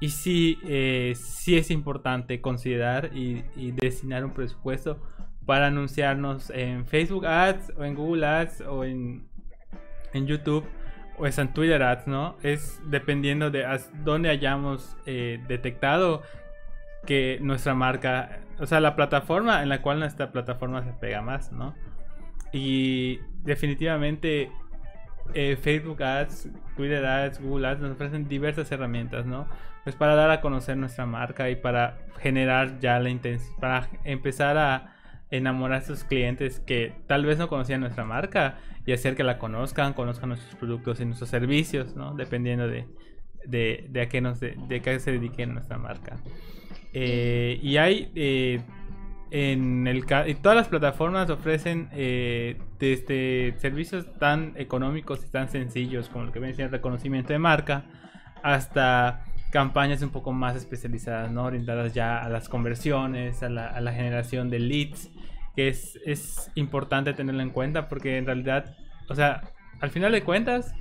Y 0.00 0.10
sí, 0.10 0.58
eh, 0.66 1.14
sí 1.16 1.56
es 1.56 1.70
importante 1.70 2.40
considerar 2.42 3.10
y, 3.16 3.44
y 3.56 3.70
destinar 3.72 4.24
un 4.24 4.32
presupuesto 4.32 5.00
para 5.46 5.68
anunciarnos 5.68 6.50
en 6.50 6.86
Facebook 6.86 7.24
Ads 7.26 7.72
o 7.78 7.84
en 7.84 7.94
Google 7.94 8.26
Ads 8.26 8.60
o 8.62 8.84
en, 8.84 9.26
en 10.12 10.26
YouTube 10.26 10.64
o 11.18 11.26
es 11.26 11.38
en 11.38 11.48
Twitter 11.48 11.82
Ads, 11.82 12.06
¿no? 12.06 12.36
Es 12.42 12.80
dependiendo 12.86 13.50
de 13.50 13.64
dónde 14.04 14.30
hayamos 14.30 14.96
eh, 15.06 15.42
detectado 15.48 16.22
que 17.06 17.38
nuestra 17.40 17.74
marca, 17.74 18.40
o 18.58 18.66
sea, 18.66 18.80
la 18.80 18.96
plataforma 18.96 19.62
en 19.62 19.68
la 19.68 19.80
cual 19.82 20.00
nuestra 20.00 20.32
plataforma 20.32 20.82
se 20.84 20.92
pega 20.92 21.22
más, 21.22 21.52
¿no? 21.52 21.74
Y 22.52 23.20
definitivamente 23.42 24.50
eh, 25.34 25.56
Facebook 25.60 26.02
Ads, 26.02 26.48
Twitter 26.76 27.04
Ads, 27.04 27.40
Google 27.40 27.68
Ads 27.68 27.80
nos 27.80 27.92
ofrecen 27.92 28.28
diversas 28.28 28.70
herramientas, 28.70 29.26
¿no? 29.26 29.46
Pues 29.84 29.94
para 29.94 30.14
dar 30.14 30.30
a 30.30 30.40
conocer 30.40 30.76
nuestra 30.76 31.06
marca 31.06 31.48
y 31.48 31.56
para 31.56 31.98
generar 32.18 32.78
ya 32.80 32.98
la 32.98 33.08
intención, 33.08 33.54
para 33.60 33.88
empezar 34.04 34.58
a 34.58 34.95
enamorar 35.30 35.82
a 35.82 35.84
sus 35.84 36.04
clientes 36.04 36.60
que 36.60 36.92
tal 37.06 37.24
vez 37.24 37.38
no 37.38 37.48
conocían 37.48 37.80
nuestra 37.80 38.04
marca 38.04 38.58
y 38.86 38.92
hacer 38.92 39.16
que 39.16 39.24
la 39.24 39.38
conozcan, 39.38 39.92
conozcan 39.92 40.30
nuestros 40.30 40.54
productos 40.54 41.00
y 41.00 41.04
nuestros 41.04 41.30
servicios, 41.30 41.96
¿no? 41.96 42.14
Dependiendo 42.14 42.68
de, 42.68 42.86
de, 43.44 43.86
de 43.90 44.00
a 44.00 44.08
qué 44.08 44.20
nos 44.20 44.40
de, 44.40 44.56
qué 44.82 45.00
se 45.00 45.12
dedique 45.12 45.46
nuestra 45.46 45.78
marca. 45.78 46.16
Eh, 46.92 47.58
y 47.62 47.76
hay 47.76 48.10
eh, 48.14 48.60
en 49.30 49.86
el 49.86 50.06
todas 50.06 50.56
las 50.56 50.68
plataformas 50.68 51.28
ofrecen 51.30 51.88
eh, 51.92 52.56
desde 52.78 53.54
servicios 53.58 54.06
tan 54.18 54.54
económicos 54.56 55.24
y 55.24 55.30
tan 55.30 55.48
sencillos 55.48 56.08
como 56.08 56.26
lo 56.26 56.32
que 56.32 56.38
viene 56.38 56.54
siendo 56.54 56.72
reconocimiento 56.76 57.32
de 57.32 57.40
marca 57.40 57.84
hasta 58.42 59.25
campañas 59.50 60.02
un 60.02 60.10
poco 60.10 60.32
más 60.32 60.56
especializadas, 60.56 61.30
¿no? 61.30 61.44
orientadas 61.44 61.94
ya 61.94 62.18
a 62.18 62.28
las 62.28 62.48
conversiones, 62.48 63.42
a 63.42 63.48
la, 63.48 63.92
generación 63.92 64.50
de 64.50 64.58
leads, 64.58 65.10
que 65.54 65.68
es, 65.68 65.98
es 66.04 66.50
importante 66.54 67.12
tenerlo 67.14 67.42
en 67.42 67.50
cuenta 67.50 67.88
porque 67.88 68.18
en 68.18 68.26
realidad, 68.26 68.76
o 69.08 69.14
sea, 69.14 69.42
al 69.80 69.90
final 69.90 70.12
de 70.12 70.22
cuentas, 70.22 70.74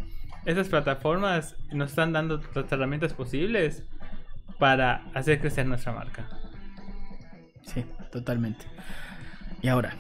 esas 0.45 0.69
plataformas 0.69 1.55
nos 1.71 1.89
están 1.89 2.13
dando 2.13 2.41
las 2.53 2.71
herramientas 2.71 3.13
posibles 3.13 3.83
para 4.59 5.03
hacer 5.13 5.39
crecer 5.39 5.65
nuestra 5.65 5.91
marca. 5.91 6.29
Sí, 7.63 7.83
totalmente. 8.11 8.65
Y 9.61 9.67
ahora, 9.67 9.95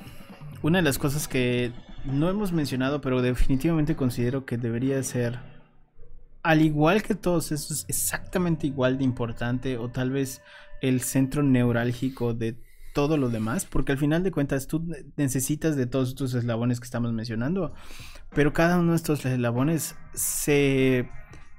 una 0.61 0.79
de 0.79 0.83
las 0.83 0.97
cosas 0.97 1.27
que 1.27 1.71
no 2.05 2.29
hemos 2.29 2.51
mencionado, 2.51 3.01
pero 3.01 3.21
definitivamente 3.21 3.95
considero 3.95 4.45
que 4.45 4.57
debería 4.57 5.01
ser, 5.03 5.39
al 6.45 6.61
igual 6.61 7.01
que 7.01 7.15
todos 7.15 7.51
esos, 7.51 7.85
exactamente 7.87 8.67
igual 8.67 8.97
de 8.99 9.03
importante, 9.03 9.77
o 9.77 9.89
tal 9.89 10.11
vez 10.11 10.41
el 10.79 11.01
centro 11.01 11.41
neurálgico 11.41 12.33
de 12.35 12.55
todo 12.93 13.17
lo 13.17 13.29
demás, 13.29 13.65
porque 13.65 13.91
al 13.91 13.97
final 13.97 14.21
de 14.23 14.31
cuentas 14.31 14.67
tú 14.67 14.85
necesitas 15.17 15.75
de 15.75 15.87
todos 15.87 16.09
estos 16.09 16.33
eslabones 16.35 16.79
que 16.79 16.85
estamos 16.85 17.11
mencionando, 17.13 17.73
pero 18.35 18.53
cada 18.53 18.77
uno 18.79 18.91
de 18.91 18.97
estos 18.97 19.25
eslabones 19.25 19.95
se 20.13 21.09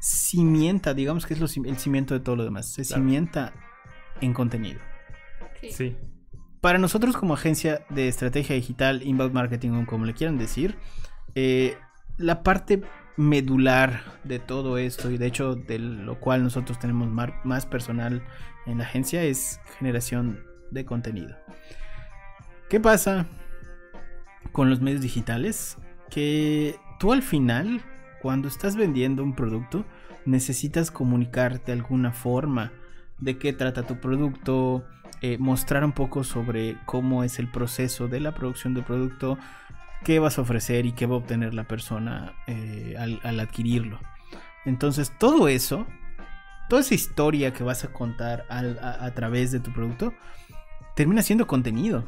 cimienta, 0.01 0.95
digamos 0.95 1.27
que 1.27 1.35
es 1.35 1.41
lo 1.41 1.47
el 1.69 1.77
cimiento 1.79 2.15
de 2.15 2.21
todo 2.21 2.37
lo 2.37 2.45
demás, 2.45 2.67
se 2.73 2.85
Claro. 2.85 3.03
cimienta 3.03 3.53
en 4.21 4.33
contenido. 4.33 4.81
Sí. 5.61 5.73
Sí, 5.73 5.97
Para 6.61 6.79
nosotros 6.79 7.17
como 7.17 7.35
agencia 7.35 7.85
de 7.91 8.07
estrategia 8.09 8.55
digital, 8.55 9.03
inbound 9.03 9.35
marketing 9.35 9.71
o 9.71 9.87
como 9.87 10.05
le 10.05 10.15
quieran 10.15 10.39
decir, 10.39 10.77
eh, 11.35 11.77
la 12.19 12.43
parte 12.43 12.83
medular 13.17 14.03
de 14.25 14.39
todo 14.39 14.79
esto 14.79 15.11
y 15.11 15.19
de 15.19 15.27
hecho 15.27 15.55
de 15.55 15.79
lo 15.79 16.21
cual 16.21 16.43
nosotros 16.43 16.79
tenemos 16.79 17.09
más 17.45 17.67
personal 17.67 18.23
en 18.67 18.79
la 18.79 18.85
agencia 18.85 19.23
es 19.23 19.61
generación 19.79 20.45
de 20.71 20.85
contenido. 20.85 21.37
¿Qué 22.69 22.81
pasa 22.81 23.27
con 24.53 24.71
los 24.71 24.81
medios 24.81 25.01
digitales? 25.01 25.79
Que 26.11 26.77
tú 26.99 27.13
al 27.13 27.23
final, 27.23 27.81
cuando 28.21 28.49
estás 28.49 28.77
vendiendo 28.77 29.23
un 29.23 29.35
producto, 29.35 29.85
necesitas 30.25 30.91
comunicar 30.91 31.65
de 31.65 31.73
alguna 31.73 32.13
forma 32.13 32.73
de 33.19 33.39
qué 33.39 33.53
trata 33.53 33.85
tu 33.85 34.01
producto, 34.01 34.85
eh, 35.23 35.39
mostrar 35.39 35.85
un 35.85 35.93
poco 35.93 36.25
sobre 36.25 36.77
cómo 36.85 37.25
es 37.25 37.39
el 37.39 37.51
proceso 37.51 38.09
de 38.09 38.21
la 38.21 38.35
producción 38.35 38.75
del 38.75 38.85
producto, 38.85 39.39
qué 40.05 40.19
vas 40.19 40.39
a 40.39 40.43
ofrecer 40.43 40.87
y 40.87 40.93
qué 40.93 41.07
va 41.07 41.15
a 41.15 41.19
obtener 41.19 41.55
la 41.55 41.65
persona 41.65 42.35
eh, 42.47 42.95
al, 42.99 43.21
al 43.25 43.41
adquirirlo. 43.41 43.99
Entonces 44.65 45.13
todo 45.19 45.49
eso, 45.49 45.87
toda 46.69 46.81
esa 46.83 46.95
historia 46.95 47.53
que 47.53 47.65
vas 47.65 47.85
a 47.85 47.93
contar 47.93 48.45
al- 48.49 48.79
a, 48.81 49.05
a 49.05 49.15
través 49.15 49.53
de 49.53 49.61
tu 49.61 49.73
producto, 49.73 50.13
termina 50.95 51.23
siendo 51.23 51.47
contenido. 51.47 52.05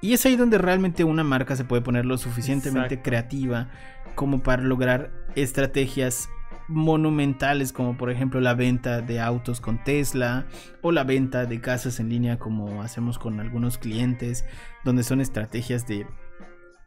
Y 0.00 0.14
es 0.14 0.26
ahí 0.26 0.34
donde 0.34 0.58
realmente 0.58 1.04
una 1.04 1.22
marca 1.22 1.54
se 1.54 1.64
puede 1.64 1.82
poner 1.82 2.04
lo 2.04 2.18
suficientemente 2.18 2.94
Exacto. 2.94 3.08
creativa 3.08 3.68
como 4.16 4.42
para 4.42 4.62
lograr 4.62 5.12
estrategias 5.36 6.28
monumentales 6.68 7.72
como 7.72 7.96
por 7.96 8.10
ejemplo 8.10 8.40
la 8.40 8.54
venta 8.54 9.00
de 9.00 9.20
autos 9.20 9.60
con 9.60 9.82
Tesla 9.84 10.46
o 10.80 10.92
la 10.92 11.04
venta 11.04 11.44
de 11.44 11.60
casas 11.60 12.00
en 12.00 12.08
línea 12.08 12.38
como 12.38 12.82
hacemos 12.82 13.18
con 13.18 13.40
algunos 13.40 13.78
clientes 13.78 14.44
donde 14.84 15.02
son 15.02 15.20
estrategias 15.20 15.86
de 15.86 16.06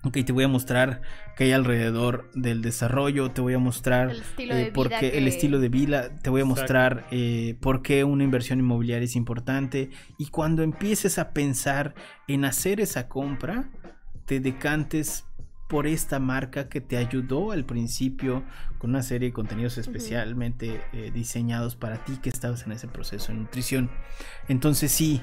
ok 0.05 0.17
te 0.25 0.31
voy 0.31 0.43
a 0.43 0.47
mostrar 0.47 1.01
qué 1.35 1.45
hay 1.45 1.51
alrededor 1.51 2.29
del 2.33 2.61
desarrollo 2.61 3.31
te 3.31 3.41
voy 3.41 3.53
a 3.55 3.59
mostrar 3.59 4.11
El 4.11 4.21
estilo 4.21 4.53
eh, 4.53 4.57
de 4.57 4.65
por 4.71 4.87
vida 4.89 4.99
qué- 4.99 5.17
el 5.17 5.27
estilo 5.27 5.59
de 5.59 5.69
vida 5.69 6.09
te 6.21 6.29
voy 6.29 6.41
a 6.41 6.45
mostrar 6.45 7.07
eh, 7.11 7.55
por 7.59 7.81
qué 7.81 8.03
una 8.03 8.23
inversión 8.23 8.59
inmobiliaria 8.59 9.05
es 9.05 9.15
importante 9.15 9.89
y 10.17 10.27
cuando 10.27 10.63
empieces 10.63 11.17
a 11.19 11.31
pensar 11.31 11.95
en 12.27 12.45
hacer 12.45 12.79
esa 12.79 13.07
compra 13.07 13.69
te 14.25 14.39
decantes 14.39 15.25
por 15.67 15.87
esta 15.87 16.19
marca 16.19 16.69
que 16.69 16.79
te 16.79 16.95
ayudó 16.97 17.51
al 17.51 17.65
principio 17.65 18.43
con 18.77 18.91
una 18.91 19.01
serie 19.01 19.29
de 19.29 19.33
contenidos 19.33 19.79
especialmente 19.79 20.81
eh, 20.93 21.09
diseñados 21.11 21.75
para 21.75 22.03
ti 22.05 22.17
que 22.21 22.29
estabas 22.29 22.67
en 22.67 22.71
ese 22.73 22.87
proceso 22.87 23.31
de 23.31 23.39
nutrición. 23.39 23.89
Entonces 24.47 24.91
sí, 24.91 25.21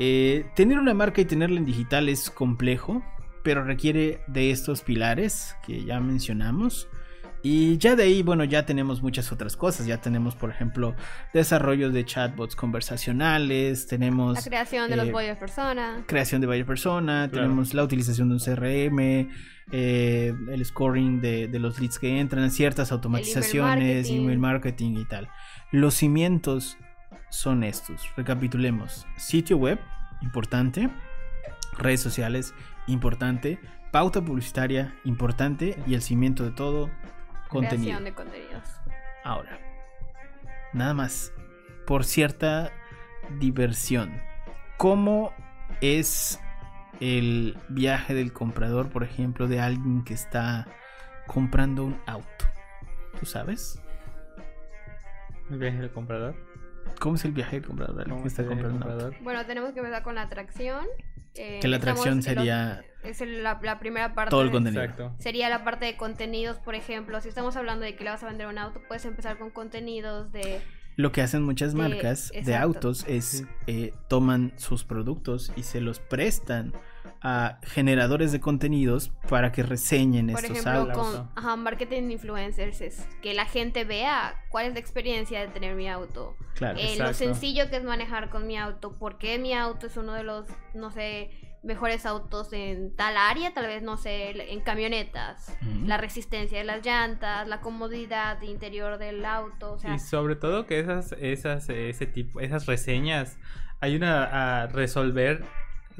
eh, 0.00 0.44
tener 0.56 0.76
una 0.78 0.92
marca 0.92 1.20
y 1.20 1.24
tenerla 1.24 1.58
en 1.58 1.66
digital 1.66 2.08
es 2.08 2.30
complejo, 2.30 3.04
pero 3.42 3.64
requiere 3.64 4.20
de 4.26 4.50
estos 4.50 4.82
pilares 4.82 5.56
que 5.66 5.84
ya 5.84 6.00
mencionamos. 6.00 6.88
Y 7.42 7.78
ya 7.78 7.96
de 7.96 8.02
ahí, 8.02 8.22
bueno, 8.22 8.44
ya 8.44 8.66
tenemos 8.66 9.00
muchas 9.02 9.32
otras 9.32 9.56
cosas. 9.56 9.86
Ya 9.86 9.98
tenemos, 9.98 10.34
por 10.36 10.50
ejemplo, 10.50 10.94
desarrollo 11.32 11.90
de 11.90 12.04
chatbots 12.04 12.54
conversacionales, 12.54 13.86
tenemos... 13.86 14.34
La 14.36 14.42
creación 14.42 14.90
de 14.90 14.96
los 14.96 15.08
eh, 15.08 15.12
buyer 15.12 15.38
persona. 15.38 16.04
creación 16.06 16.42
de 16.42 16.46
buyer 16.46 16.66
persona, 16.66 17.28
Claro. 17.30 17.46
tenemos 17.46 17.72
la 17.72 17.82
utilización 17.82 18.28
de 18.28 18.34
un 18.34 18.40
CRM, 18.40 19.30
eh, 19.72 20.34
el 20.50 20.64
scoring 20.66 21.22
de, 21.22 21.48
de 21.48 21.58
los 21.58 21.80
leads 21.80 21.98
que 21.98 22.20
entran, 22.20 22.50
ciertas 22.50 22.92
automatizaciones, 22.92 23.94
marketing. 24.08 24.20
email 24.22 24.38
marketing 24.38 24.96
y 24.98 25.04
tal. 25.06 25.28
Los 25.72 25.94
cimientos 25.94 26.76
son 27.30 27.64
estos. 27.64 28.02
Recapitulemos. 28.18 29.06
Sitio 29.16 29.56
web, 29.56 29.78
importante. 30.20 30.90
Redes 31.78 32.00
sociales, 32.02 32.52
importante. 32.86 33.58
Pauta 33.90 34.22
publicitaria, 34.22 34.94
importante. 35.04 35.76
Y 35.86 35.94
el 35.94 36.02
cimiento 36.02 36.44
de 36.44 36.50
todo, 36.50 36.90
contenido. 37.48 37.98
Creación 37.98 38.04
de 38.04 38.14
contenidos. 38.14 38.68
Ahora, 39.24 39.58
nada 40.72 40.94
más, 40.94 41.32
por 41.86 42.04
cierta 42.04 42.70
diversión, 43.38 44.20
¿cómo 44.76 45.32
es 45.80 46.40
el 47.00 47.58
viaje 47.68 48.14
del 48.14 48.32
comprador, 48.32 48.88
por 48.88 49.02
ejemplo, 49.02 49.48
de 49.48 49.60
alguien 49.60 50.04
que 50.04 50.14
está 50.14 50.66
comprando 51.26 51.84
un 51.84 52.00
auto? 52.06 52.46
¿Tú 53.18 53.26
sabes? 53.26 53.82
El 55.50 55.58
viaje 55.58 55.78
del 55.78 55.90
comprador. 55.90 56.36
¿Cómo 56.98 57.16
es 57.16 57.24
el 57.24 57.32
viaje 57.32 57.56
del 57.56 57.66
comprador? 57.66 58.08
comprador? 58.08 59.14
Bueno, 59.22 59.44
tenemos 59.46 59.72
que 59.72 59.80
empezar 59.80 60.02
con 60.02 60.14
la 60.14 60.22
atracción. 60.22 60.86
Eh, 61.34 61.58
Que 61.60 61.68
la 61.68 61.76
atracción 61.76 62.16
los- 62.16 62.24
sería 62.24 62.84
es 63.04 63.20
el- 63.20 63.42
la, 63.42 63.58
la 63.62 63.78
primera 63.78 64.14
parte. 64.14 64.30
todo 64.30 64.42
el 64.42 64.48
de- 64.48 64.52
contenido. 64.52 64.82
Exacto. 64.82 65.14
Sería 65.18 65.48
la 65.48 65.64
parte 65.64 65.84
de 65.86 65.96
contenidos, 65.96 66.58
por 66.58 66.74
ejemplo. 66.74 67.20
Si 67.20 67.28
estamos 67.28 67.56
hablando 67.56 67.84
de 67.84 67.94
que 67.96 68.04
le 68.04 68.10
vas 68.10 68.22
a 68.22 68.26
vender 68.26 68.46
un 68.46 68.58
auto, 68.58 68.80
puedes 68.88 69.04
empezar 69.04 69.38
con 69.38 69.50
contenidos 69.50 70.32
de... 70.32 70.60
Lo 70.96 71.12
que 71.12 71.22
hacen 71.22 71.42
muchas 71.42 71.74
marcas 71.74 72.30
de 72.44 72.56
autos 72.56 73.04
es 73.08 73.24
Sí. 73.24 73.46
eh, 73.68 73.94
toman 74.08 74.52
sus 74.56 74.84
productos 74.84 75.52
y 75.56 75.62
se 75.62 75.80
los 75.80 75.98
prestan 76.00 76.72
a 77.22 77.58
generadores 77.62 78.32
de 78.32 78.40
contenidos 78.40 79.10
para 79.28 79.52
que 79.52 79.62
reseñen 79.62 80.28
Por 80.28 80.36
estos 80.44 80.58
ejemplo, 80.58 80.80
autos. 80.92 81.16
con 81.16 81.30
ajá, 81.36 81.56
marketing 81.56 82.10
influencers. 82.10 82.80
Es 82.80 83.06
que 83.20 83.34
la 83.34 83.44
gente 83.44 83.84
vea 83.84 84.34
cuál 84.48 84.66
es 84.66 84.72
la 84.74 84.80
experiencia 84.80 85.40
de 85.40 85.48
tener 85.48 85.74
mi 85.74 85.88
auto. 85.88 86.36
Claro. 86.54 86.78
Eh, 86.78 86.96
lo 86.98 87.12
sencillo 87.12 87.68
que 87.68 87.76
es 87.76 87.84
manejar 87.84 88.30
con 88.30 88.46
mi 88.46 88.56
auto. 88.56 88.92
¿Por 88.98 89.18
qué 89.18 89.38
mi 89.38 89.52
auto 89.52 89.86
es 89.86 89.96
uno 89.96 90.14
de 90.14 90.22
los, 90.22 90.46
no 90.74 90.90
sé, 90.90 91.30
mejores 91.62 92.06
autos 92.06 92.54
en 92.54 92.96
tal 92.96 93.16
área? 93.18 93.52
Tal 93.52 93.66
vez, 93.66 93.82
no 93.82 93.98
sé, 93.98 94.30
en 94.52 94.60
camionetas. 94.60 95.54
La 95.84 95.98
resistencia 95.98 96.56
de 96.56 96.64
las 96.64 96.84
llantas, 96.84 97.46
la 97.46 97.60
comodidad 97.60 98.40
interior 98.42 98.96
del 98.96 99.24
auto. 99.26 99.72
O 99.72 99.78
sea, 99.78 99.94
Y 99.94 99.98
sobre 99.98 100.36
todo 100.36 100.66
que 100.66 100.80
esas, 100.80 101.12
esas, 101.20 101.68
ese 101.68 102.06
tipo, 102.06 102.40
esas 102.40 102.64
reseñas 102.64 103.38
ayudan 103.80 104.10
a 104.10 104.66
resolver 104.68 105.42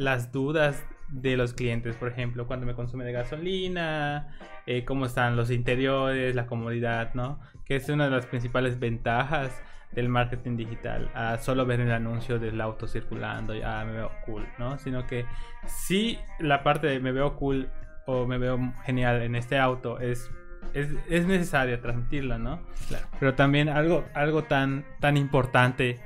las 0.01 0.33
dudas 0.33 0.83
de 1.09 1.37
los 1.37 1.53
clientes, 1.53 1.95
por 1.95 2.09
ejemplo, 2.09 2.47
cuando 2.47 2.65
me 2.65 2.75
consume 2.75 3.05
de 3.05 3.13
gasolina, 3.13 4.29
eh, 4.67 4.85
cómo 4.87 5.05
están 5.05 5.37
los 5.37 5.51
interiores, 5.51 6.35
la 6.35 6.47
comodidad, 6.47 7.13
¿no? 7.13 7.39
Que 7.67 7.77
es 7.77 7.89
una 7.91 8.07
de 8.07 8.11
las 8.11 8.25
principales 8.25 8.79
ventajas 8.79 9.63
del 9.93 10.09
marketing 10.09 10.57
digital, 10.57 11.11
a 11.15 11.37
solo 11.37 11.67
ver 11.67 11.81
el 11.81 11.93
anuncio 11.93 12.39
del 12.39 12.61
auto 12.63 12.87
circulando, 12.87 13.55
ya 13.55 13.85
me 13.85 13.93
veo 13.93 14.11
cool, 14.25 14.47
¿no? 14.59 14.79
Sino 14.79 15.07
que 15.07 15.27
sí 15.67 16.19
la 16.39 16.63
parte 16.63 16.87
de 16.87 16.99
me 17.01 17.13
veo 17.13 17.37
cool 17.37 17.69
o 18.07 18.27
me 18.27 18.39
veo 18.39 18.59
genial 18.85 19.21
en 19.21 19.35
este 19.35 19.59
auto 19.59 20.01
es, 20.01 20.31
es, 20.73 20.89
es 21.11 21.27
necesaria 21.27 21.79
transmitirla, 21.83 22.39
¿no? 22.39 22.61
Claro. 22.89 23.07
Pero 23.19 23.35
también 23.35 23.69
algo, 23.69 24.07
algo 24.15 24.45
tan, 24.45 24.87
tan 24.99 25.19
importante 25.19 26.01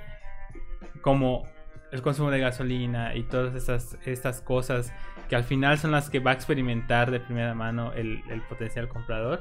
como 1.00 1.44
el 1.94 2.02
consumo 2.02 2.32
de 2.32 2.40
gasolina 2.40 3.14
y 3.14 3.22
todas 3.22 3.54
estas, 3.54 3.96
estas 4.04 4.40
cosas 4.40 4.92
que 5.28 5.36
al 5.36 5.44
final 5.44 5.78
son 5.78 5.92
las 5.92 6.10
que 6.10 6.18
va 6.18 6.32
a 6.32 6.34
experimentar 6.34 7.12
de 7.12 7.20
primera 7.20 7.54
mano 7.54 7.92
el, 7.92 8.20
el 8.28 8.42
potencial 8.42 8.88
comprador. 8.88 9.40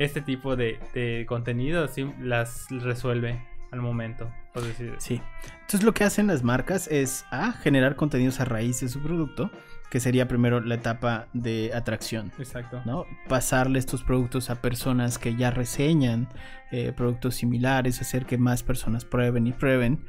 Este 0.00 0.20
tipo 0.20 0.56
de, 0.56 0.80
de 0.92 1.24
contenido 1.28 1.86
sí 1.86 2.12
las 2.20 2.66
resuelve 2.68 3.40
al 3.70 3.80
momento, 3.80 4.28
por 4.52 4.64
decir. 4.64 4.94
Sí. 4.98 5.22
Entonces 5.52 5.84
lo 5.84 5.94
que 5.94 6.02
hacen 6.02 6.26
las 6.26 6.42
marcas 6.42 6.88
es 6.88 7.24
A, 7.30 7.52
generar 7.52 7.94
contenidos 7.94 8.40
a 8.40 8.44
raíz 8.44 8.80
de 8.80 8.88
su 8.88 9.00
producto, 9.00 9.52
que 9.88 10.00
sería 10.00 10.26
primero 10.26 10.60
la 10.60 10.74
etapa 10.74 11.28
de 11.32 11.70
atracción. 11.74 12.32
Exacto. 12.38 12.82
¿no? 12.84 13.06
Pasarle 13.28 13.78
estos 13.78 14.02
productos 14.02 14.50
a 14.50 14.60
personas 14.60 15.18
que 15.18 15.36
ya 15.36 15.52
reseñan 15.52 16.28
eh, 16.72 16.92
productos 16.96 17.36
similares, 17.36 18.00
hacer 18.00 18.26
que 18.26 18.36
más 18.36 18.64
personas 18.64 19.04
prueben 19.04 19.46
y 19.46 19.52
prueben. 19.52 20.04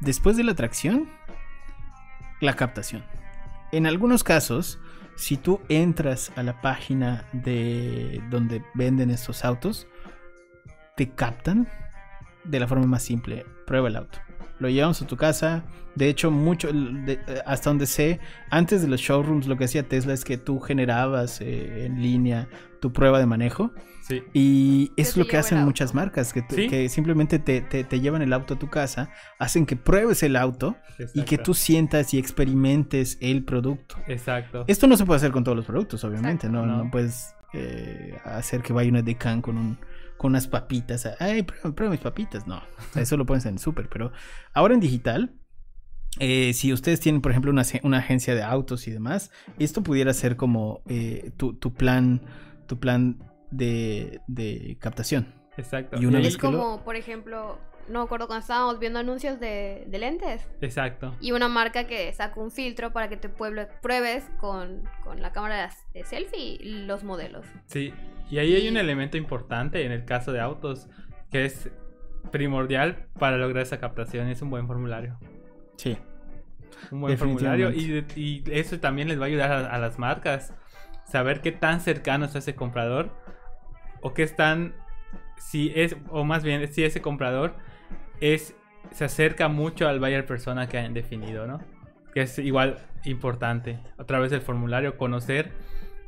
Después 0.00 0.36
de 0.36 0.44
la 0.44 0.52
atracción, 0.52 1.08
la 2.40 2.54
captación. 2.54 3.04
En 3.72 3.86
algunos 3.86 4.24
casos, 4.24 4.78
si 5.16 5.36
tú 5.36 5.60
entras 5.68 6.32
a 6.36 6.42
la 6.42 6.60
página 6.60 7.28
de 7.32 8.22
donde 8.30 8.62
venden 8.74 9.10
estos 9.10 9.44
autos, 9.44 9.86
te 10.96 11.10
captan 11.10 11.68
de 12.44 12.60
la 12.60 12.66
forma 12.68 12.86
más 12.86 13.02
simple. 13.02 13.44
Prueba 13.66 13.88
el 13.88 13.96
auto. 13.96 14.18
Lo 14.60 14.68
llevamos 14.68 15.02
a 15.02 15.06
tu 15.06 15.16
casa. 15.16 15.64
De 15.96 16.08
hecho, 16.08 16.30
mucho, 16.30 16.68
de- 16.72 17.18
hasta 17.46 17.70
donde 17.70 17.86
sé, 17.86 18.20
antes 18.50 18.82
de 18.82 18.88
los 18.88 19.00
showrooms, 19.00 19.46
lo 19.46 19.56
que 19.56 19.64
hacía 19.64 19.82
Tesla 19.84 20.12
es 20.12 20.24
que 20.24 20.36
tú 20.38 20.60
generabas 20.60 21.40
eh, 21.40 21.86
en 21.86 22.00
línea 22.02 22.48
tu 22.80 22.92
prueba 22.92 23.18
de 23.18 23.26
manejo. 23.26 23.72
Sí. 24.02 24.22
Y 24.34 24.92
es 24.96 25.16
lo 25.16 25.26
que 25.26 25.38
hacen 25.38 25.58
muchas 25.64 25.94
marcas, 25.94 26.32
que, 26.32 26.42
te- 26.42 26.54
¿Sí? 26.56 26.68
que 26.68 26.88
simplemente 26.88 27.38
te, 27.38 27.62
te- 27.62 27.84
te 27.84 28.00
llevan 28.00 28.22
el 28.22 28.32
auto 28.32 28.54
a 28.54 28.58
tu 28.58 28.68
casa, 28.68 29.08
hacen 29.38 29.64
que 29.66 29.76
pruebes 29.76 30.22
el 30.22 30.36
auto 30.36 30.76
y 31.14 31.22
que 31.22 31.38
tú 31.38 31.54
sientas 31.54 32.12
y 32.12 32.18
experimentes 32.18 33.16
el 33.20 33.44
producto. 33.44 33.96
Exacto. 34.06 34.64
Esto 34.66 34.86
no 34.86 34.96
se 34.96 35.06
puede 35.06 35.16
hacer 35.18 35.32
con 35.32 35.42
todos 35.42 35.56
los 35.56 35.64
productos, 35.66 36.04
obviamente, 36.04 36.46
Exacto. 36.48 36.66
no, 36.66 36.76
No. 36.76 36.84
no 36.84 36.90
puedes 36.90 37.34
eh, 37.54 38.18
hacer 38.24 38.62
que 38.62 38.72
vaya 38.72 38.90
una 38.90 39.00
decan 39.02 39.40
con 39.40 39.56
un 39.56 39.78
con 40.16 40.32
unas 40.32 40.46
papitas. 40.48 41.06
Ay, 41.20 41.42
prueba, 41.42 41.74
prueba 41.74 41.90
mis 41.92 42.00
papitas. 42.00 42.46
No, 42.46 42.62
eso 42.94 43.16
lo 43.16 43.26
pueden 43.26 43.38
hacer 43.38 43.50
en 43.50 43.54
el 43.56 43.60
súper. 43.60 43.88
Pero 43.88 44.12
ahora 44.52 44.74
en 44.74 44.80
digital, 44.80 45.34
eh, 46.20 46.52
si 46.54 46.72
ustedes 46.72 47.00
tienen, 47.00 47.20
por 47.20 47.32
ejemplo, 47.32 47.50
una, 47.50 47.62
ag- 47.62 47.80
una 47.82 47.98
agencia 47.98 48.34
de 48.34 48.42
autos 48.42 48.86
y 48.86 48.90
demás, 48.90 49.30
esto 49.58 49.82
pudiera 49.82 50.12
ser 50.14 50.36
como 50.36 50.82
eh, 50.86 51.32
tu, 51.36 51.54
tu 51.54 51.74
plan, 51.74 52.20
tu 52.66 52.78
plan 52.78 53.18
de, 53.50 54.20
de 54.28 54.76
captación. 54.80 55.34
Exacto. 55.56 56.00
y 56.00 56.06
una 56.06 56.18
vez 56.18 56.28
es 56.28 56.36
que 56.36 56.48
lo- 56.50 56.58
como, 56.58 56.84
por 56.84 56.96
ejemplo, 56.96 57.58
no 57.88 58.00
me 58.00 58.04
acuerdo 58.04 58.26
cuando 58.26 58.42
estábamos 58.42 58.78
viendo 58.78 58.98
anuncios 58.98 59.40
de, 59.40 59.84
de 59.86 59.98
lentes. 59.98 60.46
Exacto. 60.60 61.14
Y 61.20 61.32
una 61.32 61.48
marca 61.48 61.86
que 61.86 62.12
saca 62.12 62.40
un 62.40 62.50
filtro 62.50 62.92
para 62.92 63.08
que 63.08 63.16
te 63.16 63.28
pueblo- 63.28 63.68
pruebes 63.82 64.24
con, 64.38 64.88
con 65.02 65.20
la 65.22 65.32
cámara 65.32 65.70
de 65.92 66.04
selfie 66.04 66.58
los 66.62 67.04
modelos. 67.04 67.46
Sí, 67.66 67.92
y 68.30 68.38
ahí 68.38 68.54
hay 68.54 68.68
un 68.68 68.76
elemento 68.76 69.16
importante 69.16 69.84
en 69.84 69.92
el 69.92 70.04
caso 70.04 70.32
de 70.32 70.40
autos 70.40 70.88
que 71.30 71.44
es 71.44 71.70
primordial 72.30 73.06
para 73.18 73.36
lograr 73.36 73.62
esa 73.62 73.78
captación, 73.78 74.28
es 74.28 74.40
un 74.42 74.50
buen 74.50 74.66
formulario. 74.66 75.18
Sí. 75.76 75.96
Un 76.90 77.00
buen 77.00 77.16
formulario 77.18 77.70
y, 77.70 78.04
y 78.16 78.44
eso 78.50 78.78
también 78.80 79.08
les 79.08 79.18
va 79.18 79.24
a 79.24 79.26
ayudar 79.26 79.52
a, 79.52 79.74
a 79.74 79.78
las 79.78 79.98
marcas 79.98 80.52
saber 81.06 81.40
qué 81.40 81.52
tan 81.52 81.80
cercano 81.80 82.24
está 82.24 82.38
ese 82.38 82.54
comprador 82.54 83.10
o 84.00 84.14
qué 84.14 84.22
están 84.22 84.74
si 85.36 85.72
es 85.74 85.96
o 86.10 86.24
más 86.24 86.42
bien 86.42 86.66
si 86.72 86.84
ese 86.84 87.02
comprador 87.02 87.56
es 88.32 88.56
se 88.90 89.04
acerca 89.04 89.48
mucho 89.48 89.88
al 89.88 90.00
buyer 90.00 90.24
persona 90.24 90.68
que 90.68 90.78
han 90.78 90.94
definido, 90.94 91.46
¿no? 91.46 91.60
Que 92.12 92.22
es 92.22 92.38
igual 92.38 92.78
importante 93.04 93.78
a 93.98 94.04
través 94.04 94.30
del 94.30 94.40
formulario 94.40 94.96
conocer 94.96 95.52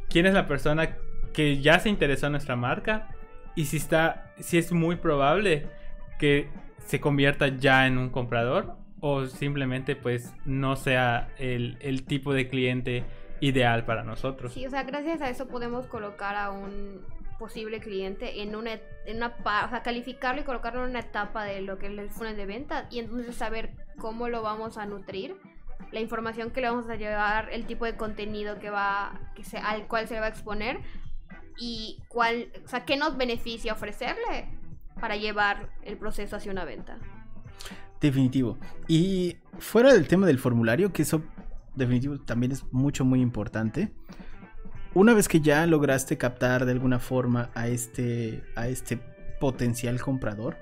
quién 0.08 0.26
es 0.26 0.34
la 0.34 0.46
persona 0.46 0.96
que 1.32 1.60
ya 1.60 1.78
se 1.78 1.88
interesó 1.88 2.26
en 2.26 2.32
nuestra 2.32 2.56
marca 2.56 3.08
y 3.54 3.66
si 3.66 3.76
está 3.76 4.32
si 4.38 4.56
es 4.58 4.72
muy 4.72 4.96
probable 4.96 5.66
que 6.18 6.48
se 6.78 7.00
convierta 7.00 7.48
ya 7.48 7.86
en 7.86 7.98
un 7.98 8.08
comprador 8.10 8.76
o 9.00 9.26
simplemente 9.26 9.96
pues 9.96 10.32
no 10.44 10.76
sea 10.76 11.28
el, 11.38 11.76
el 11.80 12.04
tipo 12.04 12.32
de 12.32 12.48
cliente 12.48 13.04
ideal 13.40 13.84
para 13.84 14.04
nosotros. 14.04 14.52
Sí, 14.54 14.64
o 14.66 14.70
sea, 14.70 14.84
gracias 14.84 15.20
a 15.20 15.28
eso 15.28 15.46
podemos 15.48 15.86
colocar 15.86 16.36
a 16.36 16.50
un 16.50 17.02
posible 17.39 17.80
cliente 17.80 18.43
en 18.43 18.57
una, 18.57 18.72
en 19.05 19.16
una 19.16 19.34
o 19.39 19.68
sea, 19.70 19.82
calificarlo 19.82 20.41
y 20.41 20.45
colocarlo 20.45 20.84
en 20.84 20.91
una 20.91 21.01
etapa 21.01 21.45
de 21.45 21.61
lo 21.61 21.78
que 21.78 21.87
es 21.87 21.99
el 21.99 22.11
funnel 22.11 22.37
de 22.37 22.47
venta 22.47 22.87
y 22.91 22.99
entonces 22.99 23.34
saber 23.37 23.74
cómo 23.99 24.28
lo 24.28 24.43
vamos 24.43 24.78
a 24.78 24.87
nutrir 24.87 25.37
la 25.93 26.01
información 26.01 26.51
que 26.51 26.61
le 26.61 26.68
vamos 26.68 26.89
a 26.89 26.97
llevar, 26.97 27.49
el 27.53 27.66
tipo 27.66 27.84
de 27.84 27.97
contenido 27.97 28.59
que 28.59 28.70
va, 28.70 29.20
que 29.34 29.45
se, 29.45 29.59
al 29.59 29.87
cual 29.87 30.09
se 30.09 30.14
le 30.14 30.20
va 30.20 30.26
a 30.26 30.30
exponer 30.30 30.80
y 31.59 32.03
cuál, 32.09 32.49
o 32.64 32.68
sea, 32.68 32.84
qué 32.84 32.97
nos 32.97 33.16
beneficia 33.16 33.72
ofrecerle 33.72 34.49
para 35.01 35.16
llevar 35.16 35.70
el 35.82 35.97
proceso 35.97 36.37
hacia 36.37 36.53
una 36.53 36.64
venta. 36.64 36.99
Definitivo. 38.01 38.59
Y 38.89 39.37
fuera 39.59 39.93
del 39.93 40.07
tema 40.07 40.26
del 40.26 40.39
formulario, 40.39 40.93
que 40.93 41.03
eso 41.03 41.22
definitivo 41.74 42.18
también 42.18 42.53
es 42.53 42.64
mucho, 42.72 43.05
muy 43.05 43.20
importante. 43.20 43.93
Una 44.97 45.12
vez 45.12 45.28
que 45.28 45.42
ya 45.42 45.66
lograste 45.66 46.16
captar 46.16 46.64
de 46.64 46.72
alguna 46.72 46.99
forma 46.99 47.51
a 47.55 47.68
este, 47.68 48.42
a 48.55 48.66
este 48.66 48.99
potencial 49.38 50.01
comprador, 50.01 50.57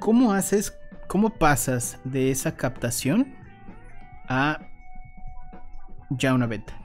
¿cómo 0.00 0.32
haces, 0.32 0.76
cómo 1.06 1.30
pasas 1.30 2.00
de 2.02 2.32
esa 2.32 2.56
captación 2.56 3.36
a 4.28 4.66
ya 6.10 6.34
una 6.34 6.48
venta? 6.48 6.76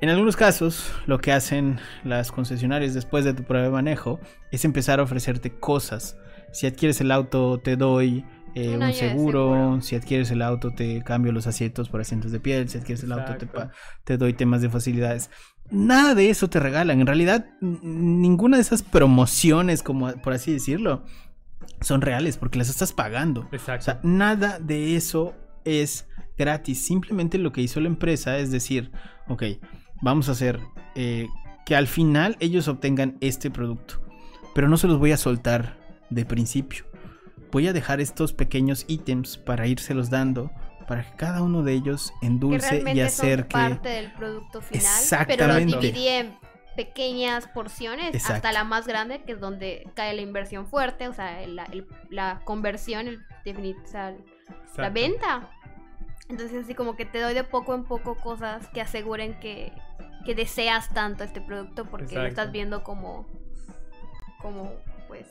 En 0.00 0.08
algunos 0.08 0.34
casos, 0.34 0.92
lo 1.06 1.20
que 1.20 1.30
hacen 1.30 1.78
las 2.02 2.32
concesionarias 2.32 2.94
después 2.94 3.24
de 3.24 3.34
tu 3.34 3.44
prueba 3.44 3.66
de 3.66 3.72
manejo 3.72 4.18
es 4.50 4.64
empezar 4.64 4.98
a 4.98 5.04
ofrecerte 5.04 5.52
cosas. 5.60 6.16
Si 6.50 6.66
adquieres 6.66 7.00
el 7.00 7.12
auto, 7.12 7.60
te 7.60 7.76
doy 7.76 8.24
eh, 8.54 8.76
un, 8.76 8.92
seguro. 8.92 9.78
Si 9.80 9.96
adquieres 9.96 10.30
el 10.30 10.42
auto, 10.42 10.70
te 10.70 11.02
cambio 11.02 11.32
los 11.32 11.46
asientos 11.46 11.88
por 11.88 12.00
asientos 12.00 12.32
de 12.32 12.40
piel. 12.40 12.68
Si 12.68 12.78
adquieres 12.78 13.02
el 13.04 13.12
auto, 13.12 13.36
te, 13.36 13.48
te, 14.04 14.16
doy 14.16 14.34
temas 14.34 14.62
de 14.62 14.68
facilidades. 14.68 15.30
Nada 15.70 16.14
de 16.14 16.30
eso 16.30 16.48
te 16.50 16.60
regalan. 16.60 17.00
En 17.00 17.06
realidad, 17.06 17.46
ninguna 17.60 18.56
de 18.56 18.62
esas 18.62 18.82
promociones, 18.82 19.82
como 19.82 20.12
por 20.16 20.34
así 20.34 20.52
decirlo, 20.52 21.04
son 21.80 22.00
reales 22.00 22.36
porque 22.36 22.58
las 22.58 22.68
estás 22.68 22.92
pagando. 22.92 23.48
Exacto. 23.52 23.82
O 23.82 23.84
sea, 23.84 24.00
nada 24.02 24.58
de 24.58 24.96
eso 24.96 25.34
es 25.64 26.06
gratis. 26.36 26.84
Simplemente 26.84 27.38
lo 27.38 27.52
que 27.52 27.62
hizo 27.62 27.80
la 27.80 27.88
empresa 27.88 28.38
es 28.38 28.50
decir, 28.50 28.90
ok, 29.28 29.44
vamos 30.02 30.28
a 30.28 30.32
hacer 30.32 30.60
eh, 30.94 31.26
que 31.64 31.76
al 31.76 31.86
final 31.86 32.36
ellos 32.40 32.68
obtengan 32.68 33.16
este 33.20 33.50
producto. 33.50 34.00
Pero 34.54 34.68
no 34.68 34.76
se 34.76 34.88
los 34.88 34.98
voy 34.98 35.12
a 35.12 35.16
soltar 35.16 35.78
de 36.10 36.26
principio. 36.26 36.84
Voy 37.52 37.68
a 37.68 37.72
dejar 37.72 38.00
estos 38.00 38.32
pequeños 38.32 38.84
ítems 38.88 39.36
para 39.36 39.66
irselos 39.66 40.10
dando 40.10 40.50
para 40.86 41.04
que 41.04 41.16
cada 41.16 41.42
uno 41.42 41.62
de 41.62 41.72
ellos 41.72 42.12
endulce 42.22 42.82
y 42.94 43.00
acerque 43.00 43.52
son 43.52 43.70
parte 43.70 43.88
del 43.88 44.12
producto 44.12 44.60
final, 44.60 45.26
pero 45.26 45.46
lo 45.46 45.56
dividí 45.56 46.08
en 46.08 46.36
pequeñas 46.76 47.46
porciones 47.48 48.28
hasta 48.28 48.52
la 48.52 48.64
más 48.64 48.86
grande, 48.86 49.22
que 49.22 49.32
es 49.32 49.40
donde 49.40 49.88
cae 49.94 50.14
la 50.14 50.22
inversión 50.22 50.66
fuerte, 50.66 51.08
o 51.08 51.12
sea, 51.12 51.46
la, 51.46 52.40
conversión, 52.44 53.08
el, 53.08 53.24
la 54.76 54.90
venta. 54.90 55.50
Entonces 56.28 56.64
así 56.64 56.74
como 56.74 56.96
que 56.96 57.04
te 57.04 57.20
doy 57.20 57.34
de 57.34 57.44
poco 57.44 57.74
en 57.74 57.84
poco 57.84 58.16
cosas 58.16 58.66
que 58.68 58.80
aseguren 58.80 59.38
que, 59.40 59.72
que 60.24 60.34
deseas 60.34 60.88
tanto 60.90 61.24
este 61.24 61.40
producto 61.40 61.84
porque 61.84 62.14
lo 62.14 62.26
estás 62.26 62.52
viendo 62.52 62.82
como, 62.82 63.26
como 64.40 64.72
pues, 65.08 65.26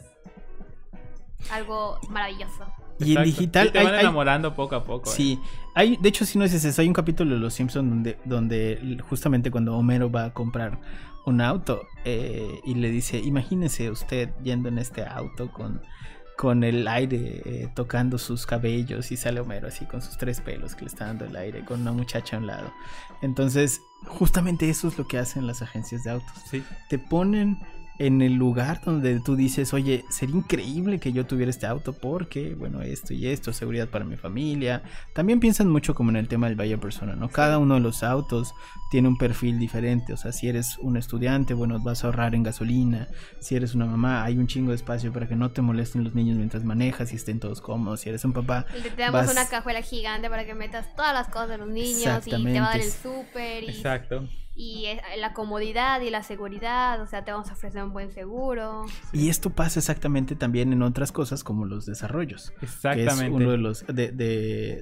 algo 1.50 2.00
maravilloso. 2.10 2.66
Y 3.00 3.16
en 3.16 3.24
digital. 3.24 3.72
te 3.72 3.84
van 3.84 3.96
enamorando 3.96 4.54
poco 4.54 4.76
a 4.76 4.84
poco. 4.84 5.10
Sí. 5.10 5.40
¿eh? 5.42 5.48
Hay, 5.74 5.98
de 5.98 6.10
hecho, 6.10 6.26
si 6.26 6.38
no 6.38 6.46
es 6.46 6.54
ese, 6.54 6.80
hay 6.80 6.88
un 6.88 6.94
capítulo 6.94 7.34
de 7.34 7.40
Los 7.40 7.54
Simpsons 7.54 7.90
donde, 7.90 8.18
donde 8.26 8.98
justamente 9.10 9.50
cuando 9.50 9.76
Homero 9.76 10.12
va 10.12 10.26
a 10.26 10.34
comprar 10.34 10.80
un 11.26 11.42
auto 11.42 11.82
eh, 12.06 12.60
y 12.66 12.76
le 12.76 12.90
dice: 12.90 13.20
Imagínese 13.20 13.90
usted 13.90 14.30
yendo 14.44 14.70
en 14.70 14.78
este 14.78 15.04
auto 15.06 15.52
con 15.52 15.82
con 16.42 16.64
el 16.64 16.88
aire 16.88 17.44
eh, 17.46 17.70
tocando 17.76 18.18
sus 18.18 18.48
cabellos 18.48 19.12
y 19.12 19.16
sale 19.16 19.40
Homero 19.40 19.68
así 19.68 19.86
con 19.86 20.02
sus 20.02 20.18
tres 20.18 20.42
pelos 20.42 20.74
que 20.74 20.82
le 20.82 20.88
está 20.88 21.06
dando 21.06 21.26
el 21.26 21.36
aire 21.36 21.64
con 21.64 21.82
una 21.82 21.92
muchacha 21.92 22.36
a 22.36 22.40
un 22.40 22.48
lado. 22.48 22.74
Entonces, 23.22 23.80
justamente 24.08 24.68
eso 24.68 24.88
es 24.88 24.98
lo 24.98 25.08
que 25.08 25.20
hacen 25.20 25.46
las 25.46 25.62
agencias 25.62 26.04
de 26.04 26.10
autos. 26.10 26.32
Sí. 26.50 26.64
Te 26.90 26.98
ponen 26.98 27.60
en 28.02 28.24
el 28.24 28.34
lugar 28.34 28.82
donde 28.84 29.20
tú 29.20 29.36
dices, 29.36 29.76
oye, 29.76 30.04
sería 30.10 30.36
increíble 30.36 31.00
que 31.00 31.14
yo 31.14 31.28
tuviera 31.28 31.52
este 31.52 31.68
auto 31.68 31.94
porque, 31.94 32.56
bueno, 32.56 32.82
esto 32.82 33.14
y 33.14 33.28
esto, 33.28 33.54
seguridad 33.54 33.90
para 33.90 34.06
mi 34.06 34.18
familia. 34.18 34.82
También 35.14 35.40
piensan 35.40 35.70
mucho 35.70 35.94
como 35.94 36.10
en 36.10 36.16
el 36.16 36.28
tema 36.28 36.48
del 36.48 36.60
Valle 36.60 36.80
Persona, 36.80 37.16
¿no? 37.16 37.30
Cada 37.30 37.60
uno 37.60 37.76
de 37.76 37.80
los 37.80 38.02
autos 38.02 38.56
tiene 38.90 39.08
un 39.08 39.20
perfil 39.20 39.60
diferente, 39.60 40.14
o 40.14 40.18
sea, 40.18 40.32
si 40.32 40.48
eres 40.48 40.80
un 40.80 40.98
estudiante, 40.98 41.54
bueno, 41.54 41.80
vas 41.80 42.04
a 42.04 42.08
ahorrar 42.08 42.34
en 42.34 42.42
gasolina, 42.42 43.08
si 43.40 43.56
eres 43.56 43.76
una 43.76 43.86
mamá, 43.86 44.24
hay 44.24 44.40
un 44.40 44.48
chingo 44.48 44.72
de 44.72 44.78
espacio 44.78 45.14
para 45.14 45.28
que 45.28 45.36
no 45.36 45.52
te 45.52 45.62
molesten 45.62 46.04
los 46.04 46.16
niños 46.16 46.38
mientras 46.38 46.64
manejas 46.64 47.14
y 47.14 47.18
estén 47.18 47.40
todos 47.40 47.62
cómodos, 47.62 48.00
si 48.00 48.10
eres 48.10 48.26
un 48.26 48.34
papá... 48.34 48.66
te 48.96 49.00
damos 49.00 49.32
una 49.32 49.48
cajuela 49.48 49.84
gigante 49.84 50.28
para 50.28 50.44
que 50.44 50.56
metas 50.56 50.88
todas 50.96 51.14
las 51.14 51.28
cosas 51.28 51.50
de 51.50 51.58
los 51.60 51.70
niños 51.70 52.26
y 52.26 52.32
te 52.32 52.60
va 52.60 52.68
a 52.68 52.72
dar 52.72 52.82
el 52.82 52.92
súper 52.92 53.64
y... 53.64 53.70
Exacto 53.70 54.28
y 54.62 54.86
la 55.18 55.34
comodidad 55.34 56.02
y 56.02 56.12
la 56.12 56.22
seguridad, 56.22 57.02
o 57.02 57.08
sea, 57.08 57.26
te 57.26 57.32
vamos 57.32 57.50
a 57.50 57.54
ofrecer 57.54 57.84
un 57.84 57.94
buen 57.94 58.12
seguro. 58.12 58.86
Y 59.12 59.30
esto 59.30 59.50
pasa 59.50 59.80
exactamente 59.80 60.36
también 60.36 60.72
en 60.72 60.84
otras 60.84 61.12
cosas 61.12 61.44
como 61.44 61.66
los 61.66 61.88
desarrollos. 61.88 62.54
Exactamente. 62.62 63.22
Que 63.22 63.26
es 63.26 63.32
uno 63.32 63.50
de 63.50 63.58
los 63.58 63.88
de, 63.88 64.12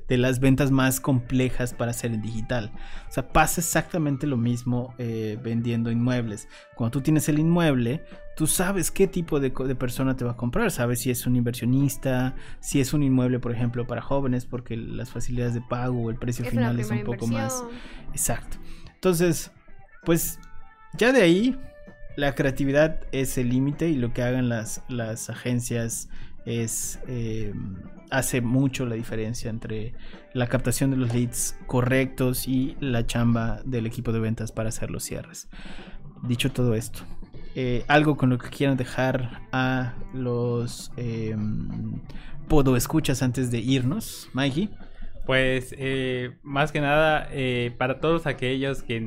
de, 0.06 0.18
las 0.18 0.42
ventas 0.42 0.70
más 0.70 1.00
complejas 1.00 1.74
para 1.74 1.92
hacer 1.92 2.12
en 2.12 2.22
digital. 2.22 2.74
O 3.08 3.12
sea, 3.14 3.30
pasa 3.30 3.62
exactamente 3.62 4.28
lo 4.28 4.36
mismo 4.36 4.94
eh, 4.98 5.40
vendiendo 5.42 5.92
inmuebles. 5.92 6.50
Cuando 6.76 6.92
tú 6.92 7.02
tienes 7.02 7.30
el 7.30 7.40
inmueble, 7.40 8.04
tú 8.36 8.48
sabes 8.48 8.92
qué 8.92 9.08
tipo 9.08 9.40
de, 9.40 9.52
de, 9.52 9.76
persona 9.76 10.18
te 10.18 10.26
va 10.26 10.32
a 10.32 10.38
comprar, 10.38 10.72
sabes 10.72 11.00
si 11.00 11.10
es 11.10 11.26
un 11.26 11.38
inversionista, 11.38 12.36
si 12.60 12.82
es 12.82 12.94
un 12.94 13.02
inmueble, 13.02 13.40
por 13.40 13.54
ejemplo, 13.54 13.88
para 13.88 14.02
jóvenes, 14.02 14.46
porque 14.46 14.76
las 14.76 15.10
facilidades 15.10 15.54
de 15.54 15.62
pago 15.62 16.02
o 16.02 16.10
el 16.10 16.18
precio 16.18 16.44
final 16.44 16.78
es 16.82 16.92
un 16.92 17.06
poco 17.06 17.28
más. 17.28 17.64
Exacto. 18.12 18.58
Entonces, 18.96 19.54
pues 20.04 20.40
ya 20.98 21.12
de 21.12 21.22
ahí 21.22 21.60
la 22.16 22.36
creatividad 22.36 23.00
es 23.12 23.38
el 23.38 23.50
límite 23.50 23.90
y 23.90 23.96
lo 23.96 24.14
que 24.14 24.22
hagan 24.24 24.50
las, 24.50 24.84
las 24.90 25.30
agencias 25.30 26.10
es 26.46 27.00
eh, 27.08 27.54
hace 28.10 28.42
mucho 28.42 28.86
la 28.86 28.96
diferencia 28.96 29.50
entre 29.50 29.94
la 30.34 30.48
captación 30.48 30.92
de 30.92 30.98
los 30.98 31.14
leads 31.14 31.56
correctos 31.68 32.48
y 32.48 32.76
la 32.80 33.06
chamba 33.06 33.62
del 33.66 33.86
equipo 33.86 34.12
de 34.12 34.20
ventas 34.20 34.52
para 34.52 34.70
hacer 34.70 34.92
los 34.92 35.04
cierres. 35.04 35.48
Dicho 36.24 36.52
todo 36.52 36.74
esto, 36.74 37.02
eh, 37.56 37.84
algo 37.88 38.18
con 38.18 38.30
lo 38.30 38.38
que 38.38 38.50
quieran 38.50 38.78
dejar 38.78 39.42
a 39.52 39.94
los 40.14 40.92
eh, 40.98 41.36
podo 42.48 42.76
escuchas 42.76 43.22
antes 43.22 43.52
de 43.52 43.60
irnos, 43.60 44.30
Mikey. 44.34 44.70
Pues 45.26 45.76
eh, 45.78 46.32
más 46.42 46.72
que 46.72 46.82
nada 46.82 47.28
eh, 47.32 47.72
para 47.78 48.00
todos 48.00 48.26
aquellos 48.26 48.82
que 48.82 48.98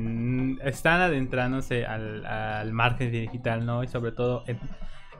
están 0.63 1.01
adentrándose 1.01 1.85
al, 1.85 2.71
marketing 2.71 3.27
digital, 3.27 3.65
¿no? 3.65 3.83
Y 3.83 3.87
sobre 3.87 4.13
todo 4.13 4.45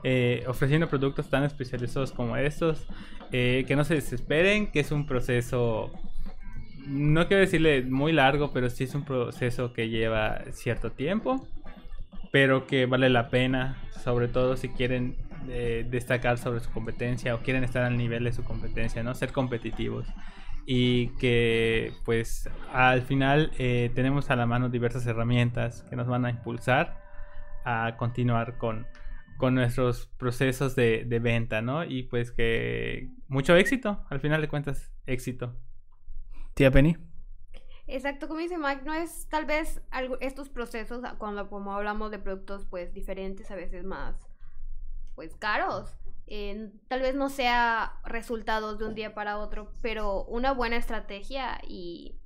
eh, 0.02 0.44
ofreciendo 0.46 0.88
productos 0.88 1.28
tan 1.28 1.44
especializados 1.44 2.12
como 2.12 2.36
estos, 2.36 2.86
que 3.30 3.74
no 3.76 3.84
se 3.84 3.94
desesperen, 3.96 4.70
que 4.70 4.80
es 4.80 4.92
un 4.92 5.06
proceso, 5.06 5.90
no 6.86 7.26
quiero 7.26 7.40
decirle 7.40 7.82
muy 7.82 8.12
largo, 8.12 8.52
pero 8.52 8.70
sí 8.70 8.84
es 8.84 8.94
un 8.94 9.04
proceso 9.04 9.72
que 9.72 9.88
lleva 9.88 10.42
cierto 10.52 10.92
tiempo, 10.92 11.46
pero 12.30 12.66
que 12.66 12.86
vale 12.86 13.10
la 13.10 13.28
pena, 13.28 13.76
sobre 14.04 14.28
todo 14.28 14.56
si 14.56 14.68
quieren 14.68 15.16
destacar 15.90 16.38
sobre 16.38 16.60
su 16.60 16.70
competencia 16.70 17.34
o 17.34 17.40
quieren 17.40 17.64
estar 17.64 17.82
al 17.82 17.96
nivel 17.98 18.24
de 18.24 18.32
su 18.32 18.44
competencia, 18.44 19.02
¿no? 19.02 19.14
Ser 19.14 19.32
competitivos 19.32 20.06
y 20.66 21.08
que 21.16 21.92
pues 22.04 22.48
al 22.72 23.02
final 23.02 23.52
eh, 23.58 23.90
tenemos 23.94 24.30
a 24.30 24.36
la 24.36 24.46
mano 24.46 24.68
diversas 24.68 25.06
herramientas 25.06 25.84
que 25.90 25.96
nos 25.96 26.06
van 26.06 26.24
a 26.24 26.30
impulsar 26.30 27.02
a 27.64 27.96
continuar 27.96 28.56
con, 28.58 28.86
con 29.36 29.54
nuestros 29.54 30.06
procesos 30.06 30.76
de, 30.76 31.04
venta, 31.22 31.62
¿no? 31.62 31.84
Y 31.84 32.04
pues 32.04 32.30
que 32.30 33.10
mucho 33.28 33.56
éxito, 33.56 34.04
al 34.10 34.20
final 34.20 34.40
de 34.40 34.48
cuentas, 34.48 34.90
éxito. 35.06 35.54
Tía 36.54 36.70
Penny. 36.70 36.96
Exacto, 37.86 38.28
como 38.28 38.40
dice 38.40 38.56
Mike, 38.56 38.82
no 38.84 38.94
es 38.94 39.28
tal 39.28 39.44
vez 39.44 39.82
estos 40.20 40.48
procesos, 40.48 41.02
cuando 41.18 41.48
como 41.50 41.74
hablamos 41.74 42.10
de 42.10 42.18
productos 42.18 42.64
pues 42.64 42.94
diferentes, 42.94 43.50
a 43.50 43.56
veces 43.56 43.84
más 43.84 44.30
pues 45.14 45.36
caros, 45.36 45.96
tal 46.88 47.00
vez 47.00 47.14
no 47.14 47.28
sea 47.28 48.00
resultados 48.04 48.78
de 48.78 48.86
un 48.86 48.94
día 48.94 49.14
para 49.14 49.38
otro, 49.38 49.70
pero 49.82 50.24
una 50.24 50.52
buena 50.52 50.76
estrategia 50.76 51.60
y, 51.66 52.18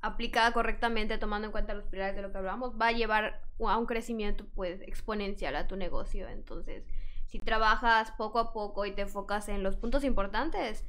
aplicada 0.00 0.52
correctamente, 0.52 1.18
tomando 1.18 1.46
en 1.46 1.52
cuenta 1.52 1.74
los 1.74 1.86
pilares 1.86 2.14
de 2.14 2.22
lo 2.22 2.30
que 2.30 2.38
hablamos, 2.38 2.74
va 2.80 2.88
a 2.88 2.92
llevar 2.92 3.42
a 3.58 3.76
un 3.76 3.86
crecimiento 3.86 4.46
pues 4.54 4.80
exponencial 4.82 5.56
a 5.56 5.66
tu 5.66 5.74
negocio. 5.76 6.28
Entonces, 6.28 6.84
si 7.26 7.40
trabajas 7.40 8.12
poco 8.12 8.38
a 8.38 8.52
poco 8.52 8.86
y 8.86 8.92
te 8.92 9.02
enfocas 9.02 9.48
en 9.48 9.64
los 9.64 9.76
puntos 9.76 10.04
importantes, 10.04 10.84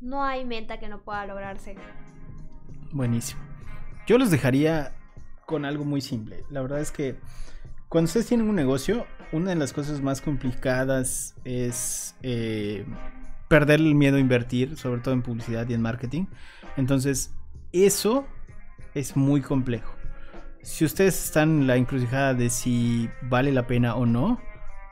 no 0.00 0.24
hay 0.24 0.44
meta 0.44 0.80
que 0.80 0.88
no 0.88 1.02
pueda 1.02 1.24
lograrse. 1.26 1.76
Buenísimo. 2.90 3.40
Yo 4.08 4.18
los 4.18 4.30
dejaría 4.30 4.94
con 5.46 5.64
algo 5.64 5.84
muy 5.84 6.00
simple. 6.00 6.44
La 6.50 6.62
verdad 6.62 6.80
es 6.80 6.90
que 6.90 7.16
cuando 7.88 8.06
ustedes 8.06 8.26
tienen 8.26 8.48
un 8.48 8.56
negocio, 8.56 9.06
una 9.32 9.50
de 9.50 9.56
las 9.56 9.72
cosas 9.72 10.00
más 10.02 10.20
complicadas 10.20 11.34
es 11.44 12.14
eh, 12.22 12.84
perder 13.48 13.80
el 13.80 13.94
miedo 13.94 14.16
a 14.16 14.20
invertir, 14.20 14.76
sobre 14.76 15.00
todo 15.00 15.14
en 15.14 15.22
publicidad 15.22 15.68
y 15.68 15.74
en 15.74 15.82
marketing. 15.82 16.26
Entonces, 16.76 17.32
eso 17.72 18.26
es 18.94 19.16
muy 19.16 19.40
complejo. 19.40 19.94
Si 20.62 20.84
ustedes 20.84 21.24
están 21.24 21.60
en 21.62 21.66
la 21.66 21.76
encrucijada 21.76 22.34
de 22.34 22.50
si 22.50 23.08
vale 23.22 23.52
la 23.52 23.66
pena 23.66 23.94
o 23.94 24.06
no, 24.06 24.40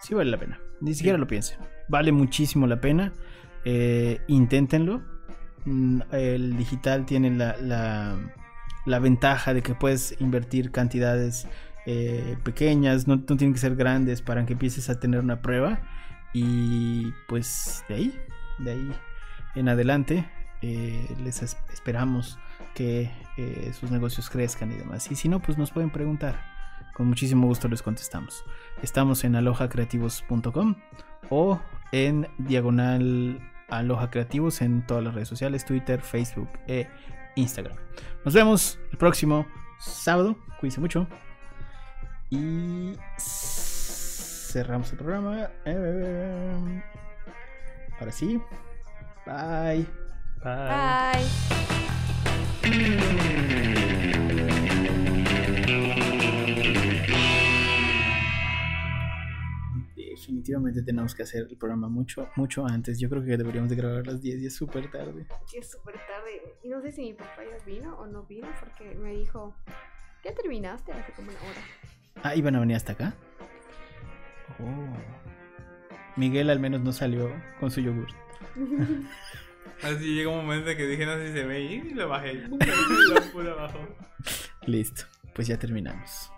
sí 0.00 0.14
vale 0.14 0.30
la 0.30 0.38
pena. 0.38 0.58
Ni 0.80 0.94
siquiera 0.94 1.18
lo 1.18 1.26
piensen. 1.26 1.58
Vale 1.88 2.12
muchísimo 2.12 2.66
la 2.66 2.80
pena. 2.80 3.12
Eh, 3.64 4.20
inténtenlo. 4.28 5.02
Mm, 5.64 6.00
El 6.12 6.56
digital 6.56 7.04
tiene 7.06 7.30
la, 7.30 7.56
la- 7.58 8.16
la 8.86 8.98
ventaja 9.00 9.52
de 9.52 9.62
que 9.62 9.74
puedes 9.74 10.14
invertir 10.20 10.70
cantidades 10.70 11.48
eh, 11.86 12.36
pequeñas, 12.42 13.06
no, 13.06 13.20
tienen 13.22 13.52
que 13.54 13.58
ser 13.60 13.76
grandes 13.76 14.20
para 14.22 14.44
que 14.44 14.52
empieces 14.54 14.90
a 14.90 15.00
tener 15.00 15.20
una 15.20 15.40
prueba. 15.40 15.80
Y 16.32 17.12
pues 17.28 17.84
de 17.88 17.94
ahí, 17.94 18.20
de 18.58 18.72
ahí 18.72 18.92
en 19.54 19.68
adelante, 19.68 20.28
eh, 20.62 21.08
les 21.22 21.42
es- 21.42 21.56
esperamos 21.72 22.38
que 22.74 23.10
eh, 23.38 23.72
sus 23.78 23.90
negocios 23.90 24.28
crezcan 24.28 24.70
y 24.72 24.74
demás. 24.74 25.10
Y 25.10 25.14
si 25.14 25.28
no, 25.28 25.40
pues 25.40 25.56
nos 25.56 25.70
pueden 25.70 25.90
preguntar. 25.90 26.54
Con 26.94 27.06
muchísimo 27.08 27.46
gusto 27.46 27.68
les 27.68 27.82
contestamos. 27.82 28.44
Estamos 28.82 29.24
en 29.24 29.36
alojacreativos.com 29.36 30.76
o 31.30 31.60
en 31.92 32.26
diagonal 32.38 33.38
aloha 33.68 34.10
creativos 34.10 34.62
en 34.62 34.86
todas 34.86 35.04
las 35.04 35.14
redes 35.14 35.28
sociales, 35.28 35.64
Twitter, 35.64 36.00
Facebook 36.00 36.48
e 36.66 36.88
Instagram. 37.34 37.76
Nos 38.24 38.32
vemos 38.34 38.78
el 38.92 38.96
próximo 38.98 39.46
sábado. 39.78 40.36
Cuídense 40.58 40.80
mucho. 40.80 41.06
Y 42.30 42.96
cerramos 43.18 44.90
el 44.92 44.98
programa. 44.98 45.50
Eh, 45.64 46.82
Ahora 47.98 48.12
sí. 48.12 48.40
Bye. 49.24 49.86
Bye. 50.42 51.24
Bye. 51.24 51.46
Definitivamente 59.94 60.82
tenemos 60.82 61.14
que 61.14 61.22
hacer 61.22 61.46
el 61.48 61.56
programa 61.56 61.88
mucho, 61.88 62.28
mucho 62.36 62.66
antes. 62.66 62.98
Yo 62.98 63.08
creo 63.08 63.22
que 63.24 63.36
deberíamos 63.36 63.70
de 63.70 63.76
grabar 63.76 64.00
a 64.00 64.12
las 64.12 64.20
10 64.20 64.42
y 64.42 64.46
es 64.46 64.54
súper 64.56 64.90
tarde. 64.90 65.26
Sí, 65.46 65.58
es 65.58 65.70
súper 65.70 65.94
tarde. 65.94 66.58
Y 66.62 66.68
no 66.68 66.80
sé 66.82 66.92
si 66.92 67.02
mi 67.02 67.14
papá 67.14 67.42
ya 67.44 67.64
vino 67.64 67.96
o 67.98 68.06
no 68.06 68.24
vino 68.24 68.48
porque 68.60 68.94
me 68.96 69.14
dijo, 69.14 69.54
¿ya 70.24 70.34
terminaste? 70.34 70.92
Hace 70.92 71.12
como 71.12 71.30
una 71.30 71.38
hora. 71.40 71.60
Ah, 72.22 72.34
¿iban 72.34 72.56
a 72.56 72.60
venir 72.60 72.76
hasta 72.76 72.92
acá? 72.92 73.14
Oh. 74.58 74.96
Miguel 76.16 76.50
al 76.50 76.60
menos 76.60 76.80
no 76.80 76.92
salió 76.92 77.30
con 77.60 77.70
su 77.70 77.80
yogur. 77.80 78.08
Así 79.82 80.14
llegó 80.14 80.32
un 80.32 80.46
momento 80.46 80.74
que 80.76 80.86
dije, 80.86 81.04
no 81.04 81.16
sé 81.16 81.28
si 81.28 81.32
se 81.34 81.44
ve 81.44 81.60
y 81.62 81.90
lo 81.90 82.08
bajé. 82.08 82.34
Lo 82.48 83.20
puse 83.32 83.50
abajo. 83.50 83.78
Listo, 84.64 85.04
pues 85.34 85.46
ya 85.46 85.58
terminamos. 85.58 86.30